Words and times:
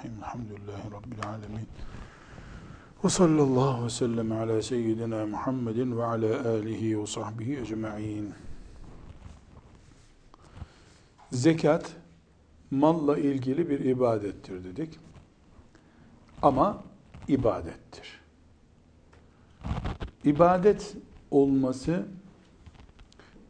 Bismillahirrahmanirrahim. 0.00 0.18
Elhamdülillahi 0.18 0.90
Rabbil 0.90 1.28
alemin. 1.28 1.68
Ve 3.04 3.08
sallallahu 3.08 3.84
ve 3.84 3.90
sellem 3.90 4.32
ala 4.32 4.62
seyyidina 4.62 5.26
Muhammedin 5.26 5.98
ve 5.98 6.04
ala 6.04 6.48
alihi 6.48 7.00
ve 7.00 7.06
sahbihi 7.06 7.56
ecma'in. 7.60 8.34
Zekat, 11.32 11.92
malla 12.70 13.18
ilgili 13.18 13.70
bir 13.70 13.80
ibadettir 13.80 14.64
dedik. 14.64 14.98
Ama 16.42 16.82
ibadettir. 17.28 18.20
İbadet 20.24 20.96
olması, 21.30 22.06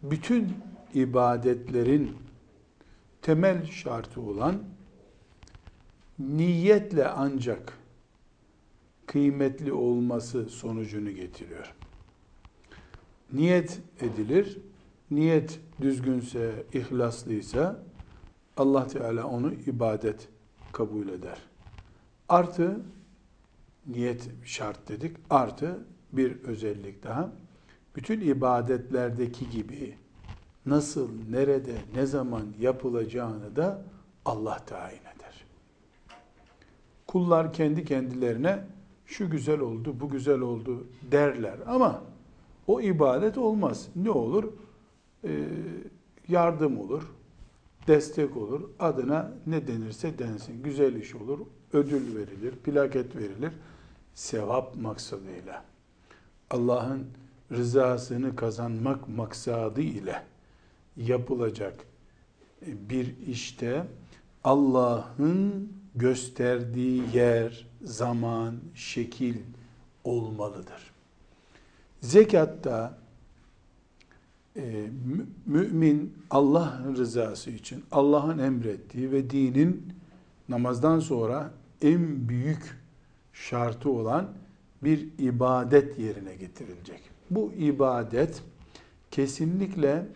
bütün 0.03 0.49
ibadetlerin 0.95 2.17
temel 3.23 3.67
şartı 3.67 4.21
olan 4.21 4.63
niyetle 6.29 7.09
ancak 7.09 7.79
kıymetli 9.07 9.73
olması 9.73 10.45
sonucunu 10.45 11.11
getiriyor. 11.11 11.75
Niyet 13.33 13.81
edilir. 14.01 14.59
Niyet 15.11 15.61
düzgünse, 15.81 16.65
ihlaslıysa 16.73 17.83
Allah 18.57 18.87
Teala 18.87 19.27
onu 19.27 19.53
ibadet 19.53 20.29
kabul 20.73 21.09
eder. 21.09 21.39
Artı 22.29 22.81
niyet 23.87 24.29
şart 24.45 24.89
dedik. 24.89 25.17
Artı 25.31 25.79
bir 26.13 26.43
özellik 26.43 27.03
daha. 27.03 27.33
Bütün 27.97 28.21
ibadetlerdeki 28.21 29.51
gibi 29.51 29.95
nasıl, 30.67 31.09
nerede, 31.31 31.75
ne 31.95 32.07
zaman 32.07 32.47
yapılacağını 32.61 33.57
da 33.57 33.83
Allah 34.25 34.59
tayin. 34.67 35.10
Kullar 37.11 37.53
kendi 37.53 37.85
kendilerine 37.85 38.65
şu 39.07 39.31
güzel 39.31 39.61
oldu, 39.61 40.01
bu 40.01 40.09
güzel 40.09 40.41
oldu 40.41 40.87
derler 41.11 41.57
ama 41.67 42.03
o 42.67 42.81
ibadet 42.81 43.39
olmaz. 43.39 43.89
Ne 43.97 44.11
olur? 44.11 44.45
Ee, 45.25 45.49
yardım 46.29 46.81
olur, 46.81 47.03
destek 47.87 48.37
olur. 48.37 48.71
Adına 48.79 49.33
ne 49.47 49.67
denirse 49.67 50.19
densin. 50.19 50.63
Güzel 50.63 50.95
iş 50.95 51.15
olur, 51.15 51.39
ödül 51.73 52.17
verilir, 52.17 52.55
plaket 52.65 53.17
verilir. 53.17 53.53
Sevap 54.15 54.77
maksadıyla. 54.77 55.65
Allah'ın 56.51 57.07
rızasını 57.53 58.37
kazanmak 58.37 59.09
maksadı 59.09 59.81
ile 59.81 60.23
yapılacak 60.97 61.85
bir 62.67 63.15
işte 63.27 63.87
Allah'ın 64.45 65.73
gösterdiği 65.95 67.03
yer, 67.15 67.67
zaman, 67.83 68.55
şekil 68.75 69.37
olmalıdır. 70.05 70.91
Zekatta 72.01 72.99
e, 74.57 74.87
mümin 75.47 76.15
Allah 76.31 76.83
rızası 76.97 77.51
için 77.51 77.85
Allah'ın 77.93 78.39
emrettiği 78.39 79.13
ve 79.13 79.31
dinin 79.31 79.93
namazdan 80.49 81.01
sonra 81.01 81.51
en 81.83 82.29
büyük 82.29 82.81
şartı 83.33 83.91
olan 83.91 84.29
bir 84.83 85.09
ibadet 85.19 85.99
yerine 85.99 86.35
getirilecek. 86.35 87.01
Bu 87.31 87.53
ibadet 87.53 88.43
kesinlikle 89.11 90.07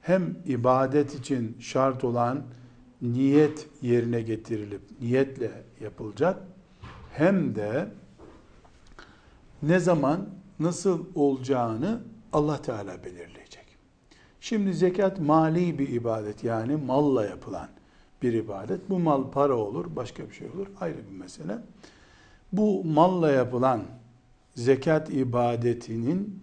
hem 0.00 0.36
ibadet 0.46 1.14
için 1.14 1.56
şart 1.60 2.04
olan 2.04 2.42
niyet 3.02 3.66
yerine 3.82 4.22
getirilip 4.22 4.80
niyetle 5.00 5.50
yapılacak 5.80 6.42
hem 7.12 7.54
de 7.54 7.88
ne 9.62 9.78
zaman 9.78 10.28
nasıl 10.60 11.06
olacağını 11.14 12.00
Allah 12.32 12.62
Teala 12.62 13.04
belirleyecek. 13.04 13.66
Şimdi 14.40 14.74
zekat 14.74 15.20
mali 15.20 15.78
bir 15.78 15.88
ibadet 15.88 16.44
yani 16.44 16.76
malla 16.76 17.24
yapılan 17.24 17.68
bir 18.22 18.32
ibadet. 18.32 18.90
Bu 18.90 18.98
mal 18.98 19.30
para 19.30 19.56
olur, 19.56 19.96
başka 19.96 20.28
bir 20.28 20.34
şey 20.34 20.48
olur. 20.48 20.66
Ayrı 20.80 20.98
bir 21.10 21.18
mesele. 21.18 21.58
Bu 22.52 22.84
malla 22.84 23.30
yapılan 23.30 23.82
zekat 24.54 25.10
ibadetinin 25.10 26.42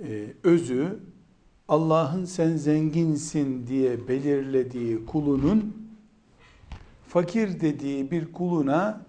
e, 0.00 0.26
özü 0.42 0.98
Allah'ın 1.68 2.24
sen 2.24 2.56
zenginsin 2.56 3.66
diye 3.66 4.08
belirlediği 4.08 5.06
kulunun 5.06 5.77
fakir 7.08 7.60
dediği 7.60 8.10
bir 8.10 8.32
kuluna 8.32 9.00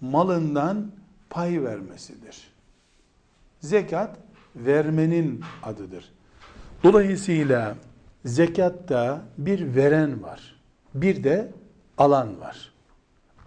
malından 0.00 0.90
pay 1.30 1.62
vermesidir. 1.62 2.52
Zekat 3.60 4.16
vermenin 4.56 5.40
adıdır. 5.62 6.12
Dolayısıyla 6.82 7.76
zekatta 8.24 9.22
bir 9.38 9.76
veren 9.76 10.22
var. 10.22 10.60
Bir 10.94 11.24
de 11.24 11.52
alan 11.98 12.40
var. 12.40 12.72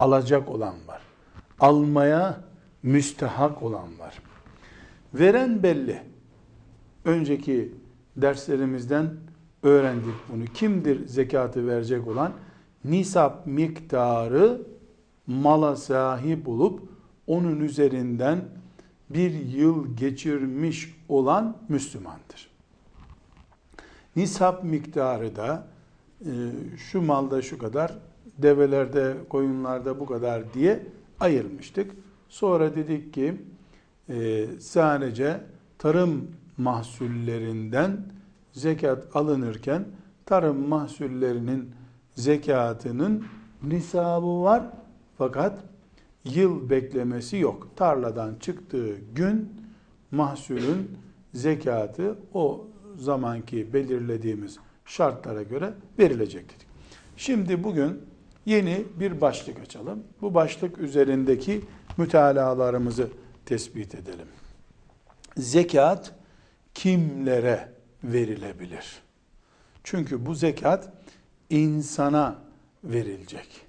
Alacak 0.00 0.48
olan 0.48 0.74
var. 0.86 1.00
Almaya 1.60 2.40
müstehak 2.82 3.62
olan 3.62 3.98
var. 3.98 4.22
Veren 5.14 5.62
belli. 5.62 6.02
Önceki 7.04 7.72
derslerimizden 8.16 9.10
öğrendik 9.62 10.14
bunu. 10.32 10.44
Kimdir 10.44 11.06
zekatı 11.06 11.66
verecek 11.66 12.06
olan? 12.06 12.32
Nisap 12.86 13.46
miktarı 13.46 14.62
mala 15.26 15.76
sahip 15.76 16.48
olup 16.48 16.82
onun 17.26 17.60
üzerinden 17.60 18.44
bir 19.10 19.30
yıl 19.30 19.96
geçirmiş 19.96 20.96
olan 21.08 21.56
Müslümandır. 21.68 22.50
Nisap 24.16 24.64
miktarı 24.64 25.36
da 25.36 25.66
e, 26.20 26.30
şu 26.76 27.02
malda 27.02 27.42
şu 27.42 27.58
kadar, 27.58 27.98
develerde, 28.38 29.16
koyunlarda 29.28 30.00
bu 30.00 30.06
kadar 30.06 30.54
diye 30.54 30.86
ayırmıştık. 31.20 31.90
Sonra 32.28 32.76
dedik 32.76 33.14
ki 33.14 33.42
e, 34.08 34.46
sadece 34.60 35.40
tarım 35.78 36.30
mahsullerinden 36.58 38.00
zekat 38.52 39.16
alınırken 39.16 39.84
tarım 40.26 40.68
mahsullerinin 40.68 41.70
zekatının 42.16 43.24
nisabı 43.62 44.42
var 44.42 44.62
fakat 45.18 45.58
yıl 46.24 46.70
beklemesi 46.70 47.36
yok. 47.36 47.68
Tarladan 47.76 48.34
çıktığı 48.40 48.96
gün 49.14 49.52
mahsulün 50.10 50.98
zekatı 51.34 52.18
o 52.34 52.66
zamanki 52.96 53.72
belirlediğimiz 53.72 54.58
şartlara 54.84 55.42
göre 55.42 55.74
verilecek 55.98 56.48
dedik. 56.48 56.66
Şimdi 57.16 57.64
bugün 57.64 58.02
yeni 58.46 58.84
bir 59.00 59.20
başlık 59.20 59.60
açalım. 59.60 60.04
Bu 60.22 60.34
başlık 60.34 60.78
üzerindeki 60.78 61.64
mütalalarımızı 61.96 63.08
tespit 63.46 63.94
edelim. 63.94 64.26
Zekat 65.36 66.14
kimlere 66.74 67.72
verilebilir? 68.04 69.02
Çünkü 69.84 70.26
bu 70.26 70.34
zekat 70.34 70.92
insana 71.50 72.38
verilecek. 72.84 73.66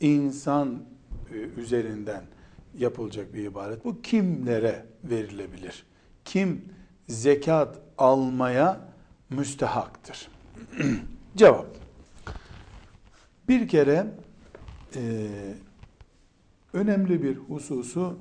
İnsan 0.00 0.82
e, 1.30 1.34
üzerinden 1.34 2.24
yapılacak 2.78 3.34
bir 3.34 3.44
ibadet. 3.44 3.84
Bu 3.84 4.02
kimlere 4.02 4.86
verilebilir? 5.04 5.84
Kim 6.24 6.64
zekat 7.08 7.78
almaya 7.98 8.80
müstehaktır? 9.30 10.28
Cevap. 11.36 11.66
Bir 13.48 13.68
kere 13.68 14.06
e, 14.96 15.28
önemli 16.72 17.22
bir 17.22 17.36
hususu 17.36 18.18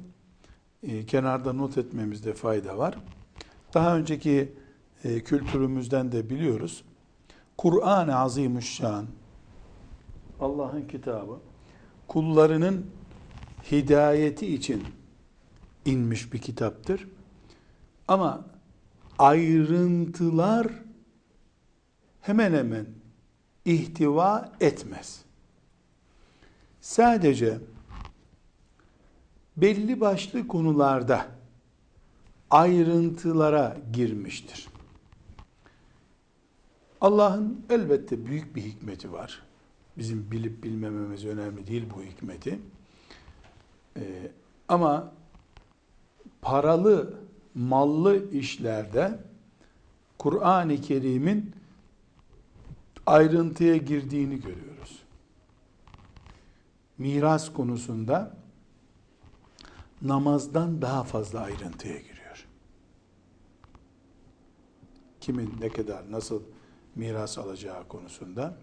e, 0.83 1.05
kenarda 1.05 1.53
not 1.53 1.77
etmemizde 1.77 2.33
fayda 2.33 2.77
var. 2.77 2.97
Daha 3.73 3.97
önceki 3.97 4.53
e, 5.03 5.19
kültürümüzden 5.19 6.11
de 6.11 6.29
biliyoruz. 6.29 6.83
Kur'an-ı 7.61 8.15
Azimüşşan 8.15 9.05
Allah'ın 10.39 10.87
kitabı 10.87 11.39
kullarının 12.07 12.85
hidayeti 13.71 14.53
için 14.53 14.83
inmiş 15.85 16.33
bir 16.33 16.41
kitaptır. 16.41 17.07
Ama 18.07 18.45
ayrıntılar 19.19 20.67
hemen 22.21 22.53
hemen 22.53 22.85
ihtiva 23.65 24.51
etmez. 24.59 25.21
Sadece 26.79 27.57
belli 29.57 29.99
başlı 30.01 30.47
konularda 30.47 31.25
ayrıntılara 32.49 33.77
girmiştir. 33.93 34.70
Allah'ın 37.01 37.65
elbette 37.69 38.25
büyük 38.25 38.55
bir 38.55 38.61
hikmeti 38.61 39.11
var. 39.11 39.41
Bizim 39.97 40.31
bilip 40.31 40.63
bilmememiz 40.63 41.25
önemli 41.25 41.67
değil 41.67 41.85
bu 41.95 42.03
hikmeti. 42.03 42.59
Ee, 43.97 44.31
ama 44.67 45.13
paralı, 46.41 47.13
mallı 47.55 48.31
işlerde 48.31 49.19
Kur'an-ı 50.17 50.81
Kerim'in 50.81 51.55
ayrıntıya 53.05 53.77
girdiğini 53.77 54.41
görüyoruz. 54.41 55.01
Miras 56.97 57.53
konusunda 57.53 58.37
namazdan 60.01 60.81
daha 60.81 61.03
fazla 61.03 61.39
ayrıntıya 61.39 61.97
giriyor. 61.97 62.47
Kimin 65.21 65.53
ne 65.61 65.69
kadar 65.69 66.11
nasıl 66.11 66.41
miras 66.95 67.37
alacağı 67.37 67.87
konusunda 67.87 68.57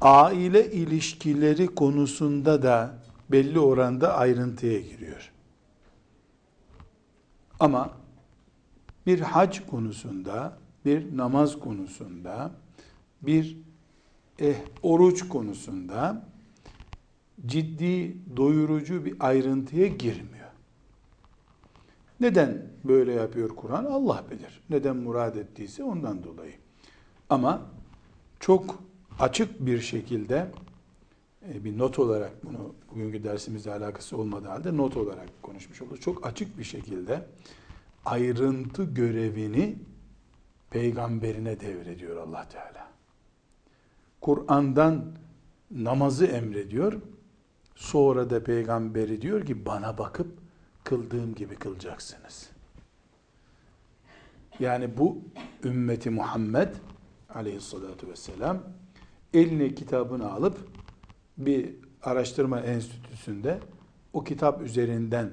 aile 0.00 0.72
ilişkileri 0.72 1.66
konusunda 1.66 2.62
da 2.62 2.94
belli 3.30 3.58
oranda 3.58 4.16
ayrıntıya 4.16 4.80
giriyor. 4.80 5.32
Ama 7.60 7.90
bir 9.06 9.20
hac 9.20 9.58
konusunda, 9.70 10.58
bir 10.84 11.16
namaz 11.16 11.58
konusunda, 11.58 12.50
bir 13.22 13.56
eh, 14.38 14.56
oruç 14.82 15.28
konusunda 15.28 16.24
ciddi, 17.46 18.16
doyurucu 18.36 19.04
bir 19.04 19.14
ayrıntıya 19.20 19.86
girmiyor. 19.86 20.48
Neden 22.20 22.66
böyle 22.84 23.12
yapıyor 23.12 23.48
Kur'an? 23.48 23.84
Allah 23.84 24.24
bilir. 24.30 24.60
Neden 24.70 24.96
murad 24.96 25.36
ettiyse 25.36 25.84
ondan 25.84 26.24
dolayı. 26.24 26.61
Ama 27.32 27.62
çok 28.40 28.82
açık 29.18 29.66
bir 29.66 29.80
şekilde 29.80 30.50
e, 31.48 31.64
bir 31.64 31.78
not 31.78 31.98
olarak 31.98 32.44
bunu 32.44 32.74
bugünkü 32.90 33.24
dersimizle 33.24 33.72
alakası 33.72 34.16
olmadığı 34.16 34.48
halde 34.48 34.76
not 34.76 34.96
olarak 34.96 35.42
konuşmuş 35.42 35.82
oluruz. 35.82 36.00
Çok 36.00 36.26
açık 36.26 36.58
bir 36.58 36.64
şekilde 36.64 37.26
ayrıntı 38.04 38.84
görevini 38.84 39.78
peygamberine 40.70 41.60
devrediyor 41.60 42.16
Allah 42.16 42.48
Teala. 42.48 42.88
Kur'an'dan 44.20 45.04
namazı 45.70 46.26
emrediyor. 46.26 47.00
Sonra 47.74 48.30
da 48.30 48.44
peygamberi 48.44 49.22
diyor 49.22 49.46
ki 49.46 49.66
bana 49.66 49.98
bakıp 49.98 50.38
kıldığım 50.84 51.34
gibi 51.34 51.56
kılacaksınız. 51.56 52.50
Yani 54.60 54.98
bu 54.98 55.18
ümmeti 55.64 56.10
Muhammed 56.10 56.68
aleyhissalatu 57.34 58.08
vesselam 58.08 58.62
eline 59.34 59.74
kitabını 59.74 60.32
alıp 60.32 60.58
bir 61.38 61.74
araştırma 62.02 62.60
enstitüsünde 62.60 63.58
o 64.12 64.24
kitap 64.24 64.62
üzerinden 64.62 65.30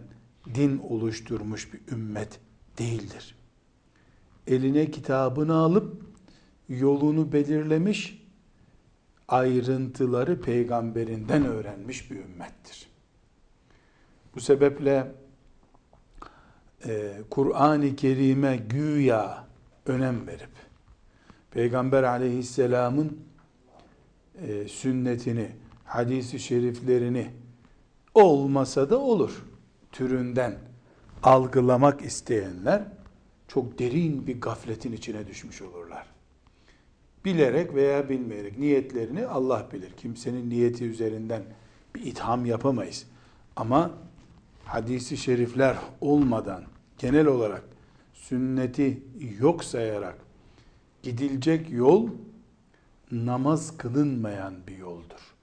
din 0.56 0.78
oluşturmuş 0.78 1.74
bir 1.74 1.94
ümmet 1.94 2.40
değildir. 2.78 3.36
Eline 4.48 4.92
kitabını 4.92 5.56
alıp 5.56 6.02
yolunu 6.70 7.32
belirlemiş, 7.32 8.28
ayrıntıları 9.28 10.42
peygamberinden 10.42 11.46
öğrenmiş 11.46 12.12
bir 12.12 12.16
ümmettir. 12.16 12.90
Bu 14.36 14.40
sebeple 14.40 15.12
e, 16.86 17.22
Kur'an-ı 17.30 17.96
Kerim'e 17.96 18.58
güya 18.58 19.48
önem 19.86 20.28
verip 20.28 20.69
Peygamber 21.52 22.04
aleyhisselamın 22.04 23.18
e, 24.42 24.68
sünnetini, 24.68 25.50
hadisi 25.86 26.40
şeriflerini 26.40 27.32
olmasa 28.14 28.90
da 28.90 29.00
olur 29.00 29.46
türünden 29.92 30.56
algılamak 31.24 32.02
isteyenler 32.02 32.84
çok 33.48 33.80
derin 33.80 34.28
bir 34.28 34.42
gafletin 34.42 34.92
içine 34.92 35.28
düşmüş 35.28 35.62
olurlar. 35.62 36.06
Bilerek 37.26 37.74
veya 37.76 38.10
bilmeyerek 38.10 38.58
niyetlerini 38.60 39.26
Allah 39.26 39.68
bilir. 39.74 39.92
Kimsenin 39.98 40.50
niyeti 40.50 40.86
üzerinden 40.86 41.44
bir 41.96 42.02
itham 42.02 42.46
yapamayız. 42.46 43.06
Ama 43.56 43.92
hadisi 44.66 45.18
şerifler 45.18 45.78
olmadan 46.02 46.64
genel 46.98 47.28
olarak 47.28 47.64
sünneti 48.14 49.04
yok 49.40 49.64
sayarak 49.64 50.29
gidilecek 51.04 51.72
yol 51.72 52.10
namaz 53.12 53.78
kılınmayan 53.78 54.54
bir 54.68 54.78
yoldur. 54.78 55.36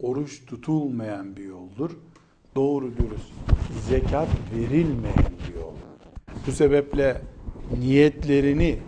Oruç 0.00 0.46
tutulmayan 0.46 1.36
bir 1.36 1.44
yoldur. 1.44 1.90
Doğru 2.54 2.92
dürüst 2.96 3.32
zekat 3.88 4.28
verilmeyen 4.54 5.32
bir 5.48 5.54
yol. 5.54 5.74
Bu 6.46 6.52
sebeple 6.52 7.22
niyetlerini 7.80 8.78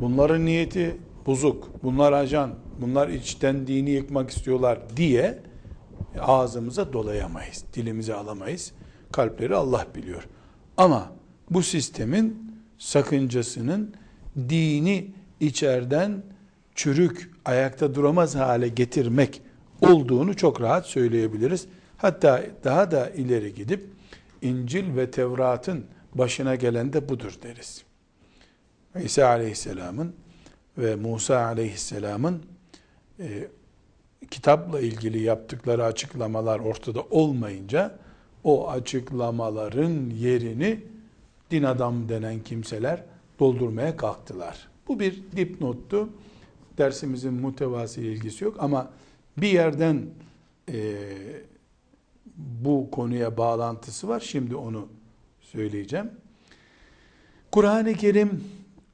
bunların 0.00 0.46
niyeti 0.46 0.96
bozuk, 1.26 1.70
bunlar 1.82 2.12
ajan, 2.12 2.54
bunlar 2.80 3.08
içten 3.08 3.66
dini 3.66 3.90
yıkmak 3.90 4.30
istiyorlar 4.30 4.78
diye 4.96 5.38
ağzımıza 6.20 6.92
dolayamayız, 6.92 7.64
dilimize 7.74 8.14
alamayız. 8.14 8.72
Kalpleri 9.12 9.56
Allah 9.56 9.86
biliyor. 9.94 10.28
Ama 10.76 11.12
bu 11.50 11.62
sistemin 11.62 12.52
sakıncasının 12.78 13.94
dini 14.36 15.14
içeriden 15.42 16.22
çürük, 16.74 17.30
ayakta 17.44 17.94
duramaz 17.94 18.34
hale 18.34 18.68
getirmek 18.68 19.42
olduğunu 19.80 20.36
çok 20.36 20.60
rahat 20.60 20.86
söyleyebiliriz. 20.86 21.66
Hatta 21.96 22.42
daha 22.64 22.90
da 22.90 23.10
ileri 23.10 23.54
gidip 23.54 23.86
İncil 24.42 24.96
ve 24.96 25.10
Tevrat'ın 25.10 25.84
başına 26.14 26.54
gelen 26.54 26.92
de 26.92 27.08
budur 27.08 27.34
deriz. 27.42 27.84
İsa 29.02 29.26
Aleyhisselam'ın 29.26 30.14
ve 30.78 30.96
Musa 30.96 31.38
Aleyhisselam'ın 31.44 32.42
e, 33.20 33.48
kitapla 34.30 34.80
ilgili 34.80 35.22
yaptıkları 35.22 35.84
açıklamalar 35.84 36.60
ortada 36.60 37.02
olmayınca 37.10 37.98
o 38.44 38.70
açıklamaların 38.70 40.10
yerini 40.10 40.80
din 41.50 41.62
adam 41.62 42.08
denen 42.08 42.42
kimseler 42.42 43.04
doldurmaya 43.38 43.96
kalktılar. 43.96 44.71
Bu 44.88 45.00
bir 45.00 45.22
dipnottu. 45.36 46.08
Dersimizin 46.78 47.34
mutevası 47.34 48.00
ilgisi 48.00 48.44
yok 48.44 48.56
ama 48.58 48.90
bir 49.36 49.48
yerden 49.48 50.06
e, 50.72 50.94
bu 52.36 52.90
konuya 52.90 53.36
bağlantısı 53.36 54.08
var. 54.08 54.20
Şimdi 54.20 54.56
onu 54.56 54.88
söyleyeceğim. 55.40 56.10
Kur'an-ı 57.52 57.94
Kerim 57.94 58.44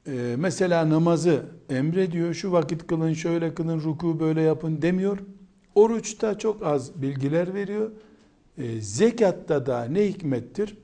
e, 0.07 0.35
mesela 0.37 0.89
namazı 0.89 1.45
emrediyor. 1.69 2.33
Şu 2.33 2.51
vakit 2.51 2.87
kılın, 2.87 3.13
şöyle 3.13 3.55
kılın, 3.55 3.81
ruku 3.81 4.19
böyle 4.19 4.41
yapın 4.41 4.81
demiyor. 4.81 5.17
Oruçta 5.75 6.37
çok 6.37 6.63
az 6.63 7.01
bilgiler 7.01 7.53
veriyor. 7.53 7.91
E, 8.57 8.81
zekatta 8.81 9.65
da 9.65 9.83
ne 9.85 10.07
hikmettir? 10.07 10.77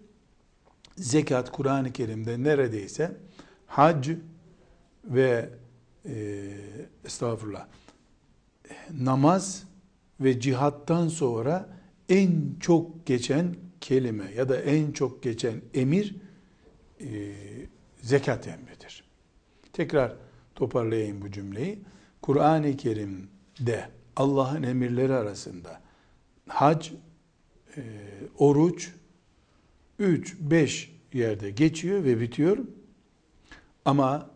Zekat 0.95 1.51
Kur'an-ı 1.51 1.93
Kerim'de 1.93 2.43
neredeyse 2.43 3.17
hac 3.67 4.09
ve 5.05 5.49
e, 6.05 6.13
estağfurullah 7.05 7.67
namaz 8.99 9.63
ve 10.19 10.39
cihattan 10.39 11.07
sonra 11.07 11.69
en 12.09 12.55
çok 12.59 13.05
geçen 13.05 13.55
kelime 13.81 14.31
ya 14.31 14.49
da 14.49 14.61
en 14.61 14.91
çok 14.91 15.23
geçen 15.23 15.61
emir 15.73 16.15
e, 17.01 17.07
zekat 18.01 18.47
emridir. 18.47 19.03
Tekrar 19.73 20.15
toparlayayım 20.55 21.21
bu 21.21 21.31
cümleyi. 21.31 21.79
Kur'an-ı 22.21 22.77
Kerim'de 22.77 23.89
Allah'ın 24.15 24.63
emirleri 24.63 25.13
arasında 25.13 25.81
hac, 26.47 26.89
e, 27.77 27.81
oruç, 28.37 28.91
3, 29.99 30.35
5 30.39 30.95
yerde 31.13 31.51
geçiyor 31.51 32.03
ve 32.03 32.19
bitiyor. 32.19 32.57
Ama 33.85 34.29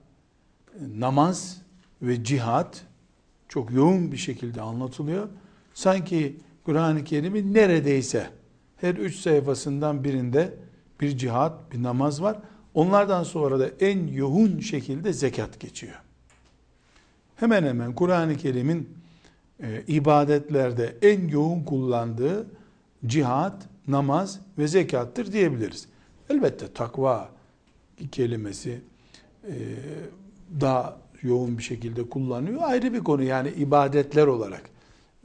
namaz 0.97 1.61
ve 2.01 2.23
cihat 2.23 2.85
çok 3.47 3.71
yoğun 3.71 4.11
bir 4.11 4.17
şekilde 4.17 4.61
anlatılıyor. 4.61 5.27
Sanki 5.73 6.37
Kur'an-ı 6.65 7.03
Kerim'in 7.03 7.53
neredeyse 7.53 8.29
her 8.77 8.95
üç 8.95 9.15
sayfasından 9.15 10.03
birinde 10.03 10.53
bir 11.01 11.17
cihat, 11.17 11.71
bir 11.71 11.83
namaz 11.83 12.21
var. 12.21 12.39
Onlardan 12.73 13.23
sonra 13.23 13.59
da 13.59 13.69
en 13.79 14.07
yoğun 14.07 14.59
şekilde 14.59 15.13
zekat 15.13 15.59
geçiyor. 15.59 16.01
Hemen 17.35 17.63
hemen 17.63 17.95
Kur'an-ı 17.95 18.37
Kerim'in 18.37 18.89
e, 19.63 19.83
ibadetlerde 19.87 20.95
en 21.01 21.27
yoğun 21.27 21.63
kullandığı 21.63 22.47
cihat, 23.05 23.67
namaz 23.87 24.39
ve 24.57 24.67
zekattır 24.67 25.31
diyebiliriz. 25.31 25.87
Elbette 26.29 26.73
takva 26.73 27.29
kelimesi 28.11 28.81
e, 29.47 29.53
daha 30.61 30.97
yoğun 31.21 31.57
bir 31.57 31.63
şekilde 31.63 32.09
kullanıyor. 32.09 32.61
Ayrı 32.63 32.93
bir 32.93 32.99
konu 32.99 33.23
yani 33.23 33.49
ibadetler 33.49 34.27
olarak 34.27 34.69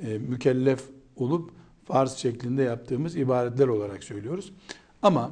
e, 0.02 0.18
mükellef 0.18 0.84
olup 1.16 1.50
farz 1.84 2.12
şeklinde 2.12 2.62
yaptığımız 2.62 3.16
ibadetler 3.16 3.68
olarak 3.68 4.04
söylüyoruz. 4.04 4.52
Ama 5.02 5.30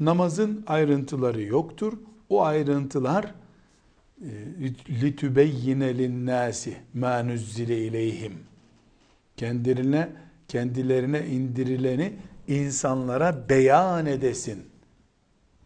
namazın 0.00 0.64
ayrıntıları 0.66 1.42
yoktur. 1.42 1.92
O 2.28 2.42
ayrıntılar 2.42 3.34
litübeyyine 4.88 5.98
linnâsi 5.98 6.76
mâ 6.94 7.22
nuzzile 7.22 7.78
ileyhim 7.78 8.32
kendilerine 9.36 10.08
kendilerine 10.48 11.26
indirileni 11.26 12.12
insanlara 12.48 13.48
beyan 13.48 14.06
edesin. 14.06 14.66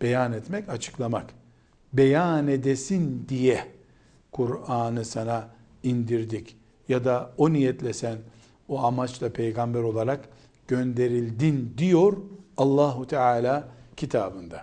Beyan 0.03 0.33
etmek, 0.33 0.69
açıklamak. 0.69 1.35
Beyan 1.92 2.49
edesin 2.49 3.26
diye 3.28 3.64
Kur'an'ı 4.33 5.04
sana 5.04 5.49
indirdik. 5.83 6.57
Ya 6.88 7.04
da 7.04 7.35
o 7.38 7.52
niyetle 7.52 7.92
sen 7.92 8.18
o 8.68 8.78
amaçla 8.78 9.33
peygamber 9.33 9.83
olarak 9.83 10.28
gönderildin 10.68 11.75
diyor 11.78 12.16
Allahu 12.57 13.07
Teala 13.07 13.68
kitabında. 13.97 14.62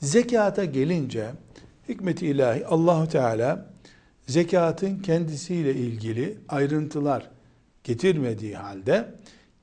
Zekata 0.00 0.64
gelince 0.64 1.30
hikmeti 1.88 2.26
ilahi 2.26 2.66
Allahu 2.66 3.08
Teala 3.08 3.66
zekatın 4.26 4.98
kendisiyle 4.98 5.74
ilgili 5.74 6.38
ayrıntılar 6.48 7.30
getirmediği 7.84 8.56
halde 8.56 9.14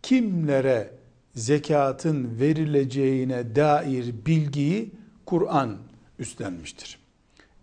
kimlere 0.01 0.89
zekatın 1.35 2.39
verileceğine 2.39 3.55
dair 3.55 4.13
bilgiyi 4.25 4.91
Kur'an 5.25 5.77
üstlenmiştir. 6.21 6.99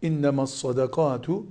İnnemas 0.02 0.54
sadakatu 0.54 1.46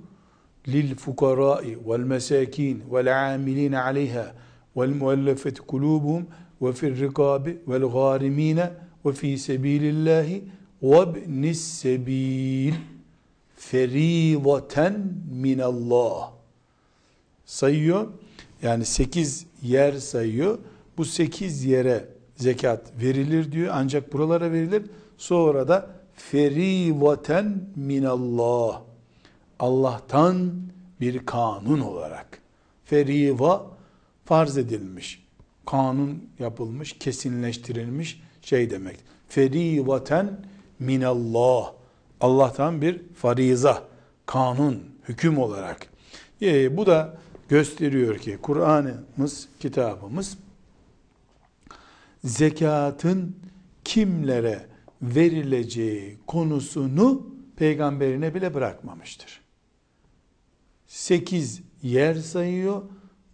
lil 0.68 0.94
fukarai 0.94 1.78
vel 1.86 2.00
mesakin 2.00 2.84
vel 2.92 3.34
amilin 3.34 3.72
aleyha 3.72 4.34
vel 4.76 4.94
muallafet 4.94 5.60
kulubuhum 5.60 6.26
ve 6.62 6.72
fir 6.72 7.00
rikabi 7.00 7.58
vel 7.68 7.82
garimine 7.82 8.70
ve 9.06 9.12
fi 9.12 9.38
sebilillahi 9.38 10.44
ve 10.82 11.02
ibnis 11.02 11.60
sebil 11.60 12.74
feridaten 13.56 15.12
minallah 15.32 16.30
sayıyor. 17.44 18.08
Yani 18.62 18.84
sekiz 18.84 19.46
yer 19.62 19.92
sayıyor. 19.92 20.58
Bu 20.98 21.04
sekiz 21.04 21.64
yere 21.64 22.08
zekat 22.36 22.92
verilir 23.02 23.52
diyor. 23.52 23.70
Ancak 23.72 24.12
buralara 24.12 24.52
verilir. 24.52 24.82
Sonra 25.18 25.68
da 25.68 25.97
ferivaten 26.18 27.60
minallah. 27.76 28.82
Allah'tan 29.58 30.52
bir 31.00 31.26
kanun 31.26 31.80
olarak. 31.80 32.38
Feriva 32.84 33.66
farz 34.24 34.58
edilmiş. 34.58 35.24
Kanun 35.66 36.24
yapılmış, 36.38 36.98
kesinleştirilmiş 36.98 38.22
şey 38.42 38.70
demek. 38.70 38.96
Ferivaten 39.28 40.46
minallah. 40.78 41.72
Allah'tan 42.20 42.82
bir 42.82 43.02
fariza, 43.14 43.84
kanun, 44.26 44.82
hüküm 45.08 45.38
olarak. 45.38 45.86
E, 46.42 46.76
bu 46.76 46.86
da 46.86 47.16
gösteriyor 47.48 48.18
ki 48.18 48.38
Kur'an'ımız, 48.42 49.48
kitabımız 49.60 50.38
zekatın 52.24 53.36
kimlere 53.84 54.67
verileceği 55.02 56.18
konusunu 56.26 57.26
peygamberine 57.56 58.34
bile 58.34 58.54
bırakmamıştır. 58.54 59.40
Sekiz 60.86 61.62
yer 61.82 62.14
sayıyor. 62.14 62.82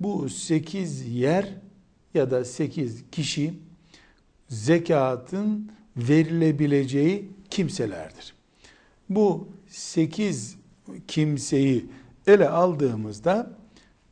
Bu 0.00 0.28
sekiz 0.28 1.14
yer 1.16 1.49
ya 2.14 2.30
da 2.30 2.44
sekiz 2.44 3.04
kişi 3.12 3.54
zekatın 4.49 5.73
verilebileceği 5.97 7.30
kimselerdir. 7.50 8.35
Bu 9.09 9.49
sekiz 9.68 10.56
kimseyi 11.09 11.87
ele 12.26 12.49
aldığımızda 12.49 13.50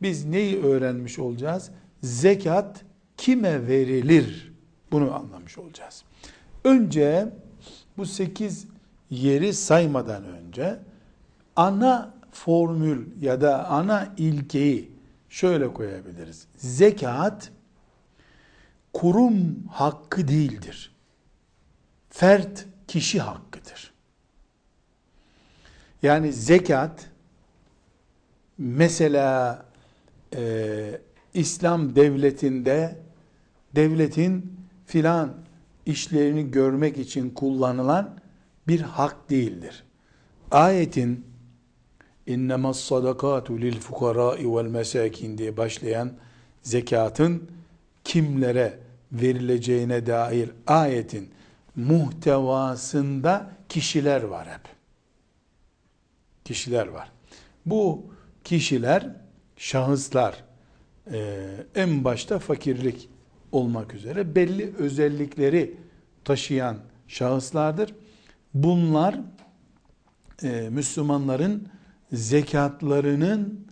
biz 0.03 0.25
neyi 0.25 0.63
öğrenmiş 0.63 1.19
olacağız? 1.19 1.71
Zekat 2.03 2.85
kime 3.17 3.67
verilir? 3.67 4.53
Bunu 4.93 5.15
anlamış 5.15 5.59
olacağız. 5.59 6.05
Önce 6.65 7.29
bu 7.97 8.07
sekiz 8.07 8.67
yeri 9.11 9.55
saymadan 9.55 10.25
önce 10.25 10.79
ana 11.57 12.15
formül 12.33 13.07
ya 13.21 13.41
da 13.41 13.69
ana 13.69 14.15
ilkeyi 14.17 14.91
şöyle 15.29 15.73
koyabiliriz. 15.73 16.47
Zekat 16.57 17.51
kurum 18.93 19.65
hakkı 19.71 20.29
değildir. 20.29 20.93
Fert 22.11 22.67
kişi 22.89 23.21
hakkıdır. 23.21 23.93
Yani 26.03 26.33
zekat 26.33 27.11
mesela 28.59 29.65
e, 30.37 31.01
İslam 31.35 31.97
devletinde 31.97 32.99
devletin 33.75 34.57
filan 34.87 35.35
işlerini 35.87 36.51
görmek 36.51 36.99
için 36.99 37.31
kullanılan 37.31 38.21
bir 38.69 38.81
hak 38.81 39.31
değildir. 39.31 39.85
Ayetin 40.51 41.27
lil 43.61 43.81
fukarai 43.81 44.57
vel 44.57 44.67
mesakin 44.67 45.39
diye 45.39 45.57
başlayan 45.57 46.13
zekatın 46.63 47.51
kimlere 48.05 48.79
verileceğine 49.13 50.07
dair 50.07 50.51
ayetin 50.67 51.31
muhtevasında 51.77 53.51
kişiler 53.69 54.23
var 54.23 54.49
hep. 54.49 54.69
Kişiler 56.45 56.87
var. 56.87 57.13
Bu 57.67 58.07
kişiler 58.45 59.11
şahıslar 59.57 60.45
e, 61.13 61.47
en 61.75 62.05
başta 62.05 62.39
fakirlik 62.39 63.09
olmak 63.53 63.95
üzere 63.95 64.35
belli 64.35 64.75
özellikleri 64.79 65.77
taşıyan 66.25 66.77
şahıslardır. 67.09 67.95
Bunlar 68.55 69.21
e, 70.43 70.69
Müslümanların 70.71 71.69
zekatlarının 72.13 73.67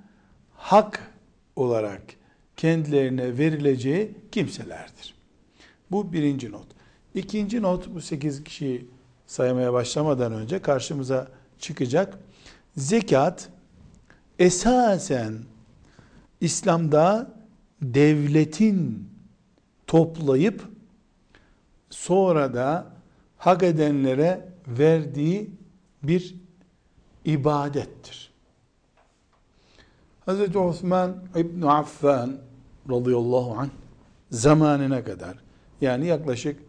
hak 0.54 1.12
olarak 1.56 2.02
kendilerine 2.56 3.38
verileceği 3.38 4.14
kimselerdir. 4.32 5.14
Bu 5.90 6.12
birinci 6.12 6.52
not. 6.52 6.66
İkinci 7.14 7.62
not 7.62 7.94
bu 7.94 8.00
sekiz 8.00 8.44
kişiyi 8.44 8.88
saymaya 9.26 9.72
başlamadan 9.72 10.32
önce 10.32 10.62
karşımıza 10.62 11.28
çıkacak. 11.58 12.18
Zekat 12.76 13.49
esasen 14.38 15.34
İslam'da 16.40 17.34
devletin 17.82 19.08
toplayıp 19.90 20.62
sonra 21.90 22.54
da 22.54 22.87
hak 23.38 23.62
edenlere 23.62 24.49
verdiği 24.66 25.50
bir 26.02 26.35
ibadettir. 27.25 28.30
Hz. 30.26 30.56
Osman 30.56 31.25
İbn 31.37 31.62
Affan 31.62 32.37
radıyallahu 32.90 33.54
anh 33.59 33.68
zamanına 34.30 35.04
kadar 35.04 35.37
yani 35.80 36.06
yaklaşık 36.06 36.61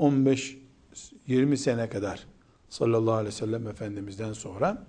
15-20 0.00 1.56
sene 1.56 1.88
kadar 1.88 2.26
sallallahu 2.68 3.14
aleyhi 3.14 3.34
ve 3.34 3.38
sellem 3.38 3.68
Efendimiz'den 3.68 4.32
sonra 4.32 4.86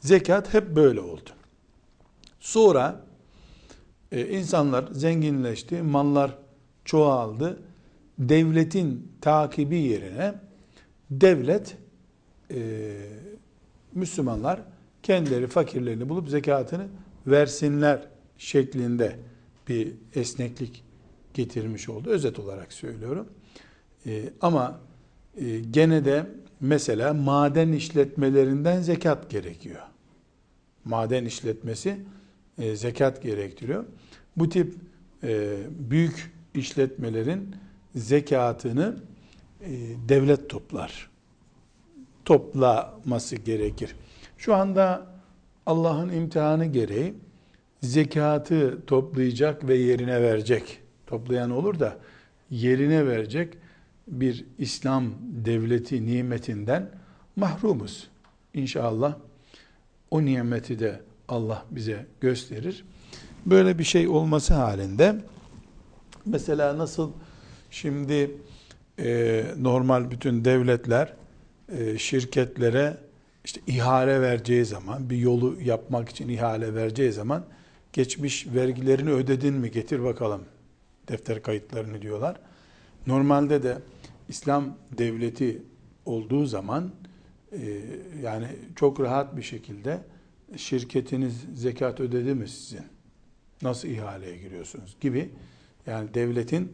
zekat 0.00 0.54
hep 0.54 0.76
böyle 0.76 1.00
oldu. 1.00 1.30
Sonra 2.40 3.00
e, 4.12 4.28
insanlar 4.28 4.84
zenginleşti, 4.92 5.82
mallar 5.82 6.45
çoğaldı. 6.86 7.62
Devletin 8.18 9.12
takibi 9.20 9.76
yerine 9.76 10.34
devlet 11.10 11.76
e, 12.50 12.92
Müslümanlar 13.94 14.60
kendileri 15.02 15.46
fakirlerini 15.46 16.08
bulup 16.08 16.28
zekatını 16.28 16.86
versinler 17.26 18.08
şeklinde 18.38 19.16
bir 19.68 19.92
esneklik 20.14 20.84
getirmiş 21.34 21.88
oldu. 21.88 22.10
Özet 22.10 22.38
olarak 22.38 22.72
söylüyorum. 22.72 23.28
E, 24.06 24.24
ama 24.40 24.80
e, 25.40 25.58
gene 25.58 26.04
de 26.04 26.26
mesela 26.60 27.14
maden 27.14 27.72
işletmelerinden 27.72 28.80
zekat 28.80 29.30
gerekiyor. 29.30 29.82
Maden 30.84 31.24
işletmesi 31.24 31.96
e, 32.58 32.76
zekat 32.76 33.22
gerektiriyor. 33.22 33.84
Bu 34.36 34.48
tip 34.48 34.74
e, 35.22 35.56
büyük 35.90 36.35
işletmelerin 36.56 37.56
zekatını 37.94 38.96
e, 39.60 39.70
devlet 40.08 40.50
toplar. 40.50 41.10
Toplaması 42.24 43.36
gerekir. 43.36 43.96
Şu 44.38 44.54
anda 44.54 45.06
Allah'ın 45.66 46.12
imtihanı 46.12 46.66
gereği 46.66 47.14
zekatı 47.82 48.86
toplayacak 48.86 49.68
ve 49.68 49.76
yerine 49.76 50.22
verecek. 50.22 50.80
Toplayan 51.06 51.50
olur 51.50 51.80
da 51.80 51.98
yerine 52.50 53.06
verecek 53.06 53.54
bir 54.08 54.44
İslam 54.58 55.14
devleti 55.20 56.06
nimetinden 56.06 56.90
mahrumuz. 57.36 58.08
İnşallah 58.54 59.16
o 60.10 60.24
nimeti 60.24 60.78
de 60.78 61.00
Allah 61.28 61.64
bize 61.70 62.06
gösterir. 62.20 62.84
Böyle 63.46 63.78
bir 63.78 63.84
şey 63.84 64.08
olması 64.08 64.54
halinde 64.54 65.16
mesela 66.26 66.78
nasıl 66.78 67.12
şimdi 67.70 68.30
e, 68.98 69.44
normal 69.58 70.10
bütün 70.10 70.44
devletler 70.44 71.12
e, 71.78 71.98
şirketlere 71.98 72.96
işte 73.44 73.60
ihale 73.66 74.20
vereceği 74.20 74.64
zaman 74.64 75.10
bir 75.10 75.16
yolu 75.16 75.56
yapmak 75.62 76.08
için 76.08 76.28
ihale 76.28 76.74
vereceği 76.74 77.12
zaman 77.12 77.44
geçmiş 77.92 78.46
vergilerini 78.46 79.10
ödedin 79.10 79.54
mi 79.54 79.70
getir 79.70 80.04
bakalım 80.04 80.44
defter 81.08 81.42
kayıtlarını 81.42 82.02
diyorlar. 82.02 82.40
Normalde 83.06 83.62
de 83.62 83.78
İslam 84.28 84.76
devleti 84.98 85.62
olduğu 86.06 86.46
zaman 86.46 86.92
e, 87.52 87.80
yani 88.22 88.46
çok 88.76 89.00
rahat 89.00 89.36
bir 89.36 89.42
şekilde 89.42 90.00
şirketiniz 90.56 91.44
zekat 91.54 92.00
ödedi 92.00 92.34
mi 92.34 92.48
sizin? 92.48 92.86
Nasıl 93.62 93.88
ihaleye 93.88 94.36
giriyorsunuz 94.36 94.96
gibi 95.00 95.30
yani 95.86 96.14
devletin 96.14 96.72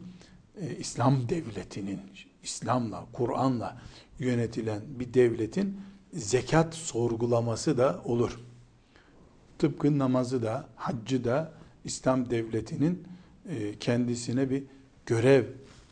e, 0.60 0.76
İslam 0.76 1.28
devletinin 1.28 2.00
İslam'la, 2.42 3.06
Kur'an'la 3.12 3.82
yönetilen 4.18 4.80
bir 4.88 5.14
devletin 5.14 5.80
zekat 6.12 6.74
sorgulaması 6.74 7.78
da 7.78 8.02
olur. 8.04 8.40
Tıpkı 9.58 9.98
namazı 9.98 10.42
da, 10.42 10.68
haccı 10.76 11.24
da 11.24 11.52
İslam 11.84 12.30
devletinin 12.30 13.02
e, 13.48 13.78
kendisine 13.78 14.50
bir 14.50 14.62
görev 15.06 15.44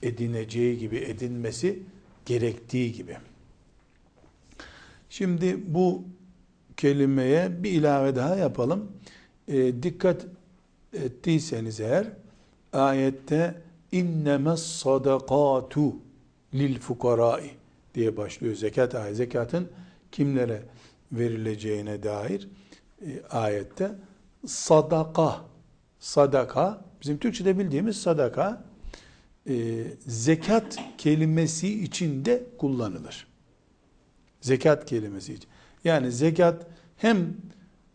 edineceği 0.03 0.79
gibi 0.79 0.97
edinmesi 0.97 1.83
gerektiği 2.27 2.93
gibi. 2.93 3.17
Şimdi 5.11 5.75
bu 5.75 6.05
kelimeye 6.77 7.63
bir 7.63 7.71
ilave 7.71 8.17
daha 8.17 8.37
yapalım. 8.37 8.93
E, 9.49 9.83
dikkat 9.83 10.27
ettiyseniz 10.93 11.81
eğer 11.81 12.07
ayette 12.73 13.55
innemes 13.93 14.63
sadakatu 14.63 15.97
lil 16.55 16.79
fukarai 16.79 17.51
diye 17.95 18.17
başlıyor 18.17 18.55
zekat 18.55 18.95
ayet. 18.95 19.17
Zekatın 19.17 19.69
kimlere 20.13 20.63
verileceğine 21.13 22.03
dair 22.03 22.49
e, 23.07 23.23
ayette 23.31 23.93
sadaka 24.47 25.45
sadaka 25.99 26.85
bizim 27.03 27.19
Türkçe'de 27.19 27.59
bildiğimiz 27.59 27.97
sadaka 27.97 28.65
e, 29.49 29.85
zekat 30.07 30.79
kelimesi 30.99 31.83
içinde 31.83 32.43
kullanılır. 32.59 33.27
Zekat 34.41 34.87
kelimesi 34.87 35.35
için. 35.35 35.49
Yani 35.85 36.13
zekat 36.13 36.67
hem 36.97 37.37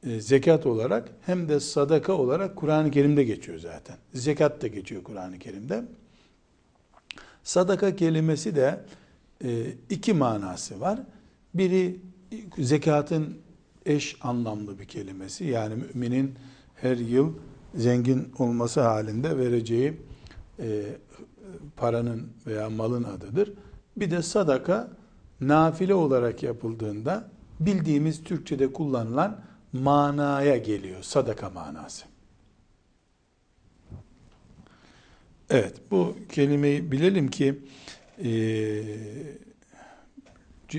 zekat 0.05 0.65
olarak 0.65 1.09
hem 1.25 1.49
de 1.49 1.59
sadaka 1.59 2.13
olarak 2.13 2.55
Kur'an-ı 2.55 2.91
Kerim'de 2.91 3.23
geçiyor 3.23 3.59
zaten. 3.59 3.97
Zekat 4.13 4.61
da 4.61 4.67
geçiyor 4.67 5.03
Kur'an-ı 5.03 5.39
Kerim'de. 5.39 5.83
Sadaka 7.43 7.95
kelimesi 7.95 8.55
de 8.55 8.79
e, 9.43 9.65
iki 9.89 10.13
manası 10.13 10.81
var. 10.81 10.99
Biri 11.53 11.99
zekatın 12.57 13.37
eş 13.85 14.17
anlamlı 14.21 14.79
bir 14.79 14.85
kelimesi. 14.85 15.45
Yani 15.45 15.73
müminin 15.75 16.33
her 16.75 16.97
yıl 16.97 17.33
zengin 17.75 18.33
olması 18.39 18.81
halinde 18.81 19.37
vereceği 19.37 19.93
e, 20.59 20.83
paranın 21.77 22.27
veya 22.47 22.69
malın 22.69 23.03
adıdır. 23.03 23.53
Bir 23.97 24.11
de 24.11 24.21
sadaka 24.21 24.89
nafile 25.41 25.93
olarak 25.93 26.43
yapıldığında 26.43 27.29
bildiğimiz 27.59 28.23
Türkçe'de 28.23 28.73
kullanılan 28.73 29.44
manaya 29.75 30.57
geliyor. 30.57 31.03
Sadaka 31.03 31.49
manası. 31.49 32.05
Evet 35.49 35.75
bu 35.91 36.15
kelimeyi 36.31 36.91
bilelim 36.91 37.27
ki 37.27 37.59
e, 38.23 38.29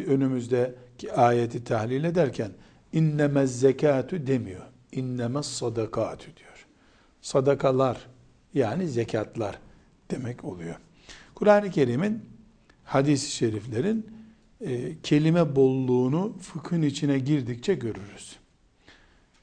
önümüzdeki 0.06 1.12
ayeti 1.12 1.64
tahlil 1.64 2.04
ederken 2.04 2.50
innemez 2.92 3.60
zekatü 3.60 4.26
demiyor. 4.26 4.62
İnnemez 4.92 5.46
sadakatü 5.46 6.36
diyor. 6.36 6.66
Sadakalar 7.22 8.06
yani 8.54 8.88
zekatlar 8.88 9.58
demek 10.10 10.44
oluyor. 10.44 10.76
Kur'an-ı 11.34 11.70
Kerim'in 11.70 12.24
hadis-i 12.84 13.30
şeriflerin 13.30 14.06
e, 14.60 15.00
kelime 15.02 15.56
bolluğunu 15.56 16.36
fıkhın 16.40 16.82
içine 16.82 17.18
girdikçe 17.18 17.74
görürüz. 17.74 18.36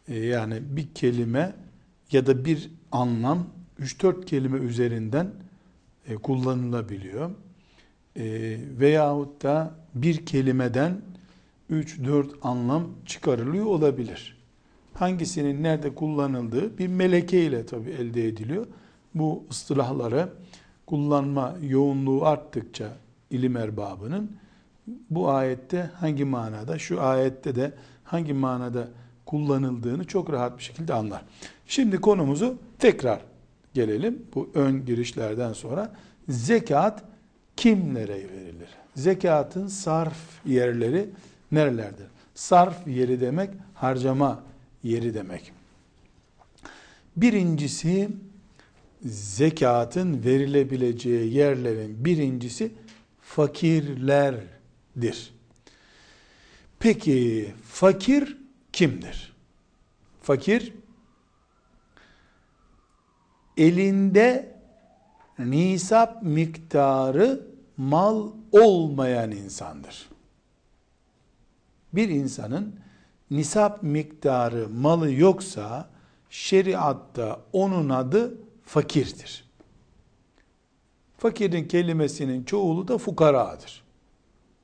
E, 0.07 0.19
yani 0.25 0.55
bir 0.61 0.93
kelime 0.93 1.55
ya 2.11 2.25
da 2.25 2.45
bir 2.45 2.71
anlam 2.91 3.47
3-4 3.79 4.25
kelime 4.25 4.57
üzerinden 4.57 5.31
e, 6.07 6.15
kullanılabiliyor. 6.15 7.29
E, 8.15 8.57
veyahut 8.79 9.43
da 9.43 9.75
bir 9.95 10.25
kelimeden 10.25 11.01
3-4 11.71 12.29
anlam 12.41 12.87
çıkarılıyor 13.05 13.65
olabilir. 13.65 14.37
Hangisinin 14.93 15.63
nerede 15.63 15.95
kullanıldığı 15.95 16.77
bir 16.77 16.87
meleke 16.87 17.45
ile 17.45 17.65
tabi 17.65 17.89
elde 17.89 18.27
ediliyor. 18.27 18.67
Bu 19.15 19.43
ıstılahları 19.51 20.29
kullanma 20.85 21.55
yoğunluğu 21.61 22.25
arttıkça 22.25 22.97
ilim 23.29 23.57
erbabının 23.57 24.31
bu 25.09 25.29
ayette 25.29 25.89
hangi 25.99 26.25
manada, 26.25 26.79
şu 26.79 27.01
ayette 27.01 27.55
de 27.55 27.73
hangi 28.03 28.33
manada 28.33 28.87
kullanıldığını 29.25 30.05
çok 30.05 30.31
rahat 30.31 30.57
bir 30.57 30.63
şekilde 30.63 30.93
anlar. 30.93 31.21
Şimdi 31.67 31.97
konumuzu 31.97 32.57
tekrar 32.79 33.21
gelelim. 33.73 34.25
Bu 34.35 34.49
ön 34.53 34.85
girişlerden 34.85 35.53
sonra 35.53 35.95
zekat 36.29 37.03
kimlere 37.57 38.15
verilir? 38.15 38.69
Zekatın 38.95 39.67
sarf 39.67 40.17
yerleri 40.45 41.09
nerelerdir? 41.51 42.07
Sarf 42.35 42.87
yeri 42.87 43.21
demek 43.21 43.49
harcama 43.73 44.43
yeri 44.83 45.13
demek. 45.13 45.51
Birincisi 47.17 48.09
zekatın 49.05 50.23
verilebileceği 50.23 51.33
yerlerin 51.33 52.05
birincisi 52.05 52.71
fakirlerdir. 53.21 55.33
Peki 56.79 57.51
fakir 57.69 58.37
kimdir? 58.73 59.33
Fakir 60.21 60.73
elinde 63.57 64.55
nisap 65.39 66.23
miktarı 66.23 67.47
mal 67.77 68.31
olmayan 68.51 69.31
insandır. 69.31 70.09
Bir 71.93 72.09
insanın 72.09 72.79
nisap 73.31 73.83
miktarı 73.83 74.69
malı 74.69 75.11
yoksa 75.11 75.89
şeriatta 76.29 77.41
onun 77.53 77.89
adı 77.89 78.37
fakirdir. 78.63 79.45
Fakirin 81.17 81.67
kelimesinin 81.67 82.43
çoğulu 82.43 82.87
da 82.87 82.97
fukaradır. 82.97 83.83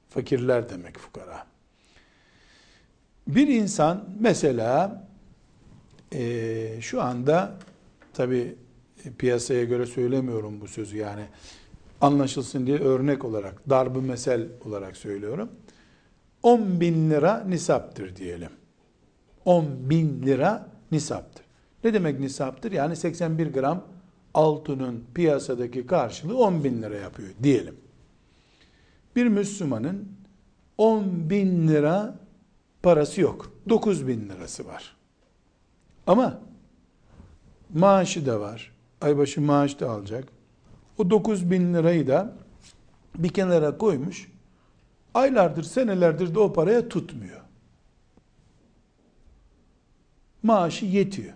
Fakirler 0.10 0.70
demek 0.70 1.00
fukara. 1.00 1.49
Bir 3.36 3.48
insan 3.48 4.04
mesela 4.20 5.04
e, 6.14 6.82
şu 6.82 7.02
anda 7.02 7.56
tabi 8.14 8.56
piyasaya 9.18 9.64
göre 9.64 9.86
söylemiyorum 9.86 10.62
bu 10.62 10.68
sözü 10.68 10.98
yani 10.98 11.24
anlaşılsın 12.02 12.68
diye 12.68 12.80
örnek 12.80 13.26
olarak 13.26 13.70
darbı 13.70 14.02
mesel 14.02 14.48
olarak 14.66 14.98
söylüyorum. 14.98 15.50
10 16.44 16.82
bin 16.82 17.10
lira 17.10 17.44
nisaptır 17.48 18.16
diyelim. 18.16 18.52
10 19.46 19.90
bin 19.90 20.24
lira 20.24 20.70
nisaptır. 20.92 21.46
Ne 21.84 21.94
demek 21.94 22.20
nisaptır? 22.20 22.72
Yani 22.72 22.96
81 22.96 23.48
gram 23.54 23.84
altının 24.34 25.04
piyasadaki 25.14 25.88
karşılığı 25.88 26.38
10 26.38 26.64
bin 26.64 26.82
lira 26.82 26.96
yapıyor 26.96 27.30
diyelim. 27.44 27.76
Bir 29.16 29.28
Müslümanın 29.28 30.08
10 30.78 31.30
bin 31.30 31.68
lira 31.68 32.20
parası 32.84 33.22
yok. 33.22 33.52
9 33.70 34.08
bin 34.08 34.30
lirası 34.30 34.66
var. 34.66 34.96
Ama 36.08 36.42
maaşı 37.74 38.26
da 38.26 38.40
var. 38.40 38.72
Aybaşı 39.02 39.42
maaş 39.42 39.80
da 39.80 39.90
alacak. 39.90 40.28
O 40.98 41.10
9 41.10 41.52
bin 41.52 41.74
lirayı 41.74 42.08
da 42.08 42.34
bir 43.16 43.30
kenara 43.30 43.78
koymuş. 43.78 44.32
Aylardır, 45.14 45.64
senelerdir 45.64 46.36
de 46.36 46.40
o 46.40 46.54
paraya 46.54 46.90
tutmuyor. 46.90 47.42
Maaşı 50.44 50.86
yetiyor. 50.86 51.34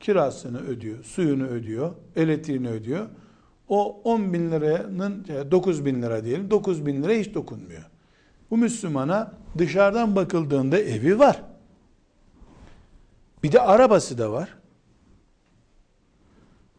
kirasını 0.00 0.60
ödüyor, 0.60 1.04
suyunu 1.04 1.46
ödüyor, 1.46 1.94
elektriğini 2.16 2.68
ödüyor. 2.68 3.06
O 3.68 4.00
10 4.04 4.32
bin 4.32 4.50
liranın 4.50 5.26
9 5.50 5.84
bin 5.84 6.02
lira 6.02 6.24
diyelim 6.24 6.50
9 6.50 6.86
bin 6.86 7.02
lira 7.02 7.12
hiç 7.12 7.34
dokunmuyor. 7.34 7.82
Bu 8.52 8.56
Müslümana 8.56 9.32
dışarıdan 9.58 10.16
bakıldığında 10.16 10.78
evi 10.78 11.18
var. 11.18 11.42
Bir 13.42 13.52
de 13.52 13.60
arabası 13.60 14.18
da 14.18 14.32
var. 14.32 14.58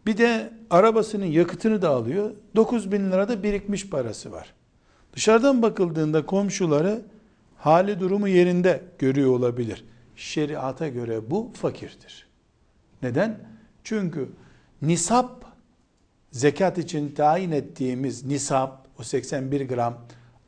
Bir 0.06 0.18
de 0.18 0.54
arabasının 0.70 1.26
yakıtını 1.26 1.82
da 1.82 1.90
alıyor. 1.90 2.32
9 2.56 2.92
bin 2.92 3.12
lirada 3.12 3.44
birikmiş 3.44 3.90
parası 3.90 4.32
var. 4.32 4.54
Dışarıdan 5.14 5.62
bakıldığında 5.62 6.26
komşuları 6.26 7.02
hali 7.58 8.00
durumu 8.00 8.28
yerinde 8.28 8.84
görüyor 9.00 9.32
olabilir. 9.32 9.86
Şeriata 10.16 10.88
göre 10.88 11.32
bu 11.32 11.52
fakirdir. 11.54 12.28
Neden? 13.04 13.40
Çünkü 13.84 14.30
nisap 14.82 15.46
zekat 16.32 16.78
için 16.78 17.12
tayin 17.12 17.52
ettiğimiz 17.52 18.26
nisap 18.26 18.88
o 19.00 19.04
81 19.04 19.68
gram 19.68 19.98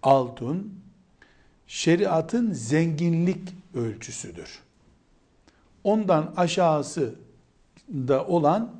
altın 0.03 0.84
şeriatın 1.67 2.53
zenginlik 2.53 3.55
ölçüsüdür. 3.73 4.59
Ondan 5.83 6.33
aşağısı 6.37 7.15
da 7.89 8.25
olan 8.25 8.75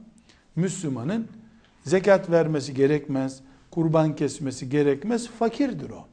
Müslümanın 0.56 1.28
zekat 1.86 2.30
vermesi 2.30 2.74
gerekmez, 2.74 3.42
kurban 3.72 4.16
kesmesi 4.16 4.70
gerekmez, 4.70 5.28
fakirdir 5.28 5.90
o. 5.90 6.08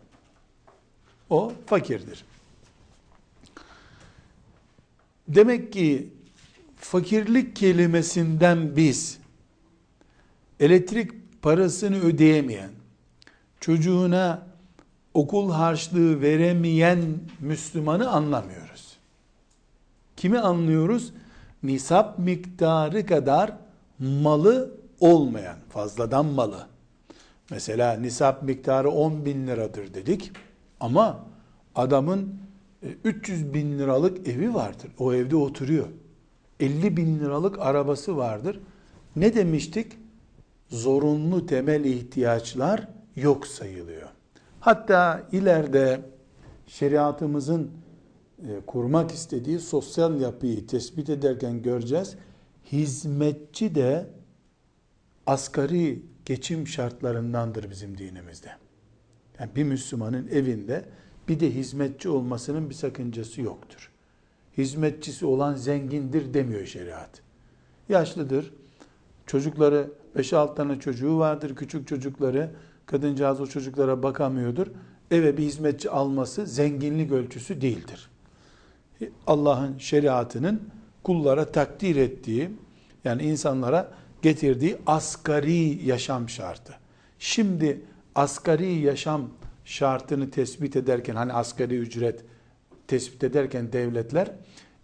O 1.30 1.52
fakirdir. 1.66 2.24
Demek 5.28 5.72
ki 5.72 6.12
fakirlik 6.76 7.56
kelimesinden 7.56 8.76
biz 8.76 9.18
elektrik 10.60 11.12
parasını 11.42 12.00
ödeyemeyen, 12.00 12.70
çocuğuna 13.60 14.51
okul 15.14 15.50
harçlığı 15.50 16.20
veremeyen 16.20 17.00
Müslümanı 17.40 18.10
anlamıyoruz. 18.10 18.96
Kimi 20.16 20.38
anlıyoruz? 20.38 21.12
Nisap 21.62 22.18
miktarı 22.18 23.06
kadar 23.06 23.52
malı 23.98 24.74
olmayan, 25.00 25.56
fazladan 25.68 26.26
malı. 26.26 26.66
Mesela 27.50 27.92
nisap 27.92 28.42
miktarı 28.42 28.90
10 28.90 29.24
bin 29.24 29.46
liradır 29.46 29.94
dedik 29.94 30.32
ama 30.80 31.24
adamın 31.74 32.34
300 33.04 33.42
e, 33.42 33.54
bin 33.54 33.78
liralık 33.78 34.28
evi 34.28 34.54
vardır. 34.54 34.90
O 34.98 35.14
evde 35.14 35.36
oturuyor. 35.36 35.86
50 36.60 36.96
bin 36.96 37.20
liralık 37.20 37.58
arabası 37.58 38.16
vardır. 38.16 38.60
Ne 39.16 39.34
demiştik? 39.34 39.92
Zorunlu 40.68 41.46
temel 41.46 41.84
ihtiyaçlar 41.84 42.88
yok 43.16 43.46
sayılıyor. 43.46 44.08
Hatta 44.62 45.28
ileride 45.32 46.00
şeriatımızın 46.66 47.70
e, 48.48 48.60
kurmak 48.66 49.10
istediği 49.10 49.58
sosyal 49.58 50.20
yapıyı 50.20 50.66
tespit 50.66 51.10
ederken 51.10 51.62
göreceğiz. 51.62 52.16
Hizmetçi 52.72 53.74
de 53.74 54.06
asgari 55.26 56.02
geçim 56.24 56.66
şartlarındandır 56.66 57.70
bizim 57.70 57.98
dinimizde. 57.98 58.50
Yani 59.40 59.50
bir 59.56 59.64
Müslümanın 59.64 60.28
evinde 60.28 60.84
bir 61.28 61.40
de 61.40 61.54
hizmetçi 61.54 62.08
olmasının 62.08 62.70
bir 62.70 62.74
sakıncası 62.74 63.40
yoktur. 63.40 63.90
Hizmetçisi 64.58 65.26
olan 65.26 65.54
zengindir 65.54 66.34
demiyor 66.34 66.66
şeriat. 66.66 67.22
Yaşlıdır, 67.88 68.54
çocukları 69.26 69.90
5-6 70.16 70.54
tane 70.54 70.80
çocuğu 70.80 71.18
vardır, 71.18 71.56
küçük 71.56 71.88
çocukları, 71.88 72.50
kadıncağız 72.92 73.40
o 73.40 73.46
çocuklara 73.46 74.02
bakamıyordur. 74.02 74.66
Eve 75.10 75.36
bir 75.36 75.42
hizmetçi 75.42 75.90
alması 75.90 76.46
zenginlik 76.46 77.12
ölçüsü 77.12 77.60
değildir. 77.60 78.10
Allah'ın 79.26 79.78
şeriatının 79.78 80.62
kullara 81.02 81.52
takdir 81.52 81.96
ettiği, 81.96 82.50
yani 83.04 83.22
insanlara 83.22 83.90
getirdiği 84.22 84.76
asgari 84.86 85.86
yaşam 85.86 86.28
şartı. 86.28 86.74
Şimdi 87.18 87.80
asgari 88.14 88.74
yaşam 88.74 89.30
şartını 89.64 90.30
tespit 90.30 90.76
ederken 90.76 91.14
hani 91.14 91.32
asgari 91.32 91.76
ücret 91.76 92.24
tespit 92.88 93.24
ederken 93.24 93.72
devletler 93.72 94.30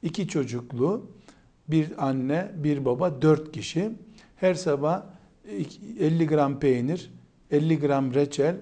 iki 0.03 0.29
çocuklu 0.29 1.07
bir 1.69 2.09
anne 2.09 2.53
bir 2.57 2.85
baba 2.85 3.23
dört 3.23 3.53
kişi 3.53 3.91
her 4.37 4.55
sabah 4.55 5.03
50 6.01 6.27
gram 6.27 6.61
peynir 6.61 7.11
50 7.51 7.81
gram 7.81 8.15
reçel 8.15 8.57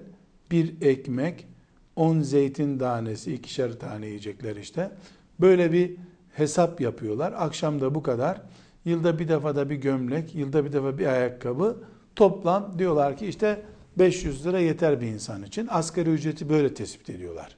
bir 0.51 0.81
ekmek 0.81 1.47
10 1.95 2.21
zeytin 2.21 2.79
tanesi 2.79 3.33
ikişer 3.33 3.79
tane 3.79 4.07
yiyecekler 4.07 4.55
işte 4.55 4.91
böyle 5.39 5.71
bir 5.71 5.95
hesap 6.33 6.81
yapıyorlar 6.81 7.33
akşam 7.37 7.81
da 7.81 7.95
bu 7.95 8.03
kadar 8.03 8.41
yılda 8.85 9.19
bir 9.19 9.27
defa 9.27 9.55
da 9.55 9.69
bir 9.69 9.75
gömlek 9.75 10.35
yılda 10.35 10.65
bir 10.65 10.73
defa 10.73 10.97
bir 10.97 11.05
ayakkabı 11.05 11.83
toplam 12.15 12.79
diyorlar 12.79 13.17
ki 13.17 13.27
işte 13.27 13.61
500 13.97 14.45
lira 14.45 14.59
yeter 14.59 15.01
bir 15.01 15.07
insan 15.07 15.43
için. 15.43 15.67
Asgari 15.71 16.09
ücreti 16.09 16.49
böyle 16.49 16.73
tespit 16.73 17.09
ediyorlar. 17.09 17.55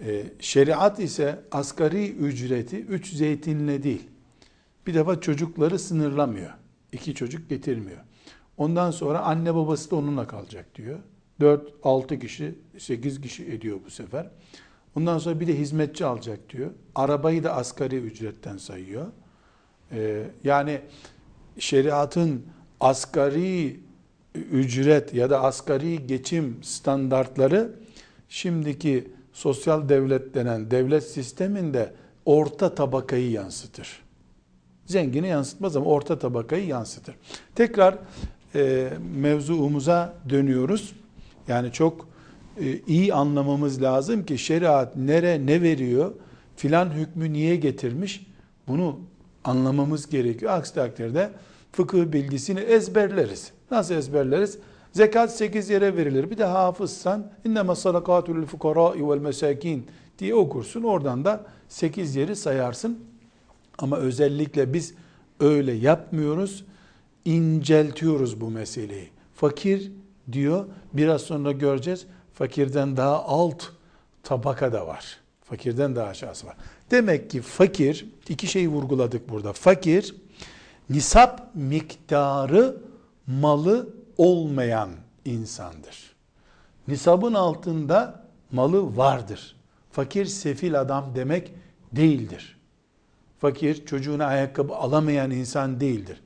Ee, 0.00 0.24
şeriat 0.40 1.00
ise 1.00 1.40
asgari 1.52 2.10
ücreti 2.10 2.76
3 2.80 3.12
zeytinle 3.12 3.82
değil. 3.82 4.02
Bir 4.86 4.94
defa 4.94 5.20
çocukları 5.20 5.78
sınırlamıyor. 5.78 6.50
İki 6.92 7.14
çocuk 7.14 7.48
getirmiyor. 7.48 7.98
Ondan 8.56 8.90
sonra 8.90 9.20
anne 9.20 9.54
babası 9.54 9.90
da 9.90 9.96
onunla 9.96 10.26
kalacak 10.26 10.66
diyor. 10.74 10.98
4, 11.40 11.72
6 11.82 12.18
kişi, 12.18 12.54
8 12.78 13.20
kişi 13.20 13.44
ediyor 13.44 13.78
bu 13.86 13.90
sefer. 13.90 14.30
Ondan 14.96 15.18
sonra 15.18 15.40
bir 15.40 15.46
de 15.46 15.58
hizmetçi 15.58 16.04
alacak 16.04 16.50
diyor. 16.50 16.70
Arabayı 16.94 17.44
da 17.44 17.54
asgari 17.54 17.96
ücretten 17.96 18.56
sayıyor. 18.56 19.06
Ee, 19.92 20.24
yani 20.44 20.80
şeriatın 21.58 22.46
asgari 22.80 23.80
ücret 24.34 25.14
ya 25.14 25.30
da 25.30 25.42
asgari 25.42 26.06
geçim 26.06 26.58
standartları 26.62 27.74
şimdiki 28.28 29.10
sosyal 29.32 29.88
devlet 29.88 30.34
denen 30.34 30.70
devlet 30.70 31.04
sisteminde 31.04 31.92
orta 32.26 32.74
tabakayı 32.74 33.30
yansıtır. 33.30 34.02
Zengini 34.86 35.28
yansıtmaz 35.28 35.76
ama 35.76 35.86
orta 35.86 36.18
tabakayı 36.18 36.66
yansıtır. 36.66 37.14
Tekrar 37.54 37.98
e, 38.54 38.88
mevzuumuza 39.16 40.14
dönüyoruz. 40.28 40.92
Yani 41.48 41.72
çok 41.72 42.08
e, 42.60 42.78
iyi 42.86 43.14
anlamamız 43.14 43.82
lazım 43.82 44.24
ki 44.24 44.38
şeriat 44.38 44.96
nere 44.96 45.46
ne 45.46 45.62
veriyor, 45.62 46.12
filan 46.56 46.90
hükmü 46.90 47.32
niye 47.32 47.56
getirmiş 47.56 48.26
bunu 48.68 48.98
anlamamız 49.44 50.08
gerekiyor. 50.08 50.52
Aksi 50.52 50.74
takdirde 50.74 51.30
fıkıh 51.72 52.12
bilgisini 52.12 52.60
ezberleriz. 52.60 53.52
Nasıl 53.70 53.94
ezberleriz? 53.94 54.58
Zekat 54.92 55.36
8 55.36 55.70
yere 55.70 55.96
verilir. 55.96 56.30
Bir 56.30 56.38
de 56.38 56.44
hafızsan 56.44 57.30
innema 57.44 57.74
sadakatul 57.74 58.46
fukarai 58.46 59.08
vel 59.08 59.18
mesakin 59.18 59.86
diye 60.18 60.34
okursun. 60.34 60.82
Oradan 60.82 61.24
da 61.24 61.44
8 61.68 62.16
yeri 62.16 62.36
sayarsın. 62.36 62.98
Ama 63.78 63.96
özellikle 63.96 64.72
biz 64.74 64.94
öyle 65.40 65.72
yapmıyoruz. 65.72 66.64
İnceltiyoruz 67.24 68.40
bu 68.40 68.50
meseleyi. 68.50 69.10
Fakir 69.34 69.92
diyor. 70.32 70.66
Biraz 70.92 71.22
sonra 71.22 71.52
göreceğiz. 71.52 72.06
Fakirden 72.34 72.96
daha 72.96 73.24
alt 73.24 73.64
tabaka 74.22 74.72
da 74.72 74.86
var. 74.86 75.18
Fakirden 75.44 75.96
daha 75.96 76.06
aşağısı 76.06 76.46
var. 76.46 76.56
Demek 76.90 77.30
ki 77.30 77.40
fakir, 77.40 78.06
iki 78.28 78.46
şeyi 78.46 78.68
vurguladık 78.68 79.28
burada. 79.28 79.52
Fakir, 79.52 80.14
nisap 80.90 81.50
miktarı 81.54 82.76
malı 83.26 83.88
olmayan 84.18 84.90
insandır. 85.24 86.12
Nisabın 86.88 87.34
altında 87.34 88.24
malı 88.52 88.96
vardır. 88.96 89.56
Fakir 89.90 90.26
sefil 90.26 90.80
adam 90.80 91.12
demek 91.14 91.52
değildir. 91.92 92.56
Fakir 93.38 93.86
çocuğuna 93.86 94.24
ayakkabı 94.24 94.74
alamayan 94.74 95.30
insan 95.30 95.80
değildir. 95.80 96.20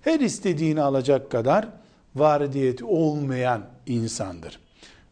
Her 0.00 0.20
istediğini 0.20 0.80
alacak 0.80 1.30
kadar 1.30 1.68
varidiyeti 2.16 2.84
olmayan 2.84 3.62
insandır. 3.86 4.60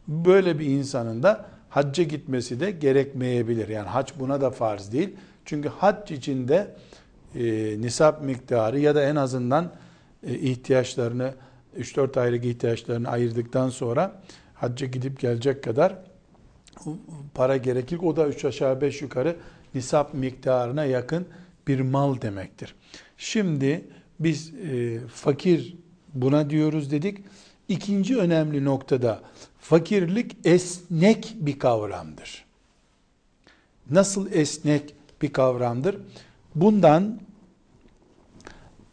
Böyle 0.07 0.59
bir 0.59 0.65
insanın 0.65 1.23
da 1.23 1.45
hacca 1.69 2.03
gitmesi 2.03 2.59
de 2.59 2.71
gerekmeyebilir. 2.71 3.67
Yani 3.67 3.87
hac 3.87 4.11
buna 4.19 4.41
da 4.41 4.51
farz 4.51 4.91
değil. 4.91 5.15
Çünkü 5.45 5.69
hac 5.69 6.11
içinde 6.11 6.75
e, 7.35 7.75
nisap 7.81 8.23
miktarı 8.23 8.79
ya 8.79 8.95
da 8.95 9.03
en 9.03 9.15
azından 9.15 9.71
e, 10.27 10.35
ihtiyaçlarını 10.35 11.33
3-4 11.79 12.19
aylık 12.19 12.45
ihtiyaçlarını 12.45 13.09
ayırdıktan 13.09 13.69
sonra 13.69 14.21
hacca 14.53 14.87
gidip 14.87 15.19
gelecek 15.19 15.63
kadar 15.63 15.95
para 17.33 17.57
gerekir. 17.57 17.99
O 18.03 18.15
da 18.15 18.27
3 18.27 18.45
aşağı 18.45 18.81
5 18.81 19.01
yukarı 19.01 19.35
nisap 19.75 20.13
miktarına 20.13 20.85
yakın 20.85 21.27
bir 21.67 21.79
mal 21.79 22.21
demektir. 22.21 22.75
Şimdi 23.17 23.85
biz 24.19 24.53
e, 24.53 24.99
fakir 25.07 25.77
buna 26.13 26.49
diyoruz 26.49 26.91
dedik. 26.91 27.17
İkinci 27.67 28.17
önemli 28.17 28.65
noktada 28.65 29.21
fakirlik 29.59 30.37
esnek 30.43 31.35
bir 31.39 31.59
kavramdır. 31.59 32.45
Nasıl 33.89 34.31
esnek 34.31 34.95
bir 35.21 35.33
kavramdır? 35.33 35.97
Bundan 36.55 37.19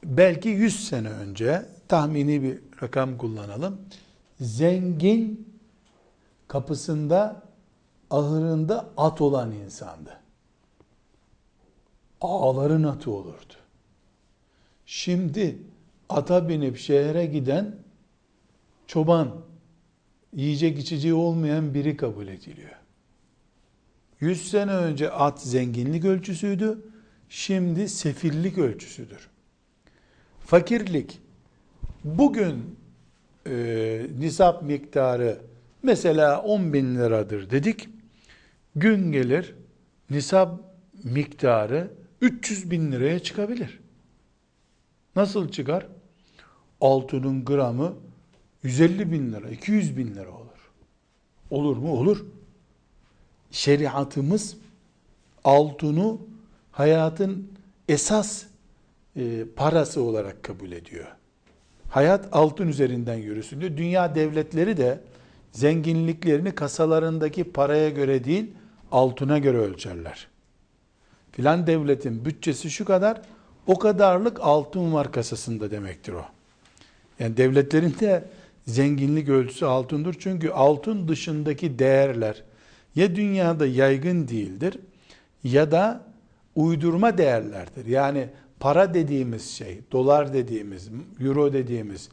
belki 0.05 0.49
100 0.49 0.89
sene 0.89 1.09
önce 1.09 1.67
tahmini 1.89 2.43
bir 2.43 2.59
rakam 2.83 3.19
kullanalım. 3.19 3.81
Zengin 4.41 5.49
kapısında 6.49 7.43
ahırında 8.11 8.91
at 8.97 9.21
olan 9.21 9.53
insandı. 9.53 10.21
Ağların 12.21 12.83
atı 12.83 13.11
olurdu. 13.11 13.55
Şimdi 14.87 15.59
ata 16.09 16.49
binip 16.49 16.79
şehre 16.79 17.27
giden 17.27 17.77
çoban, 18.87 19.35
yiyecek 20.33 20.79
içeceği 20.79 21.15
olmayan 21.15 21.75
biri 21.75 21.97
kabul 21.97 22.29
ediliyor. 22.29 22.71
100 24.21 24.51
sene 24.51 24.73
önce 24.73 25.11
at 25.11 25.43
zenginlik 25.43 26.05
ölçüsüydü, 26.05 26.79
şimdi 27.29 27.89
sefillik 27.89 28.59
ölçüsüdür. 28.59 29.29
Fakirlik, 30.41 31.21
bugün 32.05 32.79
e, 33.47 34.07
nisap 34.19 34.63
miktarı 34.63 35.41
mesela 35.83 36.43
10 36.43 36.73
bin 36.73 36.95
liradır 36.95 37.51
dedik, 37.51 37.89
gün 38.77 39.13
gelir 39.13 39.55
nisap 40.11 40.61
miktarı 41.05 41.91
300 42.21 42.71
bin 42.71 42.93
liraya 42.93 43.19
çıkabilir. 43.19 43.84
Nasıl 45.17 45.49
çıkar? 45.49 45.87
Altının 46.81 47.45
gramı 47.45 47.95
150 48.63 49.13
bin 49.13 49.33
lira, 49.33 49.51
200 49.51 49.97
bin 49.97 50.15
lira 50.15 50.31
olur. 50.31 50.71
Olur 51.51 51.77
mu? 51.77 51.93
Olur. 51.93 52.25
Şeriatımız 53.51 54.57
altını 55.45 56.17
hayatın 56.73 57.49
esas 57.89 58.45
e, 59.17 59.45
parası 59.57 60.03
olarak 60.03 60.43
kabul 60.43 60.73
ediyor. 60.73 61.07
Hayat 61.89 62.29
altın 62.33 62.69
üzerinden 62.69 63.15
yürüsün 63.15 63.61
diyor. 63.61 63.77
Dünya 63.77 64.15
devletleri 64.15 64.77
de 64.77 65.01
zenginliklerini 65.53 66.55
kasalarındaki 66.55 67.45
paraya 67.45 67.91
göre 67.91 68.25
değil, 68.25 68.51
altına 68.93 69.39
göre 69.39 69.59
ölçerler. 69.59 70.29
Filan 71.33 71.67
devletin 71.67 72.25
bütçesi 72.25 72.71
şu 72.71 72.85
kadar, 72.85 73.23
o 73.67 73.79
kadarlık 73.79 74.39
altın 74.41 74.93
var 74.93 75.13
kasasında 75.13 75.71
demektir 75.71 76.13
o. 76.13 76.25
Yani 77.19 77.37
devletlerin 77.37 77.97
de 78.01 78.25
zenginlik 78.67 79.29
ölçüsü 79.29 79.65
altındır. 79.65 80.17
Çünkü 80.19 80.51
altın 80.51 81.09
dışındaki 81.09 81.79
değerler 81.79 82.43
ya 82.95 83.17
dünyada 83.17 83.67
yaygın 83.67 84.29
değildir 84.29 84.79
ya 85.45 85.71
da 85.71 86.01
uydurma 86.55 87.19
değerlerdir. 87.19 87.87
Yani 87.87 88.29
para 88.61 88.95
dediğimiz 88.95 89.51
şey, 89.51 89.81
dolar 89.93 90.33
dediğimiz, 90.33 90.91
euro 91.21 91.53
dediğimiz, 91.53 92.09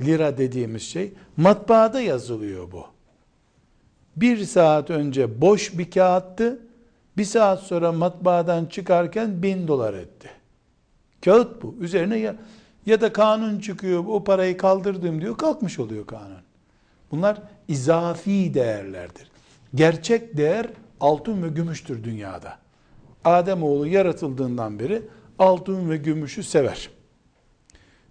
lira 0.00 0.38
dediğimiz 0.38 0.82
şey 0.82 1.12
matbaada 1.36 2.00
yazılıyor 2.00 2.72
bu. 2.72 2.84
Bir 4.16 4.44
saat 4.44 4.90
önce 4.90 5.40
boş 5.40 5.78
bir 5.78 5.90
kağıttı, 5.90 6.60
bir 7.16 7.24
saat 7.24 7.60
sonra 7.60 7.92
matbaadan 7.92 8.66
çıkarken 8.66 9.42
bin 9.42 9.68
dolar 9.68 9.94
etti. 9.94 10.30
Kağıt 11.24 11.62
bu. 11.62 11.74
Üzerine 11.80 12.16
ya, 12.16 12.36
ya 12.86 13.00
da 13.00 13.12
kanun 13.12 13.58
çıkıyor, 13.58 14.04
o 14.08 14.24
parayı 14.24 14.56
kaldırdım 14.56 15.20
diyor, 15.20 15.36
kalkmış 15.36 15.78
oluyor 15.78 16.06
kanun. 16.06 16.42
Bunlar 17.10 17.38
izafi 17.68 18.54
değerlerdir. 18.54 19.30
Gerçek 19.74 20.36
değer 20.36 20.66
altın 21.00 21.42
ve 21.42 21.48
gümüştür 21.48 22.04
dünyada. 22.04 22.58
Ademoğlu 23.24 23.86
yaratıldığından 23.86 24.78
beri 24.78 25.02
altın 25.38 25.90
ve 25.90 25.96
gümüşü 25.96 26.42
sever. 26.42 26.90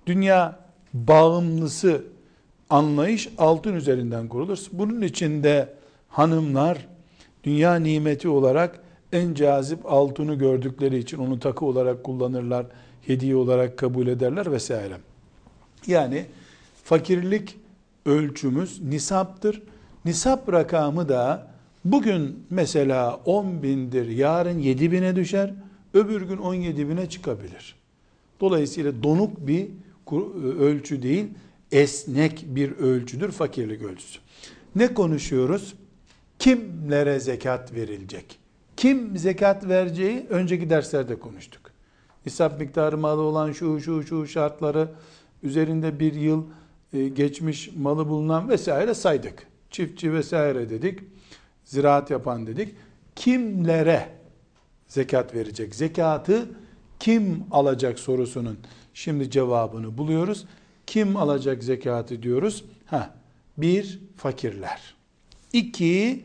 Dünya 0.06 0.60
bağımlısı 0.94 2.04
anlayış 2.70 3.30
altın 3.38 3.76
üzerinden 3.76 4.28
kurulur. 4.28 4.60
Bunun 4.72 5.02
içinde 5.02 5.74
hanımlar 6.10 6.88
dünya 7.44 7.76
nimeti 7.76 8.28
olarak 8.28 8.80
en 9.12 9.34
cazip 9.34 9.92
altını 9.92 10.36
gördükleri 10.36 10.98
için 10.98 11.18
onu 11.18 11.40
takı 11.40 11.66
olarak 11.66 12.04
kullanırlar, 12.04 12.66
hediye 13.08 13.36
olarak 13.36 13.78
kabul 13.78 14.08
ederler 14.08 14.52
vesaire. 14.52 14.98
Yani 15.88 16.26
fakirlik 16.84 17.58
ölçümüz 18.06 18.82
nisaptır. 18.82 19.62
Nisap 20.06 20.52
rakamı 20.52 21.10
da 21.10 21.48
bugün 21.86 22.46
mesela 22.50 23.22
10 23.26 23.64
bindir, 23.64 24.08
yarın 24.08 24.60
7 24.60 24.92
bine 24.92 25.16
düşer, 25.16 25.54
öbür 25.94 26.22
gün 26.22 26.38
17 26.38 26.90
bine 26.90 27.10
çıkabilir. 27.10 27.76
Dolayısıyla 28.40 29.04
donuk 29.04 29.48
bir 29.48 29.68
ölçü 30.60 31.04
değil, 31.04 31.26
esnek 31.72 32.46
bir 32.48 32.72
ölçüdür 32.72 33.32
fakirlik 33.32 33.82
ölçüsü. 33.82 34.20
Ne 34.76 34.94
konuşuyoruz? 34.94 35.74
Kimlere 36.40 37.20
zekat 37.20 37.74
verilecek? 37.74 38.40
Kim 38.78 39.18
zekat 39.18 39.68
vereceği 39.68 40.26
önceki 40.30 40.70
derslerde 40.70 41.20
konuştuk. 41.20 41.63
Nisap 42.26 42.60
miktarı 42.60 42.98
malı 42.98 43.22
olan 43.22 43.52
şu 43.52 43.82
şu 43.82 44.04
şu 44.04 44.28
şartları 44.28 44.90
üzerinde 45.44 46.00
bir 46.00 46.14
yıl 46.14 46.44
e, 46.94 47.08
geçmiş 47.08 47.72
malı 47.76 48.10
bulunan 48.10 48.50
vesaire 48.50 48.94
saydık. 48.94 49.48
Çiftçi 49.72 50.14
vesaire 50.14 50.70
dedik. 50.70 51.00
Ziraat 51.66 52.12
yapan 52.12 52.48
dedik. 52.48 52.76
Kimlere 53.16 54.10
zekat 54.88 55.36
verecek? 55.36 55.76
Zekatı 55.76 56.50
kim 57.00 57.44
alacak 57.52 58.00
sorusunun 58.00 58.58
şimdi 58.94 59.32
cevabını 59.32 59.98
buluyoruz. 59.98 60.46
Kim 60.88 61.18
alacak 61.18 61.64
zekatı 61.64 62.24
diyoruz? 62.24 62.66
Ha, 62.86 63.16
bir 63.58 64.00
fakirler. 64.18 64.96
İki 65.54 66.24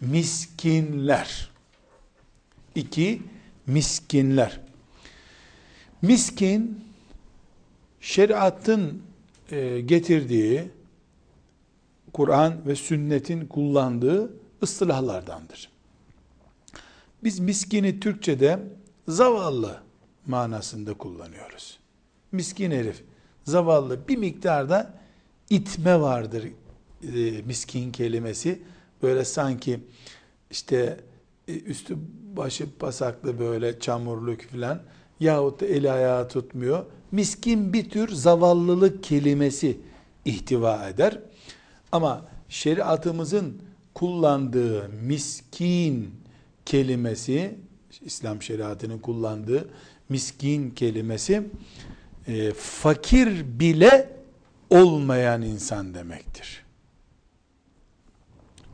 miskinler. 0.00 1.50
İki 2.74 3.22
miskinler. 3.66 4.60
Miskin 6.02 6.84
şeriatın 8.00 9.02
e, 9.50 9.80
getirdiği 9.80 10.70
Kur'an 12.12 12.66
ve 12.66 12.76
sünnetin 12.76 13.46
kullandığı 13.46 14.32
ıstılahlardandır. 14.62 15.70
Biz 17.24 17.38
miskini 17.38 18.00
Türkçe'de 18.00 18.58
zavallı 19.08 19.80
manasında 20.26 20.94
kullanıyoruz. 20.94 21.78
Miskin 22.32 22.70
herif, 22.70 23.02
zavallı 23.44 24.08
bir 24.08 24.16
miktarda 24.16 24.94
itme 25.50 26.00
vardır 26.00 26.44
e, 27.02 27.42
miskin 27.42 27.92
kelimesi. 27.92 28.62
Böyle 29.02 29.24
sanki 29.24 29.80
işte 30.50 31.00
e, 31.48 31.60
üstü 31.60 31.96
başı 32.36 32.78
pasaklı 32.78 33.38
böyle 33.38 33.80
çamurluk 33.80 34.40
filan 34.40 34.82
yahut 35.22 35.60
da 35.60 35.66
eli 35.66 35.90
ayağı 35.90 36.28
tutmuyor. 36.28 36.84
Miskin 37.12 37.72
bir 37.72 37.90
tür 37.90 38.08
zavallılık 38.08 39.04
kelimesi 39.04 39.78
ihtiva 40.24 40.88
eder. 40.88 41.18
Ama 41.92 42.24
şeriatımızın 42.48 43.62
kullandığı 43.94 44.88
miskin 44.88 46.14
kelimesi, 46.66 47.58
İslam 48.00 48.42
şeriatının 48.42 48.98
kullandığı 48.98 49.68
miskin 50.08 50.70
kelimesi 50.70 51.42
e, 52.26 52.52
fakir 52.52 53.58
bile 53.60 54.16
olmayan 54.70 55.42
insan 55.42 55.94
demektir. 55.94 56.64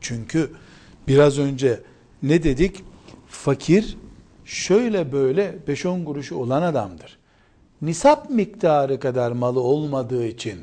Çünkü 0.01 0.51
biraz 1.07 1.39
önce 1.39 1.79
ne 2.23 2.43
dedik? 2.43 2.83
Fakir 3.27 3.97
şöyle 4.49 5.11
böyle 5.11 5.57
5-10 5.67 6.03
kuruşu 6.03 6.35
olan 6.35 6.61
adamdır. 6.61 7.17
Nisap 7.81 8.29
miktarı 8.29 8.99
kadar 8.99 9.31
malı 9.31 9.59
olmadığı 9.59 10.25
için 10.25 10.59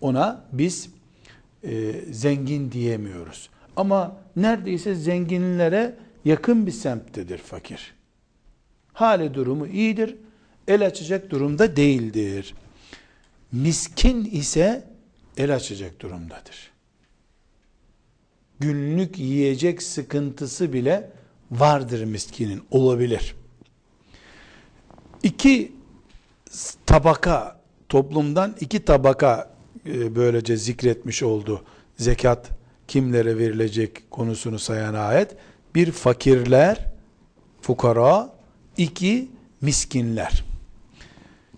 ona 0.00 0.44
biz 0.52 0.88
e, 1.64 1.92
zengin 2.10 2.72
diyemiyoruz. 2.72 3.50
Ama 3.76 4.16
neredeyse 4.36 4.94
zenginlere 4.94 5.96
yakın 6.24 6.66
bir 6.66 6.72
semttedir 6.72 7.38
fakir. 7.38 7.94
Hali 8.92 9.34
durumu 9.34 9.66
iyidir, 9.66 10.16
el 10.68 10.86
açacak 10.86 11.30
durumda 11.30 11.76
değildir. 11.76 12.54
Miskin 13.52 14.24
ise 14.24 14.84
el 15.36 15.54
açacak 15.54 16.00
durumdadır. 16.00 16.70
Günlük 18.60 19.18
yiyecek 19.18 19.82
sıkıntısı 19.82 20.72
bile 20.72 21.10
vardır 21.60 22.04
miskinin, 22.04 22.62
olabilir. 22.70 23.34
İki 25.22 25.72
tabaka 26.86 27.60
toplumdan 27.88 28.56
iki 28.60 28.84
tabaka 28.84 29.50
e, 29.86 30.16
böylece 30.16 30.56
zikretmiş 30.56 31.22
oldu. 31.22 31.64
Zekat 31.96 32.50
kimlere 32.88 33.38
verilecek 33.38 34.10
konusunu 34.10 34.58
sayan 34.58 34.94
ayet. 34.94 35.36
Bir 35.74 35.90
fakirler, 35.90 36.86
fukara, 37.60 38.30
iki 38.76 39.28
miskinler. 39.60 40.44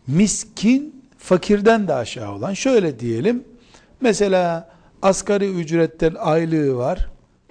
Miskin 0.06 1.04
fakirden 1.18 1.88
de 1.88 1.94
aşağı 1.94 2.32
olan 2.32 2.54
şöyle 2.54 3.00
diyelim. 3.00 3.44
Mesela 4.00 4.70
asgari 5.02 5.50
ücretten 5.50 6.14
aylığı 6.18 6.76
var. 6.76 7.08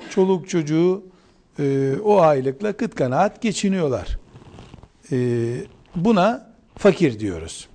Çoluk 0.10 0.50
çocuğu 0.50 1.04
e, 1.60 1.96
o 2.04 2.20
aylıkla 2.20 2.78
kıt 2.78 2.96
kanaat 2.96 3.42
geçiniyorlar. 3.42 4.18
E, 5.12 5.18
buna 5.96 6.54
fakir 6.78 7.20
diyoruz. 7.20 7.68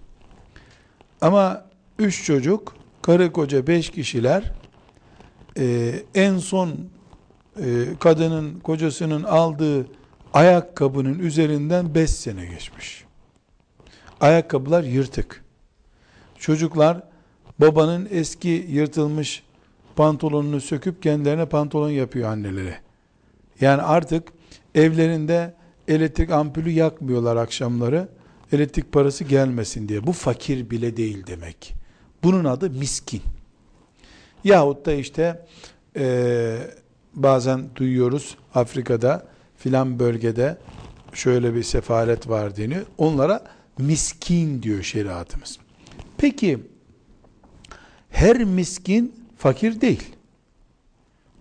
Ama 1.20 1.64
üç 1.98 2.24
çocuk, 2.24 2.76
karı 3.02 3.32
koca 3.32 3.66
beş 3.66 3.90
kişiler 3.90 4.52
e, 5.58 5.94
en 6.14 6.38
son 6.38 6.70
e, 7.56 7.84
kadının 8.00 8.60
kocasının 8.60 9.22
aldığı 9.22 9.86
ayakkabının 10.34 11.18
üzerinden 11.18 11.94
beş 11.94 12.10
sene 12.10 12.46
geçmiş. 12.46 13.04
Ayakkabılar 14.20 14.84
yırtık. 14.84 15.44
Çocuklar 16.38 17.02
babanın 17.58 18.08
eski 18.10 18.66
yırtılmış 18.68 19.42
pantolonunu 19.96 20.60
söküp 20.60 21.02
kendilerine 21.02 21.46
pantolon 21.46 21.90
yapıyor 21.90 22.32
anneleri. 22.32 22.89
Yani 23.60 23.82
artık 23.82 24.28
evlerinde 24.74 25.54
elektrik 25.88 26.30
ampulü 26.30 26.70
yakmıyorlar 26.70 27.36
akşamları. 27.36 28.08
Elektrik 28.52 28.92
parası 28.92 29.24
gelmesin 29.24 29.88
diye. 29.88 30.06
Bu 30.06 30.12
fakir 30.12 30.70
bile 30.70 30.96
değil 30.96 31.26
demek. 31.26 31.74
Bunun 32.22 32.44
adı 32.44 32.70
miskin. 32.70 33.22
Yahut 34.44 34.86
da 34.86 34.92
işte 34.92 35.46
e, 35.96 36.56
bazen 37.14 37.76
duyuyoruz 37.76 38.36
Afrika'da 38.54 39.26
filan 39.56 39.98
bölgede 39.98 40.58
şöyle 41.12 41.54
bir 41.54 41.62
sefalet 41.62 42.28
var 42.28 42.56
deniyor. 42.56 42.86
Onlara 42.98 43.44
miskin 43.78 44.62
diyor 44.62 44.82
şeriatımız. 44.82 45.58
Peki 46.18 46.58
her 48.10 48.44
miskin 48.44 49.14
fakir 49.38 49.80
değil. 49.80 50.02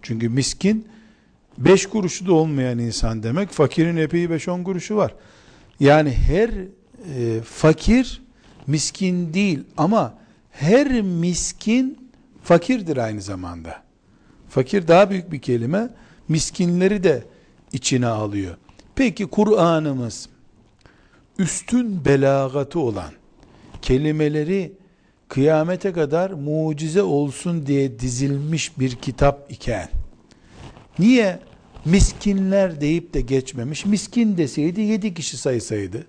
Çünkü 0.02 0.30
miskin 0.30 0.88
beş 1.60 1.86
kuruşu 1.86 2.28
da 2.28 2.34
olmayan 2.34 2.80
insan 2.80 3.24
demek. 3.24 3.50
Fakirin 3.50 3.98
epey 3.98 4.30
beş 4.30 4.48
on 4.48 4.64
kuruşu 4.64 4.96
var. 4.96 5.16
Yani 5.80 6.12
her 6.12 6.50
e, 6.50 7.42
fakir 7.42 8.22
miskin 8.68 9.34
değil 9.34 9.60
ama 9.78 10.14
her 10.52 11.02
miskin 11.02 12.10
fakirdir 12.44 12.98
aynı 12.98 13.22
zamanda. 13.22 13.84
Fakir 14.50 14.88
daha 14.88 15.10
büyük 15.10 15.32
bir 15.32 15.40
kelime. 15.40 15.90
Miskinleri 16.28 17.04
de 17.04 17.24
içine 17.74 18.08
alıyor. 18.08 18.58
Peki 18.96 19.26
Kur'an'ımız 19.26 20.30
üstün 21.40 22.06
belagatı 22.06 22.80
olan 22.80 23.12
kelimeleri 23.82 24.74
kıyamete 25.28 25.94
kadar 25.94 26.32
mucize 26.32 27.02
olsun 27.02 27.66
diye 27.66 28.00
dizilmiş 28.00 28.80
bir 28.80 28.96
kitap 28.96 29.52
iken 29.52 29.90
niye 31.00 31.40
miskinler 31.86 32.82
deyip 32.82 33.14
de 33.14 33.22
geçmemiş? 33.22 33.86
Miskin 33.86 34.38
deseydi 34.38 34.82
yedi 34.82 35.14
kişi 35.14 35.38
sayısaydı. 35.38 36.06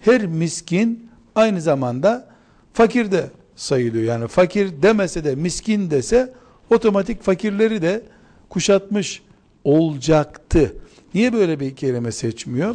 Her 0.00 0.26
miskin 0.26 1.10
aynı 1.34 1.60
zamanda 1.60 2.28
fakir 2.72 3.12
de 3.12 3.30
sayılıyor. 3.56 4.04
Yani 4.04 4.28
fakir 4.28 4.82
demese 4.82 5.24
de 5.24 5.34
miskin 5.34 5.90
dese 5.90 6.32
otomatik 6.70 7.22
fakirleri 7.22 7.82
de 7.82 8.02
kuşatmış 8.48 9.22
olacaktı. 9.64 10.76
Niye 11.14 11.32
böyle 11.32 11.60
bir 11.60 11.76
kelime 11.76 12.12
seçmiyor? 12.12 12.74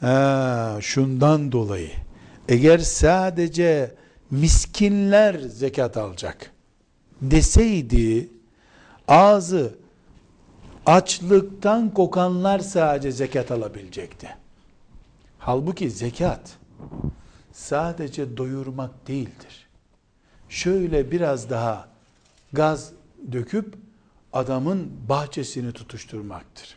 Ha, 0.00 0.78
şundan 0.80 1.52
dolayı. 1.52 1.90
Eğer 2.48 2.78
sadece 2.78 3.94
miskinler 4.30 5.38
zekat 5.38 5.96
alacak 5.96 6.52
deseydi 7.22 8.28
ağzı 9.08 9.74
açlıktan 10.86 11.94
kokanlar 11.94 12.58
sadece 12.58 13.12
zekat 13.12 13.50
alabilecekti. 13.50 14.28
Halbuki 15.38 15.90
zekat 15.90 16.56
sadece 17.52 18.36
doyurmak 18.36 19.08
değildir. 19.08 19.68
Şöyle 20.48 21.10
biraz 21.10 21.50
daha 21.50 21.88
gaz 22.52 22.92
döküp 23.32 23.74
adamın 24.32 24.92
bahçesini 25.08 25.72
tutuşturmaktır. 25.72 26.76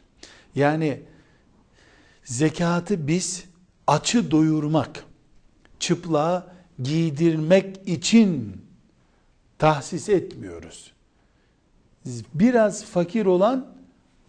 Yani 0.56 1.02
zekatı 2.24 3.08
biz 3.08 3.46
açı 3.88 4.32
doyurmak, 4.32 5.06
çıplığa 5.80 6.48
giydirmek 6.84 7.88
için 7.88 8.62
tahsis 9.60 10.10
etmiyoruz. 10.10 10.94
Biraz 12.34 12.86
fakir 12.86 13.26
olan 13.26 13.73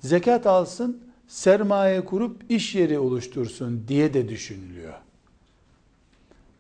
zekat 0.05 0.47
alsın, 0.47 1.03
sermaye 1.29 2.05
kurup 2.05 2.51
iş 2.51 2.75
yeri 2.75 2.99
oluştursun 2.99 3.85
diye 3.89 4.15
de 4.15 4.29
düşünülüyor. 4.29 4.95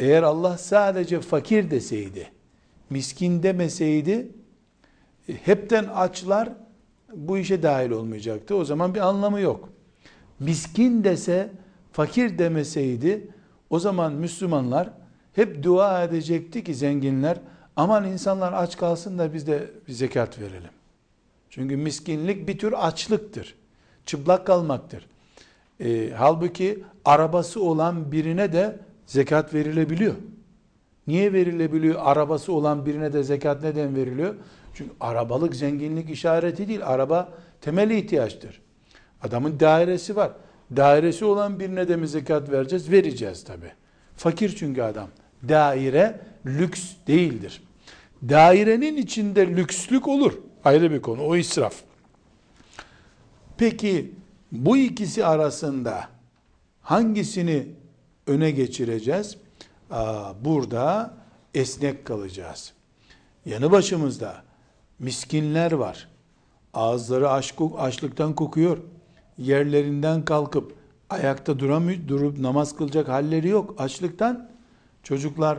Eğer 0.00 0.22
Allah 0.22 0.58
sadece 0.58 1.20
fakir 1.20 1.70
deseydi, 1.70 2.32
miskin 2.90 3.42
demeseydi, 3.42 4.28
hepten 5.26 5.84
açlar 5.84 6.48
bu 7.14 7.38
işe 7.38 7.62
dahil 7.62 7.90
olmayacaktı. 7.90 8.54
O 8.56 8.64
zaman 8.64 8.94
bir 8.94 9.00
anlamı 9.00 9.40
yok. 9.40 9.68
Miskin 10.40 11.04
dese, 11.04 11.50
fakir 11.92 12.38
demeseydi, 12.38 13.28
o 13.70 13.78
zaman 13.78 14.12
Müslümanlar 14.12 14.90
hep 15.32 15.62
dua 15.62 16.04
edecekti 16.04 16.64
ki 16.64 16.74
zenginler, 16.74 17.38
aman 17.76 18.04
insanlar 18.04 18.52
aç 18.52 18.76
kalsın 18.76 19.18
da 19.18 19.34
biz 19.34 19.46
de 19.46 19.70
zekat 19.88 20.40
verelim. 20.40 20.70
Çünkü 21.54 21.76
miskinlik 21.76 22.48
bir 22.48 22.58
tür 22.58 22.72
açlıktır. 22.72 23.54
Çıplak 24.06 24.46
kalmaktır. 24.46 25.06
E, 25.80 26.10
halbuki 26.16 26.84
arabası 27.04 27.62
olan 27.62 28.12
birine 28.12 28.52
de 28.52 28.78
zekat 29.06 29.54
verilebiliyor. 29.54 30.14
Niye 31.06 31.32
verilebiliyor? 31.32 31.94
Arabası 31.98 32.52
olan 32.52 32.86
birine 32.86 33.12
de 33.12 33.22
zekat 33.22 33.62
neden 33.62 33.96
veriliyor? 33.96 34.34
Çünkü 34.74 34.92
arabalık 35.00 35.56
zenginlik 35.56 36.10
işareti 36.10 36.68
değil. 36.68 36.80
Araba 36.86 37.28
temel 37.60 37.90
ihtiyaçtır. 37.90 38.60
Adamın 39.22 39.60
dairesi 39.60 40.16
var. 40.16 40.32
Dairesi 40.76 41.24
olan 41.24 41.60
birine 41.60 41.88
de 41.88 41.96
mi 41.96 42.08
zekat 42.08 42.50
vereceğiz? 42.50 42.90
Vereceğiz 42.90 43.44
tabi. 43.44 43.66
Fakir 44.16 44.56
çünkü 44.56 44.82
adam. 44.82 45.08
Daire 45.48 46.20
lüks 46.46 46.90
değildir. 47.06 47.62
Dairenin 48.28 48.96
içinde 48.96 49.46
lükslük 49.46 50.08
olur. 50.08 50.43
Ayrı 50.64 50.90
bir 50.90 51.02
konu. 51.02 51.22
O 51.22 51.36
israf. 51.36 51.82
Peki 53.56 54.14
bu 54.52 54.76
ikisi 54.76 55.26
arasında 55.26 56.08
hangisini 56.80 57.66
öne 58.26 58.50
geçireceğiz? 58.50 59.36
Aa, 59.90 60.32
burada 60.44 61.14
esnek 61.54 62.04
kalacağız. 62.04 62.72
Yanı 63.46 63.70
başımızda 63.70 64.42
miskinler 64.98 65.72
var. 65.72 66.08
Ağızları 66.74 67.30
aç, 67.30 67.54
açlıktan 67.78 68.34
kokuyor. 68.34 68.78
Yerlerinden 69.38 70.24
kalkıp 70.24 70.74
ayakta 71.10 71.58
duramıyor, 71.58 72.08
durup 72.08 72.38
namaz 72.38 72.76
kılacak 72.76 73.08
halleri 73.08 73.48
yok. 73.48 73.74
Açlıktan 73.78 74.50
çocuklar 75.02 75.58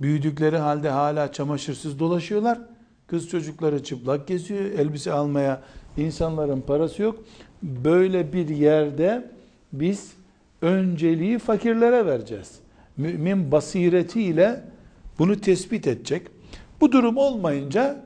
büyüdükleri 0.00 0.58
halde 0.58 0.90
hala 0.90 1.32
çamaşırsız 1.32 1.98
dolaşıyorlar. 1.98 2.58
Kız 3.06 3.28
çocukları 3.28 3.84
çıplak 3.84 4.26
geziyor. 4.28 4.64
Elbise 4.64 5.12
almaya 5.12 5.62
insanların 5.96 6.60
parası 6.60 7.02
yok. 7.02 7.24
Böyle 7.62 8.32
bir 8.32 8.48
yerde 8.48 9.30
biz 9.72 10.12
önceliği 10.62 11.38
fakirlere 11.38 12.06
vereceğiz. 12.06 12.58
Mümin 12.96 13.52
basiretiyle 13.52 14.64
bunu 15.18 15.40
tespit 15.40 15.86
edecek. 15.86 16.26
Bu 16.80 16.92
durum 16.92 17.16
olmayınca 17.16 18.04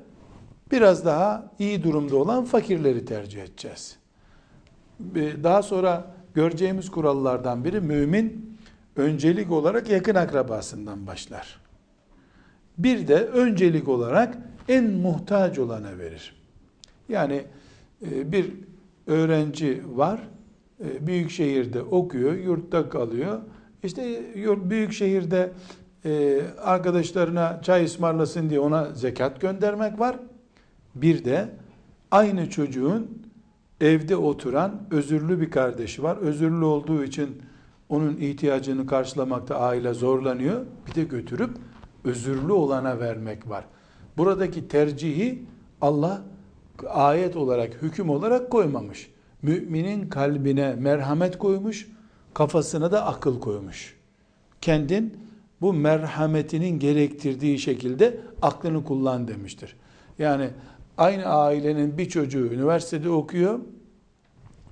biraz 0.73 1.05
daha 1.05 1.51
iyi 1.59 1.83
durumda 1.83 2.17
olan 2.17 2.45
fakirleri 2.45 3.05
tercih 3.05 3.43
edeceğiz. 3.43 3.97
Daha 5.43 5.63
sonra 5.63 6.15
göreceğimiz 6.35 6.91
kurallardan 6.91 7.65
biri 7.65 7.81
mümin 7.81 8.57
öncelik 8.97 9.51
olarak 9.51 9.91
yakın 9.91 10.15
akrabasından 10.15 11.07
başlar. 11.07 11.61
Bir 12.79 13.09
de 13.09 13.25
öncelik 13.25 13.89
olarak 13.89 14.39
en 14.69 14.91
muhtaç 14.91 15.59
olana 15.59 15.99
verir. 15.99 16.35
Yani 17.09 17.45
e, 18.11 18.33
bir 18.33 18.53
öğrenci 19.07 19.83
var, 19.95 20.21
e, 20.85 21.07
büyük 21.07 21.31
şehirde 21.31 21.83
okuyor, 21.83 22.35
yurtta 22.35 22.89
kalıyor. 22.89 23.41
İşte 23.83 24.23
büyük 24.71 24.93
şehirde 24.93 25.53
e, 26.05 26.41
arkadaşlarına 26.63 27.61
çay 27.63 27.85
ısmarlasın 27.85 28.51
diye 28.51 28.61
ona 28.61 28.91
zekat 28.95 29.41
göndermek 29.41 29.99
var. 29.99 30.17
Bir 30.95 31.25
de 31.25 31.49
aynı 32.11 32.51
çocuğun 32.51 33.21
evde 33.81 34.17
oturan 34.17 34.83
özürlü 34.91 35.41
bir 35.41 35.51
kardeşi 35.51 36.03
var. 36.03 36.17
Özürlü 36.17 36.65
olduğu 36.65 37.05
için 37.05 37.43
onun 37.89 38.17
ihtiyacını 38.17 38.87
karşılamakta 38.87 39.57
aile 39.57 39.95
zorlanıyor. 39.95 40.61
Bir 40.87 40.95
de 40.95 41.05
götürüp 41.05 41.51
özürlü 42.05 42.53
olana 42.53 43.01
vermek 43.01 43.49
var. 43.49 43.65
Buradaki 44.21 44.69
tercihi 44.69 45.43
Allah 45.81 46.23
ayet 46.89 47.37
olarak, 47.37 47.83
hüküm 47.83 48.11
olarak 48.11 48.51
koymamış. 48.51 49.11
Müminin 49.43 50.09
kalbine 50.09 50.75
merhamet 50.75 51.39
koymuş, 51.39 51.89
kafasına 52.35 52.93
da 52.93 53.07
akıl 53.07 53.41
koymuş. 53.41 53.97
Kendin 54.61 55.17
bu 55.61 55.73
merhametinin 55.73 56.79
gerektirdiği 56.79 57.59
şekilde 57.59 58.21
aklını 58.43 58.85
kullan 58.85 59.29
demiştir. 59.29 59.77
Yani 60.19 60.51
aynı 60.99 61.25
ailenin 61.25 61.99
bir 61.99 62.09
çocuğu 62.09 62.47
üniversitede 62.47 63.11
okuyor, 63.11 63.61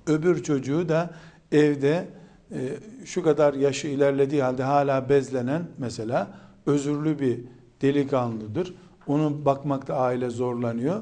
öbür 0.07 0.43
çocuğu 0.43 0.89
da 0.89 1.09
evde 1.51 2.07
e, 2.51 2.57
şu 3.05 3.23
kadar 3.23 3.53
yaşı 3.53 3.87
ilerlediği 3.87 4.43
halde 4.43 4.63
hala 4.63 5.09
bezlenen 5.09 5.63
mesela 5.77 6.27
özürlü 6.65 7.19
bir 7.19 7.39
delikanlıdır. 7.81 8.73
Onu 9.09 9.45
bakmakta 9.45 9.95
aile 9.95 10.29
zorlanıyor. 10.29 11.01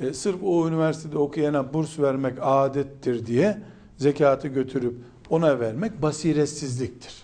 E, 0.00 0.12
sırf 0.12 0.42
o 0.42 0.68
üniversitede 0.68 1.18
okuyana 1.18 1.74
burs 1.74 1.98
vermek 1.98 2.38
adettir 2.40 3.26
diye 3.26 3.58
zekatı 3.96 4.48
götürüp 4.48 4.94
ona 5.30 5.60
vermek 5.60 6.02
basiretsizliktir. 6.02 7.22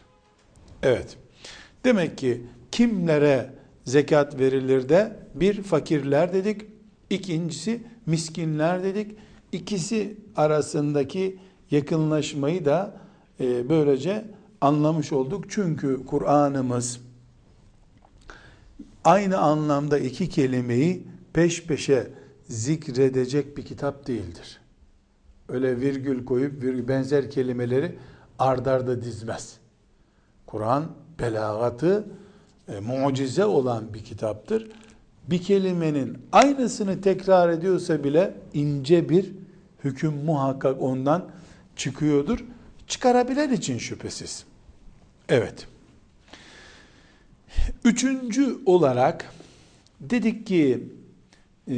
Evet. 0.82 1.16
Demek 1.84 2.18
ki 2.18 2.42
kimlere 2.72 3.50
zekat 3.84 4.38
verilir 4.38 4.88
de 4.88 5.16
bir 5.34 5.62
fakirler 5.62 6.32
dedik, 6.32 6.62
ikincisi 7.10 7.82
miskinler 8.06 8.84
dedik. 8.84 9.16
İkisi 9.52 10.16
arasındaki 10.36 11.38
yakınlaşmayı 11.70 12.64
da 12.64 12.96
e, 13.40 13.68
böylece 13.68 14.24
anlamış 14.60 15.12
olduk. 15.12 15.44
Çünkü 15.48 16.06
Kur'an'ımız 16.06 17.00
aynı 19.06 19.38
anlamda 19.38 19.98
iki 19.98 20.28
kelimeyi 20.28 21.06
peş 21.32 21.66
peşe 21.66 22.10
zikredecek 22.48 23.56
bir 23.56 23.64
kitap 23.64 24.06
değildir. 24.06 24.60
Öyle 25.48 25.80
virgül 25.80 26.24
koyup 26.24 26.62
virgül 26.62 26.88
benzer 26.88 27.30
kelimeleri 27.30 27.98
ardarda 28.38 29.02
dizmez. 29.02 29.56
Kur'an 30.46 30.84
belagatı 31.20 32.06
e, 32.68 32.80
mucize 32.80 33.44
olan 33.44 33.94
bir 33.94 34.04
kitaptır. 34.04 34.70
Bir 35.30 35.42
kelimenin 35.42 36.18
aynısını 36.32 37.00
tekrar 37.00 37.48
ediyorsa 37.48 38.04
bile 38.04 38.34
ince 38.54 39.08
bir 39.08 39.32
hüküm 39.84 40.12
muhakkak 40.24 40.82
ondan 40.82 41.28
çıkıyordur. 41.76 42.44
Çıkarabilen 42.86 43.52
için 43.52 43.78
şüphesiz. 43.78 44.44
Evet. 45.28 45.66
Üçüncü 47.86 48.58
olarak 48.66 49.32
dedik 50.00 50.46
ki 50.46 50.88
e, 51.68 51.76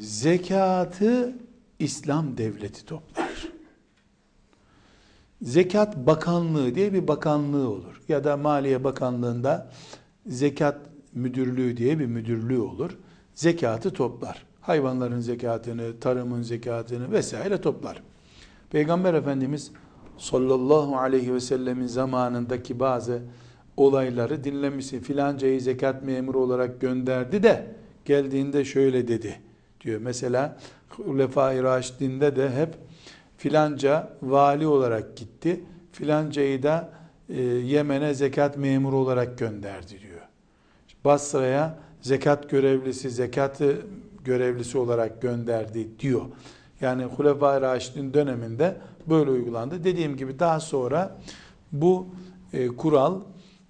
zekatı 0.00 1.36
İslam 1.78 2.38
devleti 2.38 2.86
toplar. 2.86 3.48
Zekat 5.42 5.96
Bakanlığı 5.96 6.74
diye 6.74 6.92
bir 6.92 7.08
bakanlığı 7.08 7.68
olur. 7.68 8.02
Ya 8.08 8.24
da 8.24 8.36
Maliye 8.36 8.84
Bakanlığı'nda 8.84 9.70
zekat 10.26 10.78
müdürlüğü 11.14 11.76
diye 11.76 11.98
bir 11.98 12.06
müdürlüğü 12.06 12.60
olur. 12.60 12.98
Zekatı 13.34 13.92
toplar. 13.92 14.46
Hayvanların 14.60 15.20
zekatını, 15.20 16.00
tarımın 16.00 16.42
zekatını 16.42 17.12
vesaire 17.12 17.60
toplar. 17.60 18.02
Peygamber 18.70 19.14
Efendimiz 19.14 19.70
sallallahu 20.18 20.96
aleyhi 20.96 21.34
ve 21.34 21.40
sellemin 21.40 21.86
zamanındaki 21.86 22.80
bazı 22.80 23.22
olayları 23.76 24.44
dinlemişsin. 24.44 25.00
Filancayı 25.00 25.60
zekat 25.60 26.02
memuru 26.02 26.38
olarak 26.38 26.80
gönderdi 26.80 27.42
de 27.42 27.66
geldiğinde 28.04 28.64
şöyle 28.64 29.08
dedi 29.08 29.40
diyor. 29.80 30.00
Mesela 30.00 30.56
Hulefai 30.88 31.62
Raşidinde 31.62 32.36
de 32.36 32.50
hep 32.50 32.74
filanca 33.36 34.12
vali 34.22 34.66
olarak 34.66 35.16
gitti. 35.16 35.60
Filancayı 35.92 36.62
da 36.62 36.92
e, 37.28 37.42
Yemen'e 37.42 38.14
zekat 38.14 38.56
memuru 38.56 38.96
olarak 38.96 39.38
gönderdi 39.38 39.90
diyor. 39.90 40.20
Basra'ya 41.04 41.78
zekat 42.00 42.50
görevlisi, 42.50 43.10
zekatı 43.10 43.76
görevlisi 44.24 44.78
olarak 44.78 45.22
gönderdi 45.22 45.88
diyor. 45.98 46.22
Yani 46.80 47.04
Hulefai 47.04 47.60
Raşidin 47.60 48.14
döneminde 48.14 48.76
böyle 49.06 49.30
uygulandı. 49.30 49.84
Dediğim 49.84 50.16
gibi 50.16 50.38
daha 50.38 50.60
sonra 50.60 51.18
bu 51.72 52.06
e, 52.52 52.68
kural 52.68 53.20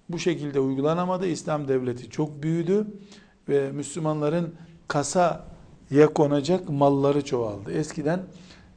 bu 0.09 0.19
şekilde 0.19 0.59
uygulanamadı. 0.59 1.27
İslam 1.27 1.67
devleti 1.67 2.09
çok 2.09 2.43
büyüdü 2.43 2.87
ve 3.49 3.71
Müslümanların 3.71 4.55
kasaya 4.87 6.13
konacak 6.15 6.69
malları 6.69 7.25
çoğaldı. 7.25 7.71
Eskiden 7.71 8.19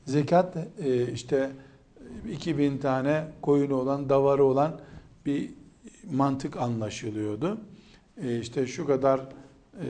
zekat 0.05 0.57
e, 0.85 1.13
işte 1.13 1.51
2000 2.33 2.79
tane 2.79 3.25
koyunu 3.43 3.75
olan, 3.75 4.09
davarı 4.09 4.45
olan 4.45 4.81
bir 5.27 5.51
mantık 6.11 6.57
anlaşılıyordu. 6.57 7.59
E, 8.23 8.39
işte 8.41 8.67
şu 8.67 8.87
kadar 8.87 9.21
e, 9.21 9.89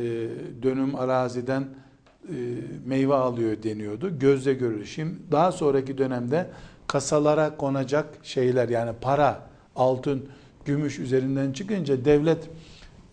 dönüm 0.62 0.94
araziden 0.94 1.64
meyve 2.84 3.14
alıyor 3.14 3.62
deniyordu. 3.62 4.18
Gözle 4.18 4.54
görülür. 4.54 4.84
Şimdi 4.84 5.14
daha 5.30 5.52
sonraki 5.52 5.98
dönemde 5.98 6.50
kasalara 6.86 7.56
konacak 7.56 8.06
şeyler 8.22 8.68
yani 8.68 8.92
para, 9.00 9.42
altın, 9.76 10.28
gümüş 10.66 10.98
üzerinden 10.98 11.52
çıkınca 11.52 12.04
devlet 12.04 12.48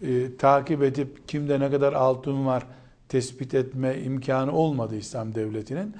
e, 0.01 0.37
takip 0.37 0.83
edip 0.83 1.27
kimde 1.27 1.59
ne 1.59 1.71
kadar 1.71 1.93
altın 1.93 2.45
var 2.45 2.65
tespit 3.09 3.53
etme 3.53 4.01
imkanı 4.01 4.51
olmadı 4.51 4.95
İslam 4.95 5.35
devletinin. 5.35 5.95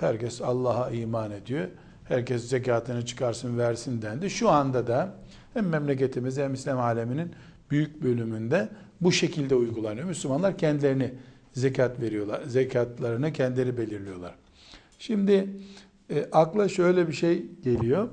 Herkes 0.00 0.42
Allah'a 0.42 0.90
iman 0.90 1.30
ediyor. 1.30 1.68
Herkes 2.04 2.48
zekatını 2.48 3.06
çıkarsın 3.06 3.58
versin 3.58 4.02
dendi. 4.02 4.30
Şu 4.30 4.50
anda 4.50 4.86
da 4.86 5.14
hem 5.54 5.68
memleketimizde 5.68 6.44
hem 6.44 6.54
İslam 6.54 6.78
aleminin 6.78 7.32
büyük 7.70 8.02
bölümünde 8.02 8.68
bu 9.00 9.12
şekilde 9.12 9.54
uygulanıyor. 9.54 10.06
Müslümanlar 10.06 10.58
kendilerini 10.58 11.14
zekat 11.52 12.00
veriyorlar. 12.00 12.42
Zekatlarını 12.42 13.32
kendileri 13.32 13.78
belirliyorlar. 13.78 14.34
Şimdi 14.98 15.48
e, 16.10 16.26
akla 16.32 16.68
şöyle 16.68 17.08
bir 17.08 17.12
şey 17.12 17.46
geliyor. 17.64 18.08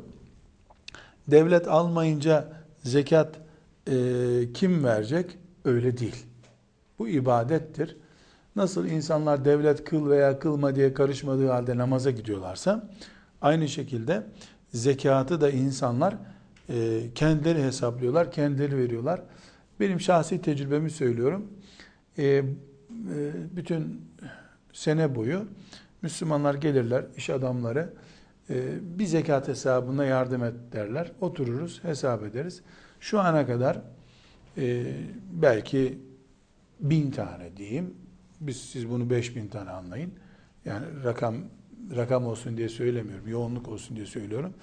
Devlet 1.31 1.67
almayınca 1.67 2.53
zekat 2.83 3.35
e, 3.87 3.93
kim 4.53 4.83
verecek? 4.83 5.37
Öyle 5.65 5.97
değil. 5.97 6.25
Bu 6.99 7.07
ibadettir. 7.07 7.97
Nasıl 8.55 8.85
insanlar 8.85 9.45
devlet 9.45 9.83
kıl 9.83 10.09
veya 10.09 10.39
kılma 10.39 10.75
diye 10.75 10.93
karışmadığı 10.93 11.47
halde 11.49 11.77
namaza 11.77 12.11
gidiyorlarsa 12.11 12.89
aynı 13.41 13.67
şekilde 13.67 14.23
zekatı 14.73 15.41
da 15.41 15.49
insanlar 15.49 16.15
e, 16.69 17.01
kendileri 17.15 17.63
hesaplıyorlar, 17.63 18.31
kendileri 18.31 18.77
veriyorlar. 18.77 19.21
Benim 19.79 19.99
şahsi 19.99 20.41
tecrübemi 20.41 20.89
söylüyorum. 20.89 21.47
E, 22.17 22.23
e, 22.23 22.43
bütün 23.55 24.01
sene 24.73 25.15
boyu 25.15 25.45
Müslümanlar 26.01 26.53
gelirler, 26.53 27.05
iş 27.17 27.29
adamları 27.29 27.93
bir 28.81 29.05
zekat 29.05 29.47
hesabına 29.47 30.05
yardım 30.05 30.43
et 30.43 30.53
derler. 30.71 31.11
Otururuz, 31.21 31.83
hesap 31.83 32.23
ederiz. 32.23 32.61
Şu 32.99 33.19
ana 33.19 33.47
kadar 33.47 33.81
e, 34.57 34.83
belki 35.31 35.99
bin 36.79 37.11
tane 37.11 37.57
diyeyim. 37.57 37.93
Biz 38.41 38.57
siz 38.57 38.89
bunu 38.89 39.09
beş 39.09 39.35
bin 39.35 39.47
tane 39.47 39.69
anlayın. 39.69 40.13
Yani 40.65 40.85
rakam 41.03 41.35
rakam 41.95 42.25
olsun 42.25 42.57
diye 42.57 42.69
söylemiyorum. 42.69 43.27
Yoğunluk 43.27 43.67
olsun 43.67 43.95
diye 43.95 44.05
söylüyorum. 44.05 44.53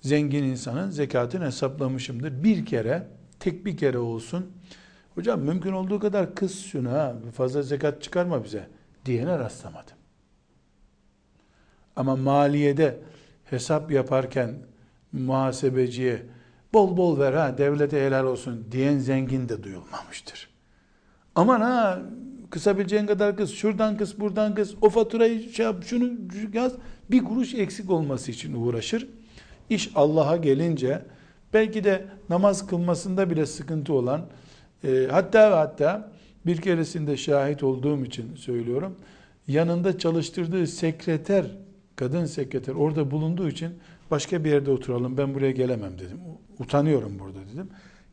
Zengin 0.00 0.44
insanın 0.44 0.90
zekatını 0.90 1.44
hesaplamışımdır. 1.44 2.44
Bir 2.44 2.66
kere, 2.66 3.08
tek 3.40 3.66
bir 3.66 3.76
kere 3.76 3.98
olsun. 3.98 4.52
Hocam 5.14 5.40
mümkün 5.40 5.72
olduğu 5.72 6.00
kadar 6.00 6.34
kız 6.34 6.58
şunu 6.58 7.16
fazla 7.34 7.62
zekat 7.62 8.02
çıkarma 8.02 8.44
bize 8.44 8.68
diyene 9.04 9.38
rastlamadım. 9.38 9.96
Ama 11.96 12.16
maliyede 12.16 13.00
hesap 13.50 13.90
yaparken 13.90 14.54
muhasebeciye 15.12 16.22
bol 16.72 16.96
bol 16.96 17.18
ver 17.18 17.32
ha 17.32 17.58
devlete 17.58 18.06
helal 18.06 18.24
olsun 18.24 18.66
diyen 18.72 18.98
zengin 18.98 19.48
de 19.48 19.62
duyulmamıştır. 19.62 20.48
Aman 21.34 21.60
ha 21.60 22.02
kısabileceğin 22.50 23.06
kadar 23.06 23.36
kız 23.36 23.50
şuradan 23.50 23.96
kız 23.96 24.20
buradan 24.20 24.54
kız 24.54 24.74
o 24.80 24.90
faturayı 24.90 25.52
şey 25.52 25.66
yap 25.66 25.84
şunu 25.84 26.10
yaz 26.52 26.72
bir 27.10 27.24
kuruş 27.24 27.54
eksik 27.54 27.90
olması 27.90 28.30
için 28.30 28.54
uğraşır. 28.54 29.08
İş 29.70 29.90
Allah'a 29.94 30.36
gelince 30.36 31.02
Belki 31.54 31.84
de 31.84 32.04
namaz 32.28 32.66
kılmasında 32.66 33.30
bile 33.30 33.46
sıkıntı 33.46 33.92
olan, 33.92 34.26
e, 34.84 35.08
hatta 35.10 35.50
ve 35.50 35.54
hatta 35.54 36.12
bir 36.46 36.60
keresinde 36.60 37.16
şahit 37.16 37.62
olduğum 37.62 38.04
için 38.04 38.36
söylüyorum, 38.36 38.96
yanında 39.48 39.98
çalıştırdığı 39.98 40.66
sekreter, 40.66 41.46
kadın 41.98 42.24
sekreter 42.24 42.74
orada 42.74 43.10
bulunduğu 43.10 43.48
için 43.48 43.72
başka 44.10 44.44
bir 44.44 44.50
yerde 44.50 44.70
oturalım 44.70 45.18
ben 45.18 45.34
buraya 45.34 45.50
gelemem 45.50 45.98
dedim. 45.98 46.20
Utanıyorum 46.58 47.18
burada 47.18 47.38
dedim. 47.52 47.68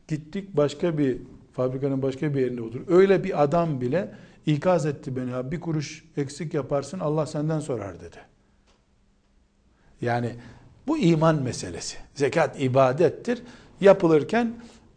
Gittik 0.08 0.56
başka 0.56 0.98
bir 0.98 1.18
fabrikanın 1.52 2.02
başka 2.02 2.34
bir 2.34 2.40
yerinde 2.40 2.62
otur. 2.62 2.80
Öyle 2.88 3.24
bir 3.24 3.42
adam 3.42 3.80
bile 3.80 4.14
ikaz 4.46 4.86
etti 4.86 5.16
beni. 5.16 5.30
Ya, 5.30 5.50
bir 5.50 5.60
kuruş 5.60 6.04
eksik 6.16 6.54
yaparsın 6.54 6.98
Allah 7.00 7.26
senden 7.26 7.60
sorar 7.60 8.00
dedi. 8.00 8.16
Yani 10.00 10.34
bu 10.86 10.98
iman 10.98 11.42
meselesi. 11.42 11.96
Zekat 12.14 12.60
ibadettir. 12.60 13.42
Yapılırken 13.80 14.54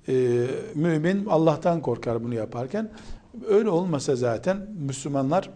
e, 0.08 0.46
mümin 0.76 1.26
Allah'tan 1.26 1.82
korkar 1.82 2.24
bunu 2.24 2.36
yaparken. 2.36 2.92
Öyle 3.48 3.70
olmasa 3.70 4.16
zaten 4.16 4.68
Müslümanlar 4.80 5.50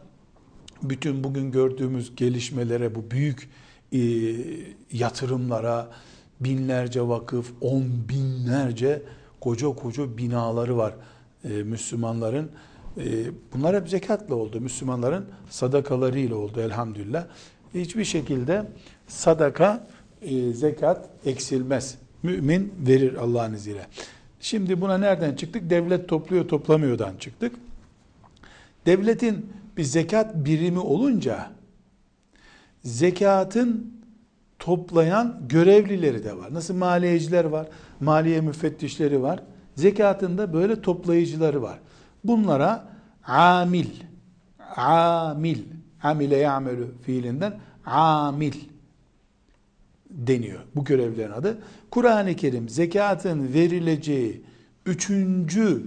bütün 0.84 1.23
bugün 1.23 1.51
gördüğümüz 1.51 2.15
gelişmelere, 2.15 2.95
bu 2.95 3.11
büyük 3.11 3.49
e, 3.91 3.99
yatırımlara, 4.91 5.89
binlerce 6.39 7.07
vakıf, 7.07 7.51
on 7.61 7.86
binlerce 8.09 9.01
koca 9.39 9.67
koca 9.67 10.17
binaları 10.17 10.77
var 10.77 10.93
e, 11.43 11.49
Müslümanların. 11.49 12.51
E, 12.97 13.03
bunlar 13.53 13.75
hep 13.75 13.89
zekatla 13.89 14.36
oldu. 14.36 14.61
Müslümanların 14.61 15.25
sadakalarıyla 15.49 16.36
oldu 16.36 16.61
elhamdülillah. 16.61 17.25
Hiçbir 17.73 18.05
şekilde 18.05 18.65
sadaka, 19.07 19.88
e, 20.21 20.53
zekat 20.53 21.09
eksilmez. 21.25 21.97
Mümin 22.23 22.73
verir 22.88 23.15
Allah'ın 23.15 23.53
izniyle. 23.53 23.88
Şimdi 24.39 24.81
buna 24.81 24.97
nereden 24.97 25.36
çıktık? 25.36 25.69
Devlet 25.69 26.09
topluyor 26.09 26.47
toplamıyordan 26.47 27.17
çıktık. 27.17 27.55
Devletin 28.86 29.45
bir 29.78 29.84
zekat 29.84 30.36
birimi 30.36 30.80
olunca 30.80 31.51
zekatın 32.84 33.93
toplayan 34.59 35.41
görevlileri 35.49 36.24
de 36.24 36.38
var. 36.38 36.53
Nasıl 36.53 36.76
maliyeciler 36.76 37.45
var, 37.45 37.67
maliye 37.99 38.41
müfettişleri 38.41 39.21
var. 39.21 39.43
Zekatında 39.76 40.53
böyle 40.53 40.82
toplayıcıları 40.82 41.61
var. 41.61 41.80
Bunlara 42.24 42.88
amil, 43.28 43.89
amil, 44.76 45.59
amile 46.03 46.38
ya'melu 46.38 46.88
fiilinden 47.01 47.59
amil 47.86 48.53
deniyor. 50.09 50.59
Bu 50.76 50.86
görevlerin 50.86 51.32
adı. 51.32 51.57
Kur'an-ı 51.91 52.36
Kerim 52.36 52.69
zekatın 52.69 53.53
verileceği 53.53 54.41
üçüncü 54.86 55.84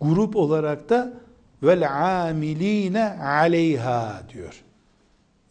grup 0.00 0.36
olarak 0.36 0.88
da 0.90 1.21
vel 1.62 1.88
amiline 2.28 3.04
aleyha 3.20 4.22
diyor. 4.32 4.62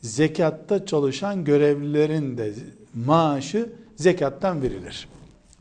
Zekatta 0.01 0.85
çalışan 0.85 1.43
görevlilerin 1.43 2.37
de 2.37 2.53
maaşı 3.05 3.69
zekattan 3.95 4.61
verilir. 4.61 5.07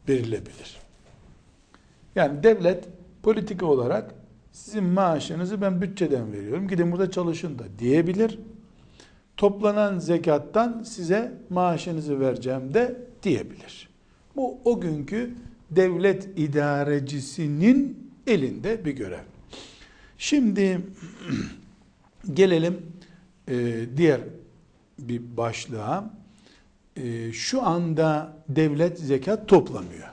Verilebilir. 0.08 0.76
Yani 2.16 2.42
devlet 2.42 2.84
politika 3.22 3.66
olarak 3.66 4.14
sizin 4.52 4.84
maaşınızı 4.84 5.60
ben 5.60 5.82
bütçeden 5.82 6.32
veriyorum. 6.32 6.68
Gidin 6.68 6.92
burada 6.92 7.10
çalışın 7.10 7.58
da 7.58 7.64
diyebilir. 7.78 8.38
Toplanan 9.36 9.98
zekattan 9.98 10.82
size 10.82 11.32
maaşınızı 11.50 12.20
vereceğim 12.20 12.74
de 12.74 12.96
diyebilir. 13.22 13.88
Bu 14.36 14.58
o 14.64 14.80
günkü 14.80 15.34
devlet 15.70 16.38
idarecisinin 16.38 18.10
elinde 18.26 18.84
bir 18.84 18.92
görev. 18.92 19.29
Şimdi 20.20 20.80
gelelim 22.32 22.82
e, 23.48 23.84
diğer 23.96 24.20
bir 24.98 25.36
başlığa. 25.36 26.14
E, 26.96 27.32
şu 27.32 27.62
anda 27.62 28.36
devlet 28.48 28.98
zekat 28.98 29.48
toplamıyor. 29.48 30.08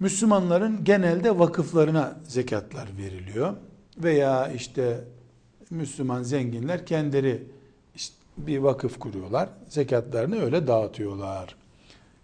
Müslümanların 0.00 0.84
genelde 0.84 1.38
vakıflarına 1.38 2.20
zekatlar 2.24 2.88
veriliyor. 2.98 3.56
Veya 3.98 4.48
işte 4.48 5.04
Müslüman 5.70 6.22
zenginler 6.22 6.86
kendileri 6.86 7.42
işte 7.94 8.14
bir 8.38 8.58
vakıf 8.58 8.98
kuruyorlar. 8.98 9.48
Zekatlarını 9.68 10.42
öyle 10.42 10.66
dağıtıyorlar. 10.66 11.56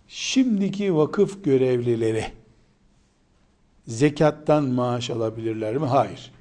Şimdiki 0.09 0.97
vakıf 0.97 1.45
görevlileri 1.45 2.44
zekattan 3.87 4.65
maaş 4.65 5.11
alabilirler 5.11 5.77
mi? 5.77 5.87
Hayır. 5.87 6.33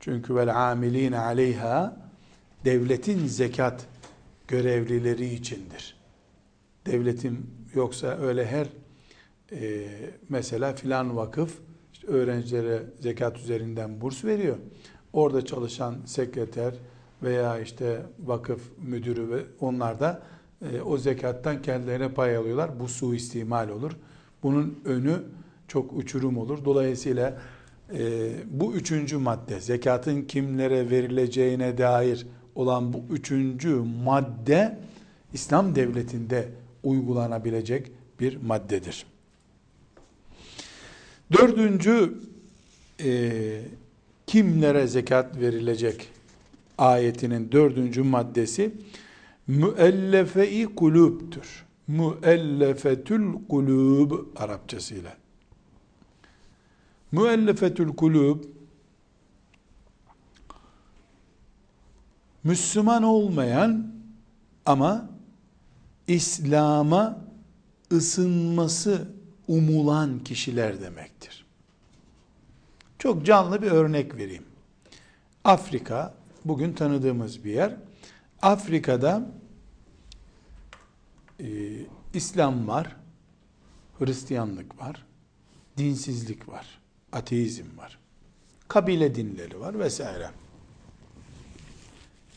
Çünkü 0.00 0.34
vel 0.34 0.70
amiline 0.70 1.18
aleyha 1.18 1.96
devletin 2.64 3.26
zekat 3.26 3.86
görevlileri 4.48 5.34
içindir. 5.34 5.96
Devletin 6.86 7.50
yoksa 7.74 8.06
öyle 8.06 8.46
her 8.46 8.66
e, 9.52 9.86
mesela 10.28 10.72
filan 10.72 11.16
vakıf 11.16 11.58
işte 11.92 12.06
öğrencilere 12.06 12.82
zekat 13.00 13.38
üzerinden 13.38 14.00
burs 14.00 14.24
veriyor. 14.24 14.56
Orada 15.12 15.44
çalışan 15.44 15.96
sekreter 16.06 16.74
veya 17.22 17.60
işte 17.60 18.02
vakıf 18.24 18.60
müdürü 18.78 19.30
ve 19.30 19.42
onlar 19.60 20.00
da 20.00 20.22
e, 20.72 20.80
o 20.80 20.98
zekattan 20.98 21.62
kendilerine 21.62 22.08
pay 22.08 22.36
alıyorlar. 22.36 22.80
Bu 22.80 22.88
suistimal 22.88 23.68
olur. 23.68 23.92
Bunun 24.42 24.80
önü 24.84 25.22
çok 25.68 25.92
uçurum 25.92 26.38
olur. 26.38 26.64
Dolayısıyla 26.64 27.38
e, 27.92 28.30
bu 28.50 28.74
üçüncü 28.74 29.16
madde 29.16 29.60
zekatın 29.60 30.22
kimlere 30.22 30.90
verileceğine 30.90 31.78
dair 31.78 32.26
olan 32.54 32.92
bu 32.92 33.02
üçüncü 33.10 33.74
madde 34.04 34.78
İslam 35.32 35.74
devletinde 35.74 36.48
uygulanabilecek 36.82 37.90
bir 38.20 38.36
maddedir. 38.36 39.06
Dördüncü 41.32 42.14
e, 43.04 43.30
kimlere 44.26 44.86
zekat 44.86 45.40
verilecek 45.40 46.08
ayetinin 46.78 47.52
dördüncü 47.52 48.02
maddesi 48.02 48.72
müellefe-i 49.46 50.64
kulüptür. 50.64 51.66
Müellefetül 51.88 53.32
kulüb 53.48 54.12
Arapçasıyla. 54.36 55.25
Müellefetül 57.16 57.96
kulüb 57.96 58.44
Müslüman 62.44 63.02
olmayan 63.02 63.92
ama 64.66 65.10
İslam'a 66.06 67.24
ısınması 67.92 69.08
umulan 69.48 70.24
kişiler 70.24 70.80
demektir. 70.80 71.46
Çok 72.98 73.26
canlı 73.26 73.62
bir 73.62 73.70
örnek 73.70 74.16
vereyim. 74.16 74.44
Afrika 75.44 76.14
bugün 76.44 76.72
tanıdığımız 76.72 77.44
bir 77.44 77.52
yer. 77.52 77.76
Afrika'da 78.42 79.30
e, 81.40 81.46
İslam 82.14 82.68
var, 82.68 82.96
Hristiyanlık 83.98 84.78
var, 84.78 85.06
dinsizlik 85.76 86.48
var, 86.48 86.85
ateizm 87.16 87.78
var, 87.78 87.98
kabile 88.68 89.14
dinleri 89.14 89.60
var 89.60 89.78
vesaire. 89.78 90.30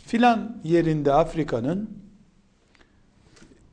Filan 0.05 0.61
yerinde 0.63 1.13
Afrika'nın 1.13 1.89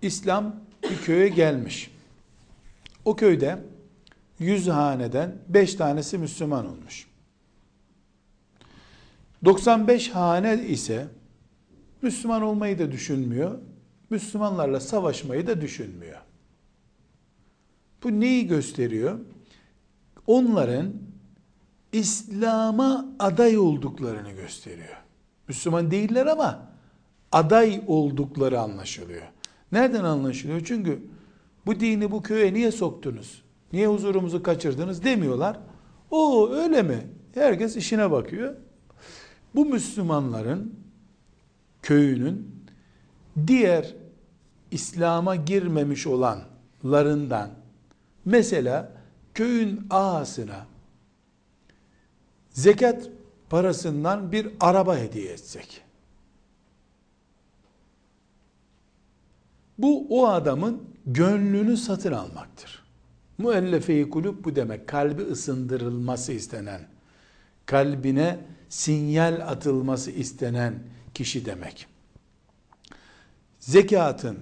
İslam 0.02 0.56
bir 0.82 0.96
köye 0.96 1.28
gelmiş. 1.28 1.90
O 3.04 3.16
köyde 3.16 3.58
100 4.38 4.68
haneden 4.68 5.38
5 5.48 5.74
tanesi 5.74 6.18
Müslüman 6.18 6.66
olmuş. 6.66 7.06
95 9.44 10.10
hane 10.10 10.66
ise 10.66 11.06
Müslüman 12.02 12.42
olmayı 12.42 12.78
da 12.78 12.92
düşünmüyor. 12.92 13.58
Müslümanlarla 14.10 14.80
savaşmayı 14.80 15.46
da 15.46 15.60
düşünmüyor. 15.60 16.18
Bu 18.02 18.20
neyi 18.20 18.46
gösteriyor? 18.46 19.18
Onların 20.26 20.92
İslam'a 21.92 23.06
aday 23.18 23.58
olduklarını 23.58 24.30
gösteriyor. 24.30 24.96
Müslüman 25.48 25.90
değiller 25.90 26.26
ama 26.26 26.68
aday 27.32 27.82
oldukları 27.86 28.60
anlaşılıyor. 28.60 29.22
Nereden 29.72 30.04
anlaşılıyor? 30.04 30.60
Çünkü 30.64 31.02
bu 31.66 31.80
dini 31.80 32.10
bu 32.10 32.22
köye 32.22 32.54
niye 32.54 32.72
soktunuz? 32.72 33.42
Niye 33.72 33.88
huzurumuzu 33.88 34.42
kaçırdınız 34.42 35.04
demiyorlar. 35.04 35.58
O 36.10 36.50
öyle 36.50 36.82
mi? 36.82 37.06
Herkes 37.34 37.76
işine 37.76 38.10
bakıyor. 38.10 38.54
Bu 39.54 39.66
Müslümanların 39.66 40.74
köyünün 41.82 42.64
diğer 43.46 43.94
İslam'a 44.70 45.36
girmemiş 45.36 46.06
olanlarından 46.06 47.50
mesela 48.24 48.95
köyün 49.36 49.86
ağasına 49.90 50.66
zekat 52.50 53.10
parasından 53.50 54.32
bir 54.32 54.48
araba 54.60 54.96
hediye 54.98 55.32
etsek. 55.32 55.82
Bu 59.78 60.06
o 60.10 60.26
adamın 60.26 60.82
gönlünü 61.06 61.76
satın 61.76 62.12
almaktır. 62.12 62.82
Müellefe-i 63.38 64.10
kulüp 64.10 64.44
bu 64.44 64.56
demek. 64.56 64.88
Kalbi 64.88 65.22
ısındırılması 65.22 66.32
istenen, 66.32 66.80
kalbine 67.66 68.38
sinyal 68.68 69.40
atılması 69.48 70.10
istenen 70.10 70.82
kişi 71.14 71.44
demek. 71.44 71.86
Zekatın 73.58 74.38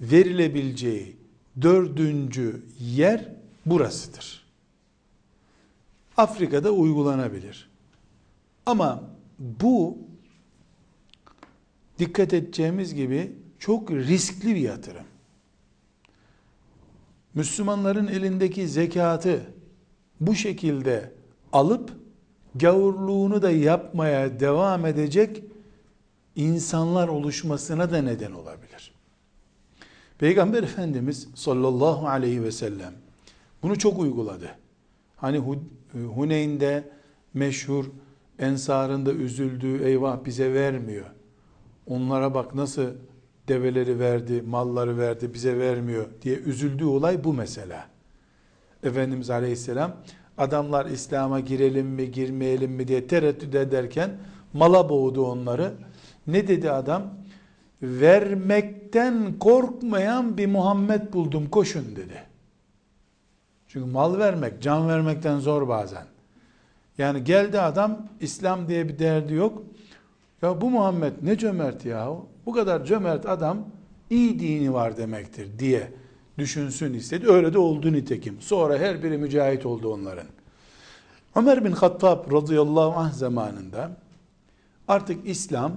verilebileceği 0.00 1.16
dördüncü 1.62 2.62
yer 2.80 3.37
burasıdır. 3.70 4.48
Afrika'da 6.16 6.70
uygulanabilir. 6.70 7.70
Ama 8.66 9.02
bu 9.38 9.98
dikkat 11.98 12.34
edeceğimiz 12.34 12.94
gibi 12.94 13.32
çok 13.58 13.90
riskli 13.90 14.54
bir 14.54 14.60
yatırım. 14.60 15.04
Müslümanların 17.34 18.06
elindeki 18.06 18.68
zekatı 18.68 19.42
bu 20.20 20.34
şekilde 20.34 21.12
alıp 21.52 21.92
gavurluğunu 22.54 23.42
da 23.42 23.50
yapmaya 23.50 24.40
devam 24.40 24.86
edecek 24.86 25.42
insanlar 26.36 27.08
oluşmasına 27.08 27.90
da 27.90 28.02
neden 28.02 28.32
olabilir. 28.32 28.94
Peygamber 30.18 30.62
Efendimiz 30.62 31.28
sallallahu 31.34 32.08
aleyhi 32.08 32.42
ve 32.42 32.52
sellem 32.52 32.94
bunu 33.62 33.78
çok 33.78 33.98
uyguladı. 33.98 34.50
Hani 35.16 35.58
Huneyn'de 36.14 36.84
meşhur 37.34 37.84
ensarında 38.38 39.12
üzüldüğü 39.12 39.84
eyvah 39.84 40.24
bize 40.24 40.54
vermiyor. 40.54 41.06
Onlara 41.86 42.34
bak 42.34 42.54
nasıl 42.54 42.90
develeri 43.48 43.98
verdi, 43.98 44.42
malları 44.42 44.98
verdi, 44.98 45.34
bize 45.34 45.58
vermiyor 45.58 46.06
diye 46.22 46.36
üzüldüğü 46.36 46.84
olay 46.84 47.24
bu 47.24 47.32
mesela. 47.34 47.86
Efendimiz 48.82 49.30
Aleyhisselam 49.30 49.96
adamlar 50.38 50.86
İslam'a 50.86 51.40
girelim 51.40 51.86
mi, 51.86 52.10
girmeyelim 52.10 52.72
mi 52.72 52.88
diye 52.88 53.06
tereddüt 53.06 53.54
ederken 53.54 54.10
mala 54.52 54.88
boğdu 54.88 55.26
onları. 55.26 55.72
Ne 56.26 56.48
dedi 56.48 56.70
adam? 56.70 57.14
Vermekten 57.82 59.38
korkmayan 59.38 60.38
bir 60.38 60.46
Muhammed 60.46 61.12
buldum 61.12 61.46
koşun 61.46 61.96
dedi. 61.96 62.22
Çünkü 63.68 63.90
mal 63.90 64.18
vermek, 64.18 64.62
can 64.62 64.88
vermekten 64.88 65.38
zor 65.38 65.68
bazen. 65.68 66.04
Yani 66.98 67.24
geldi 67.24 67.60
adam 67.60 68.06
İslam 68.20 68.68
diye 68.68 68.88
bir 68.88 68.98
derdi 68.98 69.34
yok. 69.34 69.62
Ya 70.42 70.60
bu 70.60 70.70
Muhammed 70.70 71.12
ne 71.22 71.38
cömert 71.38 71.84
ya. 71.84 72.12
Bu 72.46 72.52
kadar 72.52 72.84
cömert 72.84 73.26
adam 73.26 73.58
iyi 74.10 74.40
dini 74.40 74.72
var 74.72 74.96
demektir 74.96 75.58
diye 75.58 75.92
düşünsün 76.38 76.94
istedi. 76.94 77.28
Öyle 77.28 77.52
de 77.52 77.58
oldu 77.58 77.92
nitekim. 77.92 78.40
Sonra 78.40 78.78
her 78.78 79.02
biri 79.02 79.18
mücahit 79.18 79.66
oldu 79.66 79.92
onların. 79.92 80.26
Ömer 81.36 81.64
bin 81.64 81.72
Hattab 81.72 82.32
radıyallahu 82.32 82.92
anh 82.96 83.12
zamanında 83.12 83.96
artık 84.88 85.28
İslam 85.28 85.72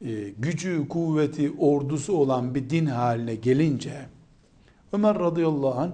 e, 0.00 0.28
gücü, 0.28 0.88
kuvveti, 0.88 1.52
ordusu 1.58 2.16
olan 2.16 2.54
bir 2.54 2.70
din 2.70 2.86
haline 2.86 3.34
gelince 3.34 4.06
Ömer 4.92 5.18
radıyallahu 5.18 5.80
anh 5.80 5.90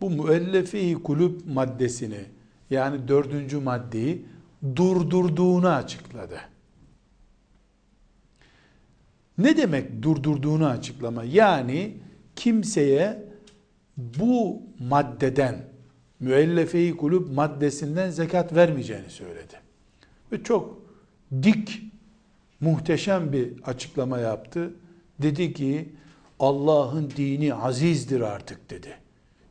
bu 0.00 0.10
müellefe-i 0.10 0.94
kulüp 0.94 1.46
maddesini 1.46 2.24
yani 2.70 3.08
dördüncü 3.08 3.58
maddeyi 3.58 4.24
durdurduğunu 4.76 5.68
açıkladı. 5.68 6.40
Ne 9.38 9.56
demek 9.56 10.02
durdurduğunu 10.02 10.66
açıklama? 10.66 11.24
Yani 11.24 11.96
kimseye 12.36 13.24
bu 13.96 14.62
maddeden 14.78 15.64
müellefe-i 16.20 16.96
kulüp 16.96 17.28
maddesinden 17.30 18.10
zekat 18.10 18.54
vermeyeceğini 18.54 19.10
söyledi. 19.10 19.60
Ve 20.32 20.42
çok 20.42 20.82
dik, 21.42 21.82
muhteşem 22.60 23.32
bir 23.32 23.52
açıklama 23.64 24.18
yaptı. 24.18 24.74
Dedi 25.22 25.52
ki 25.52 25.88
Allah'ın 26.40 27.10
dini 27.16 27.54
azizdir 27.54 28.20
artık 28.20 28.70
dedi. 28.70 28.94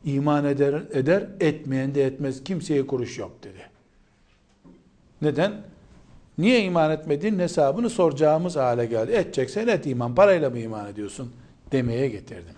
İman 0.05 0.45
eder, 0.45 0.73
eder, 0.91 1.27
etmeyen 1.39 1.95
de 1.95 2.05
etmez. 2.05 2.43
Kimseye 2.43 2.87
kuruş 2.87 3.17
yok 3.17 3.43
dedi. 3.43 3.69
Neden? 5.21 5.53
Niye 6.37 6.63
iman 6.63 6.91
etmedin 6.91 7.39
hesabını 7.39 7.89
soracağımız 7.89 8.55
hale 8.55 8.85
geldi. 8.85 9.11
Edeceksen 9.11 9.67
et 9.67 9.85
iman. 9.85 10.15
Parayla 10.15 10.49
mı 10.49 10.59
iman 10.59 10.87
ediyorsun? 10.87 11.33
Demeye 11.71 12.07
getirdim. 12.07 12.55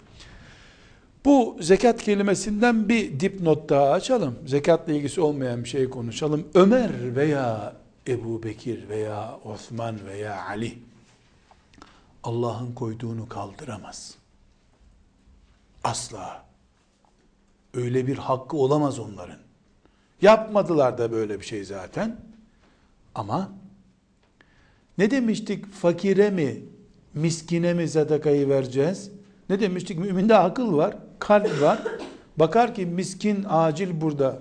Bu 1.26 1.58
zekat 1.62 2.04
kelimesinden 2.04 2.90
bir 2.90 3.20
dipnot 3.20 3.70
daha 3.70 3.92
açalım. 3.92 4.40
Zekatla 4.46 4.94
ilgisi 4.94 5.22
olmayan 5.22 5.64
bir 5.64 5.70
şey 5.70 5.90
konuşalım. 5.90 6.48
Ömer 6.54 7.16
veya 7.16 7.76
Ebu 8.08 8.44
Bekir 8.44 8.90
veya 8.90 9.40
Osman 9.46 10.06
veya 10.06 10.46
Ali 10.46 10.78
Allah'ın 12.24 12.74
koyduğunu 12.74 13.30
kaldıramaz. 13.30 14.16
Asla. 15.84 16.49
Öyle 17.74 18.08
bir 18.08 18.18
hakkı 18.18 18.58
olamaz 18.58 19.00
onların. 19.00 19.38
Yapmadılar 20.22 20.98
da 20.98 21.12
böyle 21.12 21.40
bir 21.40 21.46
şey 21.46 21.64
zaten. 21.64 22.18
Ama 23.16 23.52
ne 24.98 25.12
demiştik? 25.12 25.72
Fakire 25.74 26.30
mi, 26.30 26.64
miskine 27.14 27.74
mi 27.74 27.88
sadakayı 27.88 28.50
vereceğiz? 28.50 29.12
Ne 29.50 29.60
demiştik? 29.60 30.00
Müminde 30.00 30.36
akıl 30.38 30.78
var, 30.78 30.98
kalp 31.20 31.62
var. 31.62 31.80
Bakar 32.38 32.76
ki 32.76 32.86
miskin 32.86 33.46
acil 33.50 34.02
burada 34.02 34.40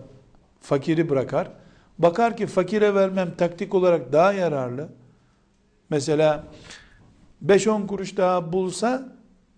fakiri 0.60 1.10
bırakar. 1.10 1.50
Bakar 1.98 2.36
ki 2.36 2.46
fakire 2.46 2.94
vermem 2.94 3.34
taktik 3.36 3.74
olarak 3.74 4.12
daha 4.12 4.32
yararlı. 4.32 4.88
Mesela 5.90 6.44
5-10 7.46 7.86
kuruş 7.86 8.16
daha 8.16 8.52
bulsa 8.52 9.12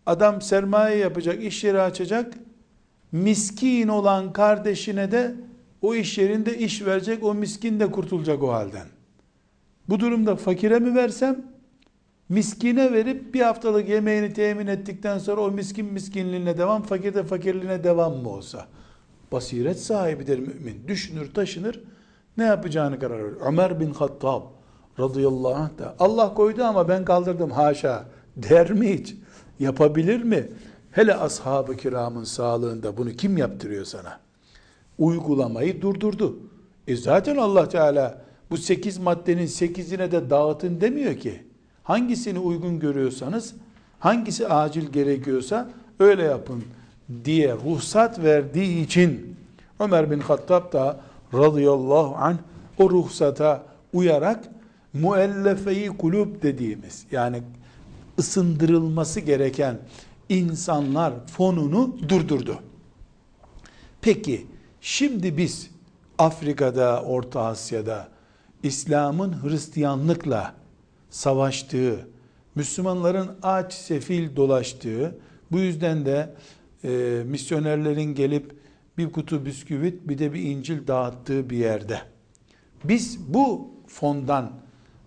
adam 0.07 0.43
sermaye 0.43 0.97
yapacak, 0.97 1.43
iş 1.45 1.65
yeri 1.65 1.81
açacak. 1.81 2.35
Miskin 3.13 3.89
olan 3.89 4.33
kardeşine 4.33 5.13
de 5.13 5.35
o 5.83 5.95
iş 5.95 6.19
yerinde 6.19 6.59
iş 6.59 6.87
verecek, 6.87 7.25
o 7.25 7.35
miskin 7.35 7.81
de 7.81 7.91
kurtulacak 7.91 8.43
o 8.43 8.53
halden. 8.53 8.87
Bu 9.89 10.01
durumda 10.01 10.37
fakire 10.37 10.79
mi 10.79 10.95
versem, 10.95 11.45
miskine 12.29 12.93
verip 12.93 13.35
bir 13.35 13.41
haftalık 13.41 13.89
yemeğini 13.89 14.33
temin 14.33 14.67
ettikten 14.67 15.19
sonra 15.19 15.41
o 15.41 15.51
miskin 15.51 15.87
miskinliğine 15.87 16.59
devam, 16.59 16.83
fakir 16.83 17.15
de 17.15 17.25
fakirliğine 17.25 17.85
devam 17.85 18.17
mı 18.17 18.29
olsa? 18.29 18.67
Basiret 19.33 19.81
sahibidir 19.81 20.39
mümin. 20.39 20.89
Düşünür, 20.89 21.35
taşınır, 21.35 21.81
ne 22.37 22.45
yapacağını 22.45 22.99
karar 22.99 23.25
verir. 23.25 23.37
Ömer 23.47 23.81
bin 23.81 23.91
Hattab 23.91 24.43
radıyallahu 24.99 25.55
anh 25.55 25.79
da 25.79 25.95
Allah 25.99 26.35
koydu 26.35 26.65
ama 26.65 26.89
ben 26.89 27.05
kaldırdım 27.05 27.51
haşa 27.51 28.05
der 28.37 28.73
mi 28.73 28.99
hiç? 28.99 29.15
Yapabilir 29.59 30.23
mi? 30.23 30.49
Hele 30.91 31.15
ashab-ı 31.15 31.77
kiramın 31.77 32.25
sağlığında 32.25 32.97
bunu 32.97 33.11
kim 33.11 33.37
yaptırıyor 33.37 33.85
sana? 33.85 34.21
Uygulamayı 34.99 35.83
durdurdu. 35.83 36.39
E 36.89 36.97
zaten 36.97 37.37
Allah 37.37 37.69
Teala 37.69 38.23
bu 38.51 38.57
sekiz 38.57 38.99
maddenin 38.99 39.47
sekizine 39.47 40.13
de 40.13 40.31
dağıtın 40.31 40.81
demiyor 40.81 41.17
ki. 41.17 41.43
Hangisini 41.83 42.39
uygun 42.39 42.81
görüyorsanız, 42.81 43.55
hangisi 43.99 44.49
acil 44.49 44.87
gerekiyorsa 44.87 45.71
öyle 46.01 46.23
yapın 46.23 46.65
diye 47.25 47.55
ruhsat 47.55 48.19
verdiği 48.19 48.85
için 48.85 49.37
Ömer 49.81 50.11
bin 50.11 50.21
Hattab 50.21 50.73
da 50.73 51.01
radıyallahu 51.35 52.17
anh 52.17 52.37
o 52.79 52.91
ruhsata 52.91 53.63
uyarak 53.93 54.45
muellefeyi 54.93 55.89
kulüp 55.89 56.43
dediğimiz 56.43 57.07
yani 57.11 57.43
ısındırılması 58.19 59.21
gereken 59.21 59.79
insanlar 60.31 61.27
fonunu 61.27 61.97
durdurdu. 62.09 62.59
Peki 64.01 64.47
şimdi 64.81 65.37
biz 65.37 65.71
Afrika'da, 66.19 67.03
Orta 67.03 67.41
Asya'da 67.41 68.09
İslam'ın 68.63 69.43
Hristiyanlıkla 69.43 70.55
savaştığı, 71.11 72.09
Müslümanların 72.55 73.31
aç 73.43 73.75
sefil 73.75 74.37
dolaştığı, 74.37 75.19
bu 75.53 75.59
yüzden 75.59 76.07
de 76.07 76.35
e, 76.85 77.23
misyonerlerin 77.27 78.15
gelip 78.15 78.57
bir 78.99 79.13
kutu 79.13 79.47
bisküvit 79.47 80.09
bir 80.09 80.19
de 80.19 80.33
bir 80.33 80.43
İncil 80.43 80.87
dağıttığı 80.87 81.51
bir 81.51 81.57
yerde. 81.57 82.01
Biz 82.85 83.35
bu 83.35 83.71
fondan 83.87 84.53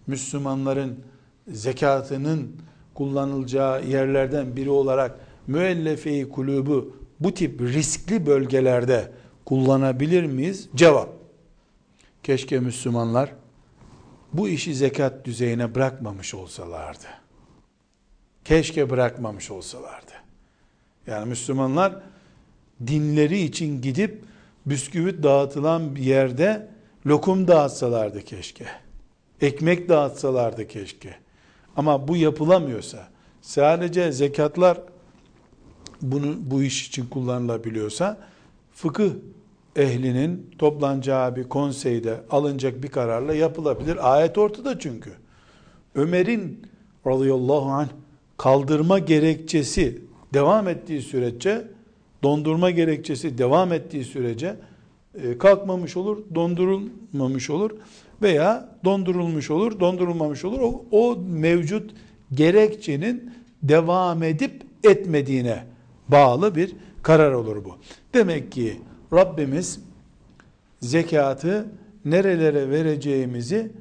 Müslümanların 0.07 0.99
zekatının 1.47 2.55
kullanılacağı 2.93 3.85
yerlerden 3.85 4.55
biri 4.55 4.69
olarak 4.69 5.19
müellefe-i 5.47 6.29
kulübü 6.29 6.89
bu 7.19 7.33
tip 7.33 7.61
riskli 7.61 8.25
bölgelerde 8.25 9.11
kullanabilir 9.45 10.23
miyiz? 10.23 10.69
Cevap. 10.75 11.09
Keşke 12.23 12.59
Müslümanlar 12.59 13.33
bu 14.33 14.49
işi 14.49 14.75
zekat 14.75 15.25
düzeyine 15.25 15.75
bırakmamış 15.75 16.33
olsalardı. 16.33 17.07
Keşke 18.45 18.89
bırakmamış 18.89 19.51
olsalardı. 19.51 20.11
Yani 21.07 21.29
Müslümanlar 21.29 21.95
dinleri 22.87 23.39
için 23.39 23.81
gidip 23.81 24.23
bisküvit 24.65 25.23
dağıtılan 25.23 25.95
bir 25.95 26.03
yerde 26.03 26.67
lokum 27.05 27.47
dağıtsalardı 27.47 28.21
keşke. 28.21 28.65
Ekmek 29.41 29.89
dağıtsalardı 29.89 30.67
keşke. 30.67 31.22
Ama 31.77 32.07
bu 32.07 32.17
yapılamıyorsa, 32.17 33.07
sadece 33.41 34.11
zekatlar 34.11 34.81
bunu 36.01 36.35
bu 36.39 36.63
iş 36.63 36.87
için 36.87 37.05
kullanılabiliyorsa 37.05 38.17
fıkıh 38.73 39.09
ehlinin 39.75 40.51
toplanacağı 40.59 41.35
bir 41.35 41.43
konseyde 41.43 42.21
alınacak 42.29 42.83
bir 42.83 42.87
kararla 42.87 43.33
yapılabilir. 43.33 44.13
Ayet 44.13 44.37
ortada 44.37 44.79
çünkü. 44.79 45.11
Ömer'in 45.95 46.67
radıyallahu 47.07 47.69
anh 47.69 47.87
kaldırma 48.37 48.99
gerekçesi 48.99 50.01
devam 50.33 50.67
ettiği 50.67 51.01
sürece 51.01 51.67
dondurma 52.23 52.71
gerekçesi 52.71 53.37
devam 53.37 53.73
ettiği 53.73 54.03
sürece 54.03 54.55
e, 55.23 55.37
kalkmamış 55.37 55.97
olur, 55.97 56.17
dondurulmamış 56.35 57.49
olur 57.49 57.71
veya 58.21 58.69
dondurulmuş 58.83 59.51
olur, 59.51 59.79
dondurulmamış 59.79 60.45
olur. 60.45 60.59
O, 60.59 60.85
o 60.91 61.17
mevcut 61.17 61.91
gerekçenin 62.33 63.33
devam 63.63 64.23
edip 64.23 64.63
etmediğine 64.83 65.63
bağlı 66.07 66.55
bir 66.55 66.75
karar 67.03 67.31
olur 67.31 67.65
bu. 67.65 67.77
Demek 68.13 68.51
ki 68.51 68.81
Rabbimiz 69.13 69.79
zekatı 70.81 71.65
nerelere 72.05 72.69
vereceğimizi 72.69 73.71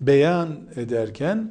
beyan 0.00 0.58
ederken 0.76 1.50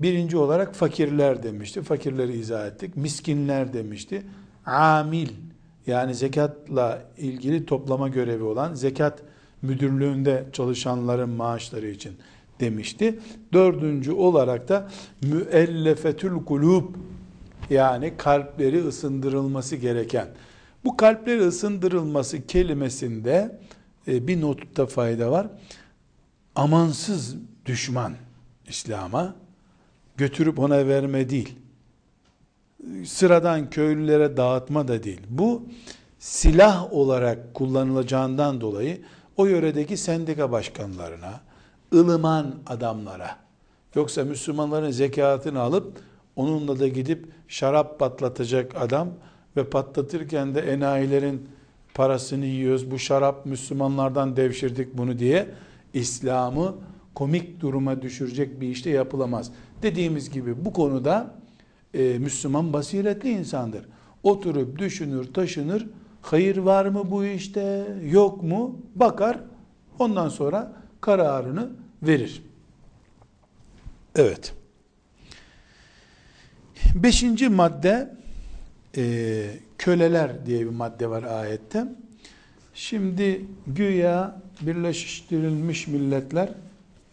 birinci 0.00 0.36
olarak 0.36 0.74
fakirler 0.74 1.42
demişti. 1.42 1.82
Fakirleri 1.82 2.32
izah 2.32 2.66
ettik. 2.66 2.96
Miskinler 2.96 3.72
demişti. 3.72 4.22
Amil 4.66 5.28
yani 5.86 6.14
zekatla 6.14 7.02
ilgili 7.18 7.66
toplama 7.66 8.08
görevi 8.08 8.42
olan 8.42 8.74
zekat 8.74 9.22
müdürlüğünde 9.66 10.46
çalışanların 10.52 11.30
maaşları 11.30 11.86
için 11.86 12.12
demişti. 12.60 13.18
Dördüncü 13.52 14.12
olarak 14.12 14.68
da 14.68 14.90
müellefetül 15.22 16.44
kulub 16.44 16.94
yani 17.70 18.12
kalpleri 18.16 18.86
ısındırılması 18.86 19.76
gereken. 19.76 20.28
Bu 20.84 20.96
kalpleri 20.96 21.40
ısındırılması 21.40 22.46
kelimesinde 22.46 23.58
e, 24.08 24.26
bir 24.26 24.40
notta 24.40 24.86
fayda 24.86 25.30
var. 25.30 25.46
Amansız 26.54 27.36
düşman 27.66 28.12
İslam'a 28.68 29.34
götürüp 30.16 30.58
ona 30.58 30.86
verme 30.86 31.30
değil. 31.30 31.56
Sıradan 33.04 33.70
köylülere 33.70 34.36
dağıtma 34.36 34.88
da 34.88 35.02
değil. 35.02 35.20
Bu 35.28 35.62
silah 36.18 36.92
olarak 36.92 37.54
kullanılacağından 37.54 38.60
dolayı 38.60 39.00
o 39.36 39.46
yöredeki 39.46 39.96
sendika 39.96 40.52
başkanlarına, 40.52 41.40
ılıman 41.94 42.54
adamlara, 42.66 43.36
yoksa 43.94 44.24
Müslümanların 44.24 44.90
zekatını 44.90 45.60
alıp 45.60 45.98
onunla 46.36 46.78
da 46.78 46.88
gidip 46.88 47.28
şarap 47.48 47.98
patlatacak 47.98 48.76
adam 48.76 49.08
ve 49.56 49.70
patlatırken 49.70 50.54
de 50.54 50.60
enayilerin 50.60 51.48
parasını 51.94 52.44
yiyoruz. 52.44 52.90
Bu 52.90 52.98
şarap 52.98 53.46
Müslümanlardan 53.46 54.36
devşirdik 54.36 54.98
bunu 54.98 55.18
diye 55.18 55.48
İslam'ı 55.94 56.74
komik 57.14 57.60
duruma 57.60 58.02
düşürecek 58.02 58.60
bir 58.60 58.68
işte 58.68 58.90
yapılamaz. 58.90 59.50
Dediğimiz 59.82 60.30
gibi 60.30 60.64
bu 60.64 60.72
konuda 60.72 61.34
e, 61.94 62.18
Müslüman 62.18 62.72
basiretli 62.72 63.30
insandır. 63.30 63.88
Oturup 64.22 64.78
düşünür, 64.78 65.32
taşınır. 65.32 65.86
Hayır 66.26 66.56
var 66.56 66.86
mı 66.86 67.10
bu 67.10 67.24
işte, 67.24 67.86
yok 68.04 68.42
mu? 68.42 68.80
Bakar. 68.94 69.38
Ondan 69.98 70.28
sonra 70.28 70.72
kararını 71.00 71.70
verir. 72.02 72.42
Evet. 74.16 74.54
Beşinci 76.94 77.48
madde 77.48 78.16
e, 78.96 79.44
köleler 79.78 80.46
diye 80.46 80.60
bir 80.60 80.70
madde 80.70 81.10
var 81.10 81.22
ayette. 81.22 81.84
Şimdi 82.74 83.44
güya 83.66 84.40
birleştirilmiş 84.60 85.86
milletler 85.86 86.48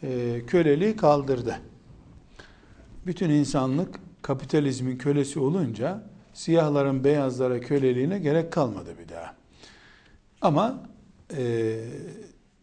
e, 0.03 0.41
köleliği 0.47 0.95
kaldırdı. 0.95 1.59
Bütün 3.05 3.29
insanlık 3.29 3.99
kapitalizmin 4.21 4.97
kölesi 4.97 5.39
olunca 5.39 6.03
siyahların 6.33 7.03
beyazlara 7.03 7.59
köleliğine 7.59 8.19
gerek 8.19 8.51
kalmadı 8.51 8.89
bir 8.99 9.09
daha. 9.09 9.35
Ama 10.41 10.83
e, 11.37 11.75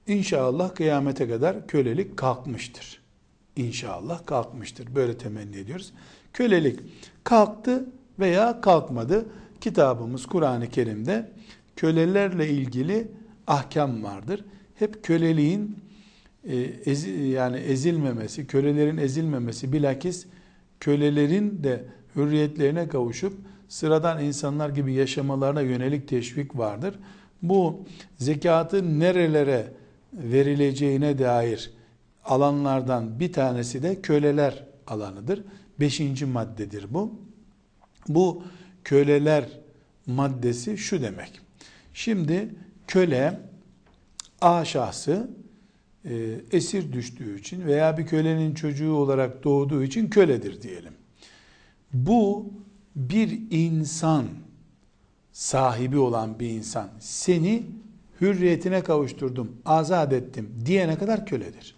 inşallah 0.07 0.75
kıyamete 0.75 1.29
kadar 1.29 1.67
kölelik 1.67 2.17
kalkmıştır. 2.17 3.01
İnşallah 3.57 4.27
kalkmıştır. 4.27 4.95
Böyle 4.95 5.19
temenni 5.19 5.57
ediyoruz. 5.57 5.93
Kölelik 6.33 6.81
kalktı 7.25 7.87
veya 8.19 8.61
kalkmadı. 8.61 9.27
Kitabımız 9.61 10.27
Kur'an-ı 10.27 10.71
Kerim'de 10.71 11.31
kölelerle 11.77 12.49
ilgili 12.49 13.09
ahkam 13.47 14.03
vardır. 14.05 14.45
Hep 14.75 15.05
köleliğin 15.05 15.79
e, 16.45 16.57
ezi, 16.85 17.11
yani 17.11 17.57
ezilmemesi, 17.57 18.47
kölelerin 18.47 18.97
ezilmemesi 18.97 19.73
bilakis 19.73 20.27
kölelerin 20.81 21.65
de 21.65 21.85
hürriyetlerine 22.17 22.89
kavuşup 22.89 23.35
sıradan 23.71 24.25
insanlar 24.25 24.69
gibi 24.69 24.93
yaşamalarına 24.93 25.61
yönelik 25.61 26.09
teşvik 26.09 26.59
vardır. 26.59 26.95
Bu 27.43 27.85
zekatın 28.19 29.01
nerelere 29.01 29.73
verileceğine 30.13 31.19
dair 31.19 31.71
alanlardan 32.25 33.21
bir 33.21 33.33
tanesi 33.33 33.83
de 33.83 34.01
köleler 34.01 34.65
alanıdır. 34.87 35.45
Beşinci 35.81 36.27
maddedir 36.27 36.87
bu. 36.91 37.15
Bu 38.09 38.43
köleler 38.85 39.45
maddesi 40.07 40.79
şu 40.79 41.03
demek. 41.03 41.41
Şimdi 41.95 42.55
köle 42.87 43.41
A 44.41 44.65
şahsı 44.65 45.31
e, 46.05 46.15
esir 46.53 46.93
düştüğü 46.93 47.39
için 47.39 47.67
veya 47.67 47.99
bir 47.99 48.07
kölenin 48.07 48.55
çocuğu 48.55 48.95
olarak 48.95 49.45
doğduğu 49.45 49.83
için 49.83 50.11
köledir 50.11 50.63
diyelim. 50.63 50.93
Bu 51.93 52.53
bir 52.97 53.41
insan 53.51 54.27
sahibi 55.33 55.99
olan 55.99 56.41
bir 56.41 56.51
insan 56.51 56.89
seni 57.01 57.67
hürriyetine 58.21 58.83
kavuşturdum, 58.83 59.57
azat 59.65 60.13
ettim 60.13 60.55
diyene 60.67 60.99
kadar 60.99 61.27
köledir. 61.27 61.77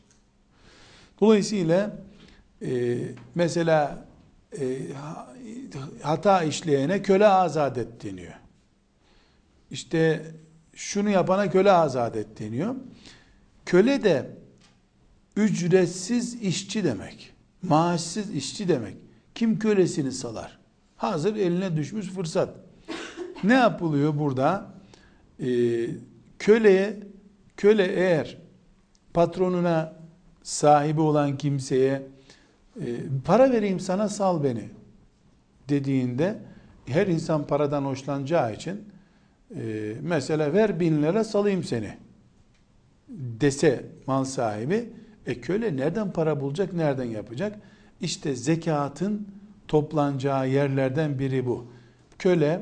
Dolayısıyla 1.21 1.97
e, 2.63 2.99
mesela 3.35 4.05
e, 4.61 4.79
hata 6.03 6.43
işleyene 6.43 7.03
köle 7.03 7.27
azat 7.27 7.79
et 7.79 8.05
deniyor. 8.05 8.35
İşte 9.71 10.27
şunu 10.75 11.11
yapana 11.11 11.51
köle 11.51 11.73
azat 11.73 12.17
et 12.17 12.39
deniyor. 12.39 12.75
Köle 13.67 14.05
de 14.05 14.31
ücretsiz 15.37 16.35
işçi 16.35 16.85
demek. 16.85 17.33
Maaşsız 17.63 18.31
işçi 18.31 18.69
demek. 18.69 18.97
Kim 19.35 19.59
kölesini 19.59 20.13
salar? 20.13 20.62
Hazır 21.03 21.37
eline 21.37 21.77
düşmüş 21.77 22.07
fırsat. 22.07 22.57
Ne 23.45 23.55
yapılıyor 23.55 24.19
burada? 24.19 24.75
Ee, 25.41 25.87
köleye, 26.39 26.97
köle 27.57 27.87
eğer 27.87 28.39
patronuna 29.15 29.97
sahibi 30.43 31.01
olan 31.01 31.37
kimseye 31.39 32.03
e, 32.81 32.87
para 33.25 33.53
vereyim 33.53 33.81
sana 33.81 34.09
sal 34.09 34.45
beni 34.45 34.69
dediğinde 35.69 36.39
her 36.87 37.07
insan 37.07 37.47
paradan 37.47 37.85
hoşlanacağı 37.85 38.55
için 38.55 38.85
e, 39.57 39.95
mesela 40.03 40.53
ver 40.53 40.81
bin 40.81 41.03
lira 41.03 41.25
salayım 41.25 41.65
seni 41.65 41.97
dese 43.09 43.87
mal 44.07 44.25
sahibi 44.25 44.93
e 45.27 45.41
köle 45.41 45.77
nereden 45.77 46.13
para 46.13 46.41
bulacak 46.41 46.73
nereden 46.73 47.05
yapacak 47.05 47.59
işte 48.01 48.37
zekatın 48.37 49.29
toplanacağı 49.73 50.49
yerlerden 50.49 51.19
biri 51.19 51.47
bu 51.47 51.67
köle 52.19 52.61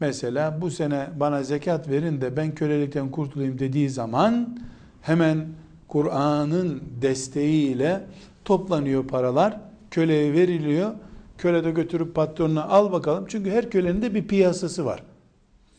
mesela 0.00 0.60
bu 0.60 0.70
sene 0.70 1.06
bana 1.16 1.42
zekat 1.42 1.88
verin 1.88 2.20
de 2.20 2.36
ben 2.36 2.54
kölelikten 2.54 3.10
kurtulayım 3.10 3.58
dediği 3.58 3.90
zaman 3.90 4.58
hemen 5.02 5.46
Kur'an'ın 5.88 6.82
desteğiyle 7.02 8.00
toplanıyor 8.44 9.06
paralar, 9.06 9.60
köleye 9.90 10.32
veriliyor. 10.32 10.90
Köle 11.38 11.64
de 11.64 11.70
götürüp 11.70 12.14
patronuna 12.14 12.64
al 12.64 12.92
bakalım. 12.92 13.24
Çünkü 13.28 13.50
her 13.50 13.70
kölenin 13.70 14.02
de 14.02 14.14
bir 14.14 14.26
piyasası 14.26 14.84
var. 14.84 15.02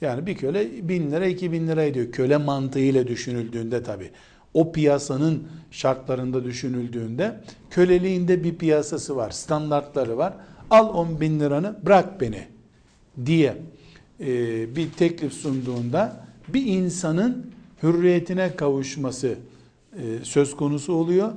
Yani 0.01 0.26
bir 0.26 0.36
köle 0.36 0.89
bin 0.89 1.12
lira 1.12 1.26
iki 1.26 1.51
bin 1.51 1.68
lira 1.68 1.84
ediyor. 1.84 2.12
Köle 2.12 2.38
mantığıyla 2.38 3.07
düşünüldüğünde 3.07 3.84
tabi. 3.84 4.12
O 4.53 4.72
piyasanın 4.72 5.47
şartlarında 5.72 6.43
düşünüldüğünde 6.43 7.41
köleliğinde 7.70 8.43
bir 8.43 8.55
piyasası 8.55 9.16
var. 9.16 9.32
Standartları 9.32 10.18
var. 10.18 10.34
Al 10.72 10.89
on 10.93 11.22
bin 11.22 11.39
liranı 11.39 11.76
bırak 11.86 12.22
beni 12.22 12.47
diye 13.26 13.57
e, 14.19 14.76
bir 14.76 14.91
teklif 14.91 15.34
sunduğunda 15.34 16.26
bir 16.47 16.65
insanın 16.65 17.51
hürriyetine 17.84 18.55
kavuşması 18.55 19.36
e, 19.93 20.01
söz 20.24 20.55
konusu 20.55 20.93
oluyor. 20.93 21.32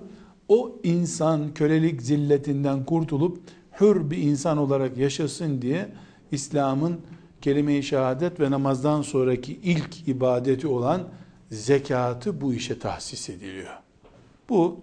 O 0.49 0.77
insan 0.83 1.55
kölelik 1.55 2.03
zilletinden 2.03 2.85
kurtulup 2.85 3.39
hür 3.81 4.11
bir 4.11 4.19
insan 4.19 4.59
olarak 4.59 4.97
yaşasın 4.97 5.63
diye 5.63 5.89
İslam'ın 6.33 7.01
kelime-i 7.41 7.83
şehadet 7.83 8.41
ve 8.41 8.51
namazdan 8.51 9.03
sonraki 9.03 9.53
ilk 9.63 10.09
ibadeti 10.09 10.67
olan 10.67 11.03
zekatı 11.51 12.41
bu 12.41 12.55
işe 12.55 12.79
tahsis 12.79 13.31
ediliyor. 13.31 13.75
Bu 14.49 14.81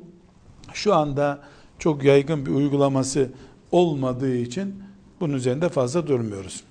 şu 0.74 0.94
anda 0.94 1.40
çok 1.80 2.04
yaygın 2.04 2.46
bir 2.46 2.52
uygulaması 2.52 3.30
olmadığı 3.72 4.36
için 4.36 4.84
bunun 5.20 5.34
üzerinde 5.34 5.70
fazla 5.70 6.08
durmuyoruz. 6.08 6.64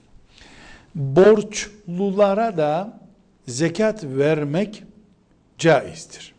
Borçlulara 0.95 2.57
da 2.57 3.01
zekat 3.49 4.05
vermek 4.05 4.83
caizdir. 5.59 6.35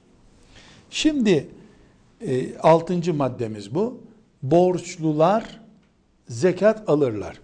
Şimdi 0.89 1.47
e, 2.21 2.57
altıncı 2.57 3.13
maddemiz 3.13 3.75
bu. 3.75 4.01
Borçlular 4.43 5.59
zekat 6.27 6.89
alırlar. 6.89 7.39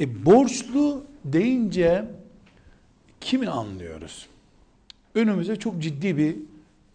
E, 0.00 0.26
borçlu 0.26 1.04
deyince 1.24 2.04
kimi 3.20 3.48
anlıyoruz? 3.48 4.26
Önümüze 5.14 5.56
çok 5.56 5.82
ciddi 5.82 6.16
bir 6.16 6.36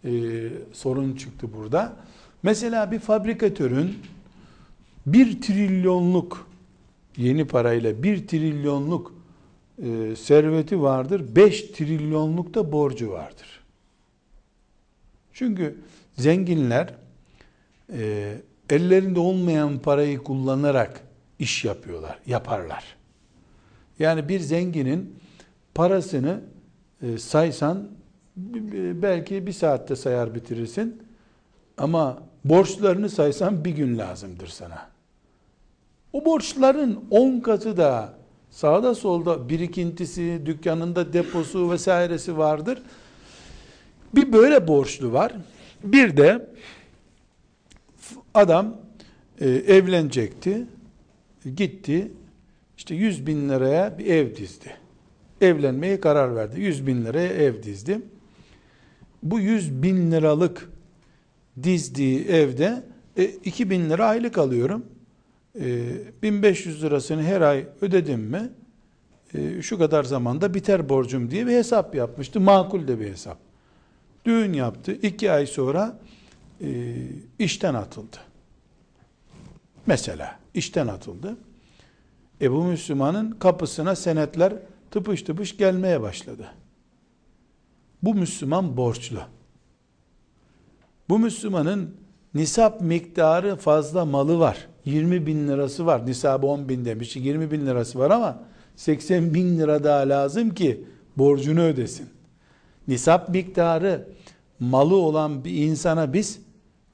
e, 0.03 0.49
sorun 0.73 1.15
çıktı 1.15 1.47
burada. 1.53 1.93
Mesela 2.43 2.91
bir 2.91 2.99
fabrikatörün 2.99 3.97
bir 5.08 5.41
trilyonluk 5.41 6.47
yeni 7.18 7.47
parayla 7.47 8.03
bir 8.03 8.28
trilyonluk 8.28 9.14
e, 9.84 10.16
serveti 10.16 10.82
vardır. 10.82 11.36
Beş 11.36 11.62
trilyonluk 11.62 12.53
da 12.53 12.72
borcu 12.72 13.12
vardır. 13.12 13.64
Çünkü 15.34 15.78
zenginler 16.18 16.93
e, 17.93 18.34
ellerinde 18.70 19.20
olmayan 19.20 19.80
parayı 19.80 20.18
kullanarak 20.18 21.01
iş 21.39 21.66
yapıyorlar, 21.66 22.20
yaparlar. 22.26 22.95
Yani 23.99 24.30
bir 24.30 24.39
zenginin 24.39 25.16
parasını 25.76 26.41
e, 27.01 27.18
saysan 27.18 27.89
belki 29.01 29.47
bir 29.47 29.51
saatte 29.51 29.95
sayar 29.95 30.36
bitirirsin. 30.36 31.03
Ama 31.78 32.24
borçlarını 32.45 33.10
saysan 33.10 33.66
bir 33.66 33.72
gün 33.72 33.97
lazımdır 33.97 34.47
sana. 34.47 34.96
O 36.18 36.26
borçların 36.26 36.99
on 37.11 37.39
katı 37.39 37.78
da 37.78 38.13
sağda 38.49 38.95
solda 38.95 39.49
birikintisi, 39.49 40.41
dükkanında 40.45 41.13
deposu 41.13 41.72
vesairesi 41.72 42.38
vardır. 42.38 42.82
Bir 44.15 44.34
böyle 44.34 44.68
borçlu 44.68 45.13
var. 45.13 45.34
Bir 45.84 46.18
de 46.18 46.49
adam 48.34 48.78
e, 49.39 49.49
evlenecekti. 49.49 50.65
Gitti. 51.55 52.11
işte 52.78 52.95
100 52.95 53.28
bin 53.28 53.49
liraya 53.49 53.97
bir 53.97 54.05
ev 54.05 54.36
dizdi. 54.36 54.78
Evlenmeye 55.41 55.99
karar 55.99 56.36
verdi. 56.36 56.61
100 56.61 56.88
bin 56.88 57.05
liraya 57.05 57.34
ev 57.34 57.63
dizdi. 57.63 58.01
Bu 59.24 59.39
100 59.39 59.84
bin 59.84 60.11
liralık 60.11 60.70
dizdiği 61.63 62.26
evde 62.28 62.84
e, 63.18 63.26
2 63.26 63.70
bin 63.70 63.89
lira 63.89 64.05
aylık 64.05 64.38
alıyorum. 64.38 64.86
E, 65.60 65.89
1500 66.24 66.84
lirasını 66.84 67.24
her 67.24 67.41
ay 67.41 67.68
ödedim 67.82 68.20
mi 68.20 68.49
e, 69.34 69.62
şu 69.62 69.78
kadar 69.78 70.03
zamanda 70.03 70.53
biter 70.53 70.89
borcum 70.89 71.32
diye 71.32 71.47
bir 71.47 71.51
hesap 71.51 71.95
yapmıştı. 71.95 72.39
Makul 72.39 72.88
de 72.88 72.99
bir 72.99 73.08
hesap. 73.08 73.38
Düğün 74.26 74.53
yaptı. 74.53 74.91
iki 74.91 75.32
ay 75.32 75.45
sonra 75.45 75.99
e, 76.62 76.95
işten 77.39 77.74
atıldı. 77.74 78.18
Mesela 79.86 80.39
işten 80.53 80.88
atıldı. 80.88 81.38
E 82.41 82.51
bu 82.51 82.64
Müslümanın 82.64 83.32
kapısına 83.32 83.95
senetler 83.95 84.53
tıpış 84.91 85.22
tıpış 85.22 85.58
gelmeye 85.58 86.01
başladı. 86.01 86.47
Bu 88.03 88.14
Müslüman 88.14 88.78
borçlu. 88.78 89.20
Bu 91.10 91.20
Müslümanın 91.20 91.95
nisap 92.34 92.82
miktarı 92.82 93.55
fazla 93.55 94.05
malı 94.05 94.39
var. 94.39 94.68
20 94.88 95.25
bin 95.27 95.47
lirası 95.47 95.85
var. 95.85 96.05
Nisabı 96.05 96.47
10 96.47 96.69
bin 96.69 96.85
demiş. 96.85 97.15
20 97.15 97.51
bin 97.51 97.67
lirası 97.67 97.99
var 97.99 98.11
ama 98.11 98.43
80 98.75 99.33
bin 99.33 99.59
lira 99.59 99.83
daha 99.83 100.09
lazım 100.09 100.49
ki 100.53 100.83
borcunu 101.17 101.61
ödesin. 101.61 102.09
Nisap 102.88 103.29
miktarı 103.29 104.07
malı 104.59 104.95
olan 104.95 105.45
bir 105.45 105.51
insana 105.51 106.13
biz 106.13 106.41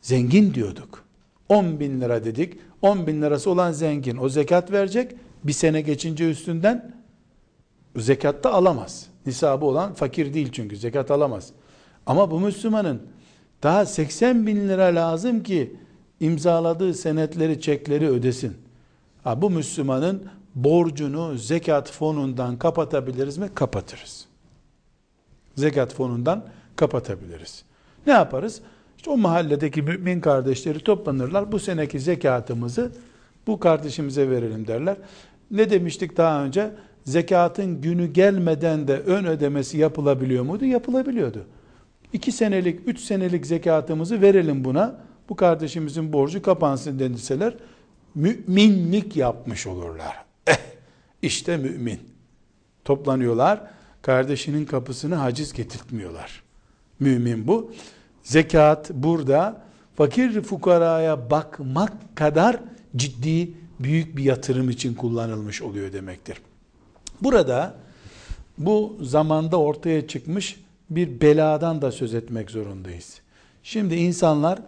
zengin 0.01 0.53
diyorduk. 0.53 1.05
10 1.49 1.79
bin 1.79 2.01
lira 2.01 2.25
dedik. 2.25 2.53
10 2.81 3.07
bin 3.07 3.21
lirası 3.21 3.49
olan 3.49 3.71
zengin. 3.71 4.17
O 4.17 4.29
zekat 4.29 4.71
verecek. 4.71 5.11
Bir 5.43 5.53
sene 5.53 5.81
geçince 5.81 6.29
üstünden 6.29 6.95
zekatta 7.95 8.53
alamaz. 8.53 9.07
Nisabı 9.25 9.65
olan 9.65 9.93
fakir 9.93 10.33
değil 10.33 10.49
çünkü 10.51 10.77
zekat 10.77 11.11
alamaz. 11.11 11.51
Ama 12.05 12.31
bu 12.31 12.39
Müslümanın 12.39 13.01
daha 13.63 13.85
80 13.85 14.47
bin 14.47 14.69
lira 14.69 14.85
lazım 14.85 15.43
ki 15.43 15.75
imzaladığı 16.23 16.93
senetleri, 16.93 17.61
çekleri 17.61 18.09
ödesin. 18.09 18.53
Ha, 19.23 19.41
bu 19.41 19.49
Müslümanın 19.49 20.23
borcunu 20.55 21.37
zekat 21.37 21.91
fonundan 21.91 22.57
kapatabiliriz 22.57 23.37
mi? 23.37 23.49
Kapatırız. 23.55 24.25
Zekat 25.55 25.93
fonundan 25.93 26.45
kapatabiliriz. 26.75 27.63
Ne 28.07 28.13
yaparız? 28.13 28.61
İşte 28.97 29.09
o 29.09 29.17
mahalledeki 29.17 29.81
mümin 29.81 30.21
kardeşleri 30.21 30.79
toplanırlar. 30.79 31.51
Bu 31.51 31.59
seneki 31.59 31.99
zekatımızı 31.99 32.91
bu 33.47 33.59
kardeşimize 33.59 34.29
verelim 34.29 34.67
derler. 34.67 34.97
Ne 35.51 35.69
demiştik 35.69 36.17
daha 36.17 36.43
önce? 36.43 36.71
Zekatın 37.05 37.81
günü 37.81 38.13
gelmeden 38.13 38.87
de 38.87 38.99
ön 38.99 39.25
ödemesi 39.25 39.77
yapılabiliyor 39.77 40.43
muydu? 40.43 40.65
Yapılabiliyordu. 40.65 41.45
İki 42.13 42.31
senelik, 42.31 42.79
üç 42.85 42.99
senelik 42.99 43.45
zekatımızı 43.45 44.21
verelim 44.21 44.63
buna. 44.63 44.95
Bu 45.33 45.37
kardeşimizin 45.37 46.13
borcu 46.13 46.41
kapansın 46.41 46.99
denilseler 46.99 47.53
müminlik 48.15 49.15
yapmış 49.15 49.67
olurlar. 49.67 50.25
Eh, 50.47 50.57
işte 51.21 51.57
mümin. 51.57 51.99
Toplanıyorlar. 52.85 53.61
Kardeşinin 54.01 54.65
kapısını 54.65 55.15
haciz 55.15 55.53
getirtmiyorlar. 55.53 56.43
Mümin 56.99 57.47
bu. 57.47 57.71
Zekat 58.23 58.89
burada 58.89 59.61
fakir 59.95 60.41
fukaraya 60.41 61.29
bakmak 61.29 62.15
kadar 62.15 62.59
ciddi 62.95 63.53
büyük 63.79 64.17
bir 64.17 64.23
yatırım 64.23 64.69
için 64.69 64.93
kullanılmış 64.93 65.61
oluyor 65.61 65.93
demektir. 65.93 66.37
Burada 67.21 67.75
bu 68.57 68.97
zamanda 69.01 69.59
ortaya 69.59 70.07
çıkmış 70.07 70.63
bir 70.89 71.21
beladan 71.21 71.81
da 71.81 71.91
söz 71.91 72.13
etmek 72.13 72.51
zorundayız. 72.51 73.21
Şimdi 73.63 73.95
insanlar 73.95 74.59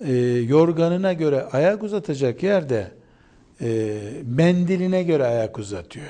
e, 0.00 0.12
yorganına 0.48 1.12
göre 1.12 1.42
ayak 1.52 1.82
uzatacak 1.82 2.42
yerde 2.42 2.90
e, 3.60 3.98
mendiline 4.24 5.02
göre 5.02 5.24
ayak 5.24 5.58
uzatıyor. 5.58 6.06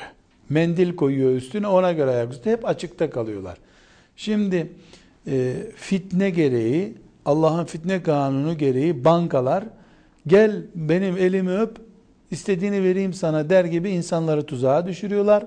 Mendil 0.49 0.97
koyuyor 0.97 1.30
üstüne 1.30 1.66
ona 1.66 1.93
göre 1.93 2.11
ayak 2.11 2.30
uzatıyor. 2.30 2.57
Hep 2.57 2.68
açıkta 2.68 3.11
kalıyorlar. 3.11 3.59
Şimdi 4.16 4.72
e, 5.26 5.55
fitne 5.76 6.30
gereği, 6.30 6.95
Allah'ın 7.24 7.64
fitne 7.64 8.03
kanunu 8.03 8.59
gereği 8.59 9.05
bankalar 9.05 9.64
gel 10.26 10.62
benim 10.74 11.16
elimi 11.16 11.59
öp 11.59 11.76
istediğini 12.30 12.82
vereyim 12.82 13.14
sana 13.14 13.51
der 13.51 13.64
gibi 13.64 13.91
insanları 13.91 14.47
tuzağa 14.47 14.86
düşürüyorlar. 14.86 15.47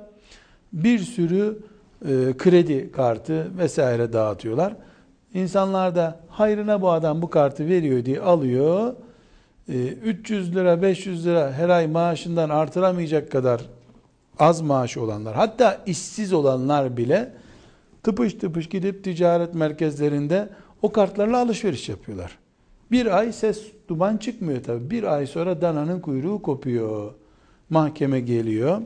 Bir 0.74 1.00
sürü 1.00 1.60
e, 2.06 2.10
kredi 2.38 2.92
kartı 2.92 3.58
vesaire 3.58 4.14
dağıtıyorlar. 4.14 4.76
İnsanlar 5.34 5.96
da 5.96 6.20
hayrına 6.30 6.82
bu 6.82 6.92
adam 6.92 7.22
bu 7.22 7.30
kartı 7.30 7.68
veriyor 7.68 8.06
diye 8.06 8.20
alıyor. 8.20 8.94
E, 9.70 9.88
300 9.88 10.56
lira 10.56 10.82
500 10.82 11.26
lira 11.26 11.52
her 11.52 11.70
ay 11.70 11.88
maaşından 11.88 12.50
artıramayacak 12.50 13.32
kadar 13.32 13.62
az 14.40 14.62
maaşı 14.62 15.02
olanlar 15.02 15.36
hatta 15.36 15.82
işsiz 15.86 16.34
olanlar 16.34 16.98
bile 16.98 17.32
tıpış 18.04 18.34
tıpış 18.34 18.70
gidip 18.70 19.04
ticaret 19.04 19.54
merkezlerinde 19.54 20.50
o 20.82 20.92
kartlarla 20.92 21.42
alışveriş 21.42 21.90
yapıyorlar. 21.90 22.38
Bir 22.92 23.18
ay 23.18 23.34
ses 23.34 23.64
duman 23.88 24.18
çıkmıyor 24.18 24.64
tabi. 24.64 24.90
Bir 24.90 25.04
ay 25.04 25.28
sonra 25.28 25.62
dananın 25.62 26.00
kuyruğu 26.00 26.42
kopuyor. 26.42 27.14
Mahkeme 27.70 28.20
geliyor. 28.20 28.82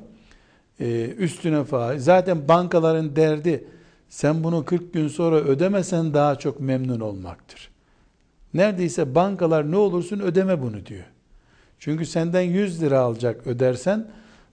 Ee, 0.80 1.06
üstüne 1.18 1.64
faiz. 1.64 2.04
Zaten 2.04 2.48
bankaların 2.48 3.16
derdi 3.16 3.66
sen 4.10 4.44
bunu 4.44 4.66
40 4.66 4.94
gün 4.94 5.08
sonra 5.08 5.36
ödemesen 5.36 6.14
daha 6.14 6.36
çok 6.36 6.60
memnun 6.60 7.00
olmaktır. 7.00 7.70
Neredeyse 8.54 9.16
bankalar 9.16 9.72
ne 9.72 9.78
olursun 9.78 10.20
ödeme 10.20 10.62
bunu 10.62 10.86
diyor. 10.86 11.06
Çünkü 11.80 12.06
senden 12.06 12.42
100 12.42 12.82
lira 12.82 13.00
alacak 13.00 13.48
ödersen 13.48 14.08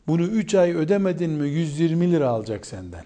bunu 0.06 0.22
3 0.22 0.54
ay 0.54 0.72
ödemedin 0.72 1.30
mi 1.30 1.48
120 1.48 2.12
lira 2.12 2.28
alacak 2.28 2.66
senden. 2.66 3.04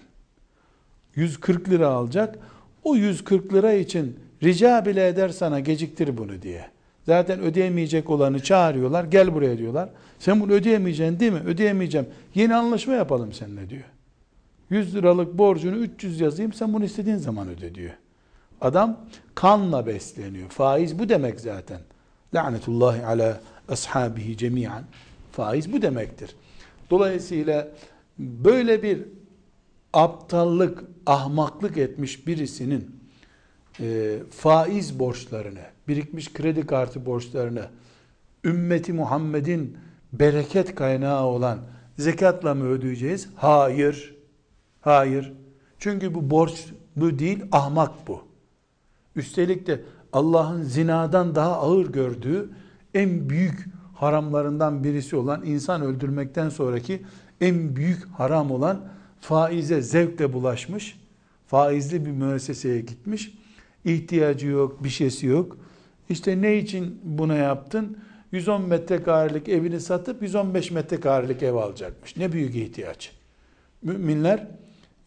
140 1.15 1.69
lira 1.69 1.87
alacak. 1.87 2.39
O 2.83 2.95
140 2.95 3.53
lira 3.53 3.73
için 3.73 4.19
rica 4.43 4.85
bile 4.85 5.07
eder 5.07 5.29
sana 5.29 5.59
geciktir 5.59 6.17
bunu 6.17 6.41
diye. 6.41 6.65
Zaten 7.05 7.39
ödeyemeyecek 7.39 8.09
olanı 8.09 8.39
çağırıyorlar. 8.39 9.03
Gel 9.03 9.33
buraya 9.33 9.57
diyorlar. 9.57 9.89
Sen 10.19 10.39
bunu 10.39 10.51
ödeyemeyeceksin 10.51 11.19
değil 11.19 11.31
mi? 11.31 11.41
Ödeyemeyeceğim. 11.45 12.07
Yeni 12.35 12.55
anlaşma 12.55 12.93
yapalım 12.93 13.33
seninle 13.33 13.69
diyor. 13.69 13.83
100 14.69 14.95
liralık 14.95 15.37
borcunu 15.37 15.75
300 15.75 16.19
yazayım 16.19 16.53
sen 16.53 16.73
bunu 16.73 16.85
istediğin 16.85 17.17
zaman 17.17 17.47
öde 17.49 17.75
diyor. 17.75 17.93
Adam 18.61 18.99
kanla 19.35 19.87
besleniyor. 19.87 20.49
Faiz 20.49 20.99
bu 20.99 21.09
demek 21.09 21.39
zaten. 21.39 21.79
Lanetullahi 22.33 23.05
ala 23.05 23.41
ashabihi 23.69 24.37
cemiyan. 24.37 24.83
Faiz 25.31 25.73
bu 25.73 25.81
demektir. 25.81 26.35
Dolayısıyla 26.89 27.67
böyle 28.19 28.83
bir 28.83 29.05
aptallık, 29.93 30.83
ahmaklık 31.05 31.77
etmiş 31.77 32.27
birisinin 32.27 32.99
e, 33.79 34.17
faiz 34.31 34.99
borçlarını, 34.99 35.61
birikmiş 35.87 36.33
kredi 36.33 36.65
kartı 36.65 37.05
borçlarını, 37.05 37.65
ümmeti 38.45 38.93
Muhammed'in 38.93 39.77
bereket 40.13 40.75
kaynağı 40.75 41.23
olan 41.23 41.59
zekatla 41.97 42.55
mı 42.55 42.67
ödeyeceğiz? 42.67 43.29
Hayır. 43.35 44.16
Hayır. 44.87 45.33
Çünkü 45.79 46.13
bu 46.13 46.29
borçlu 46.29 47.19
değil, 47.19 47.43
ahmak 47.51 48.07
bu. 48.07 48.21
Üstelik 49.15 49.67
de 49.67 49.81
Allah'ın 50.13 50.63
zinadan 50.63 51.35
daha 51.35 51.55
ağır 51.55 51.85
gördüğü 51.85 52.49
en 52.93 53.29
büyük 53.29 53.65
haramlarından 53.95 54.83
birisi 54.83 55.15
olan 55.15 55.45
insan 55.45 55.81
öldürmekten 55.81 56.49
sonraki 56.49 57.01
en 57.41 57.75
büyük 57.75 58.05
haram 58.05 58.51
olan 58.51 58.87
faize 59.21 59.81
zevkle 59.81 60.33
bulaşmış. 60.33 60.99
Faizli 61.47 62.05
bir 62.05 62.11
müesseseye 62.11 62.81
gitmiş. 62.81 63.33
İhtiyacı 63.85 64.47
yok, 64.47 64.83
bir 64.83 64.89
şeysi 64.89 65.25
yok. 65.25 65.57
İşte 66.09 66.41
ne 66.41 66.57
için 66.57 66.99
buna 67.03 67.35
yaptın? 67.35 67.97
110 68.31 68.61
metrekarelik 68.61 69.49
evini 69.49 69.79
satıp 69.79 70.21
115 70.21 70.71
metrekarelik 70.71 71.43
ev 71.43 71.53
alacakmış. 71.53 72.17
Ne 72.17 72.31
büyük 72.31 72.55
ihtiyaç. 72.55 73.11
Müminler 73.83 74.47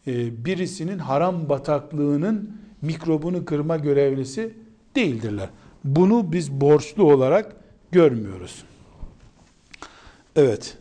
birisinin 0.07 0.99
haram 0.99 1.49
bataklığının 1.49 2.57
mikrobunu 2.81 3.45
kırma 3.45 3.77
görevlisi 3.77 4.53
değildirler. 4.95 5.49
Bunu 5.83 6.31
biz 6.31 6.51
borçlu 6.51 7.13
olarak 7.13 7.55
görmüyoruz. 7.91 8.63
Evet. 10.35 10.77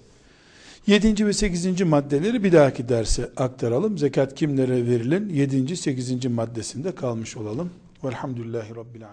7. 0.87 1.27
ve 1.27 1.33
8. 1.33 1.83
maddeleri 1.83 2.45
bir 2.45 2.53
dahaki 2.53 2.89
derse 2.89 3.31
aktaralım. 3.37 3.99
Zekat 3.99 4.35
kimlere 4.35 4.87
verilir? 4.87 5.31
7. 5.31 5.77
8. 5.77 6.27
maddesinde 6.27 6.95
kalmış 6.95 7.37
olalım. 7.37 7.71
Velhamdülillahi 8.05 8.71
Rabbil 8.71 9.07
Alemin. 9.07 9.09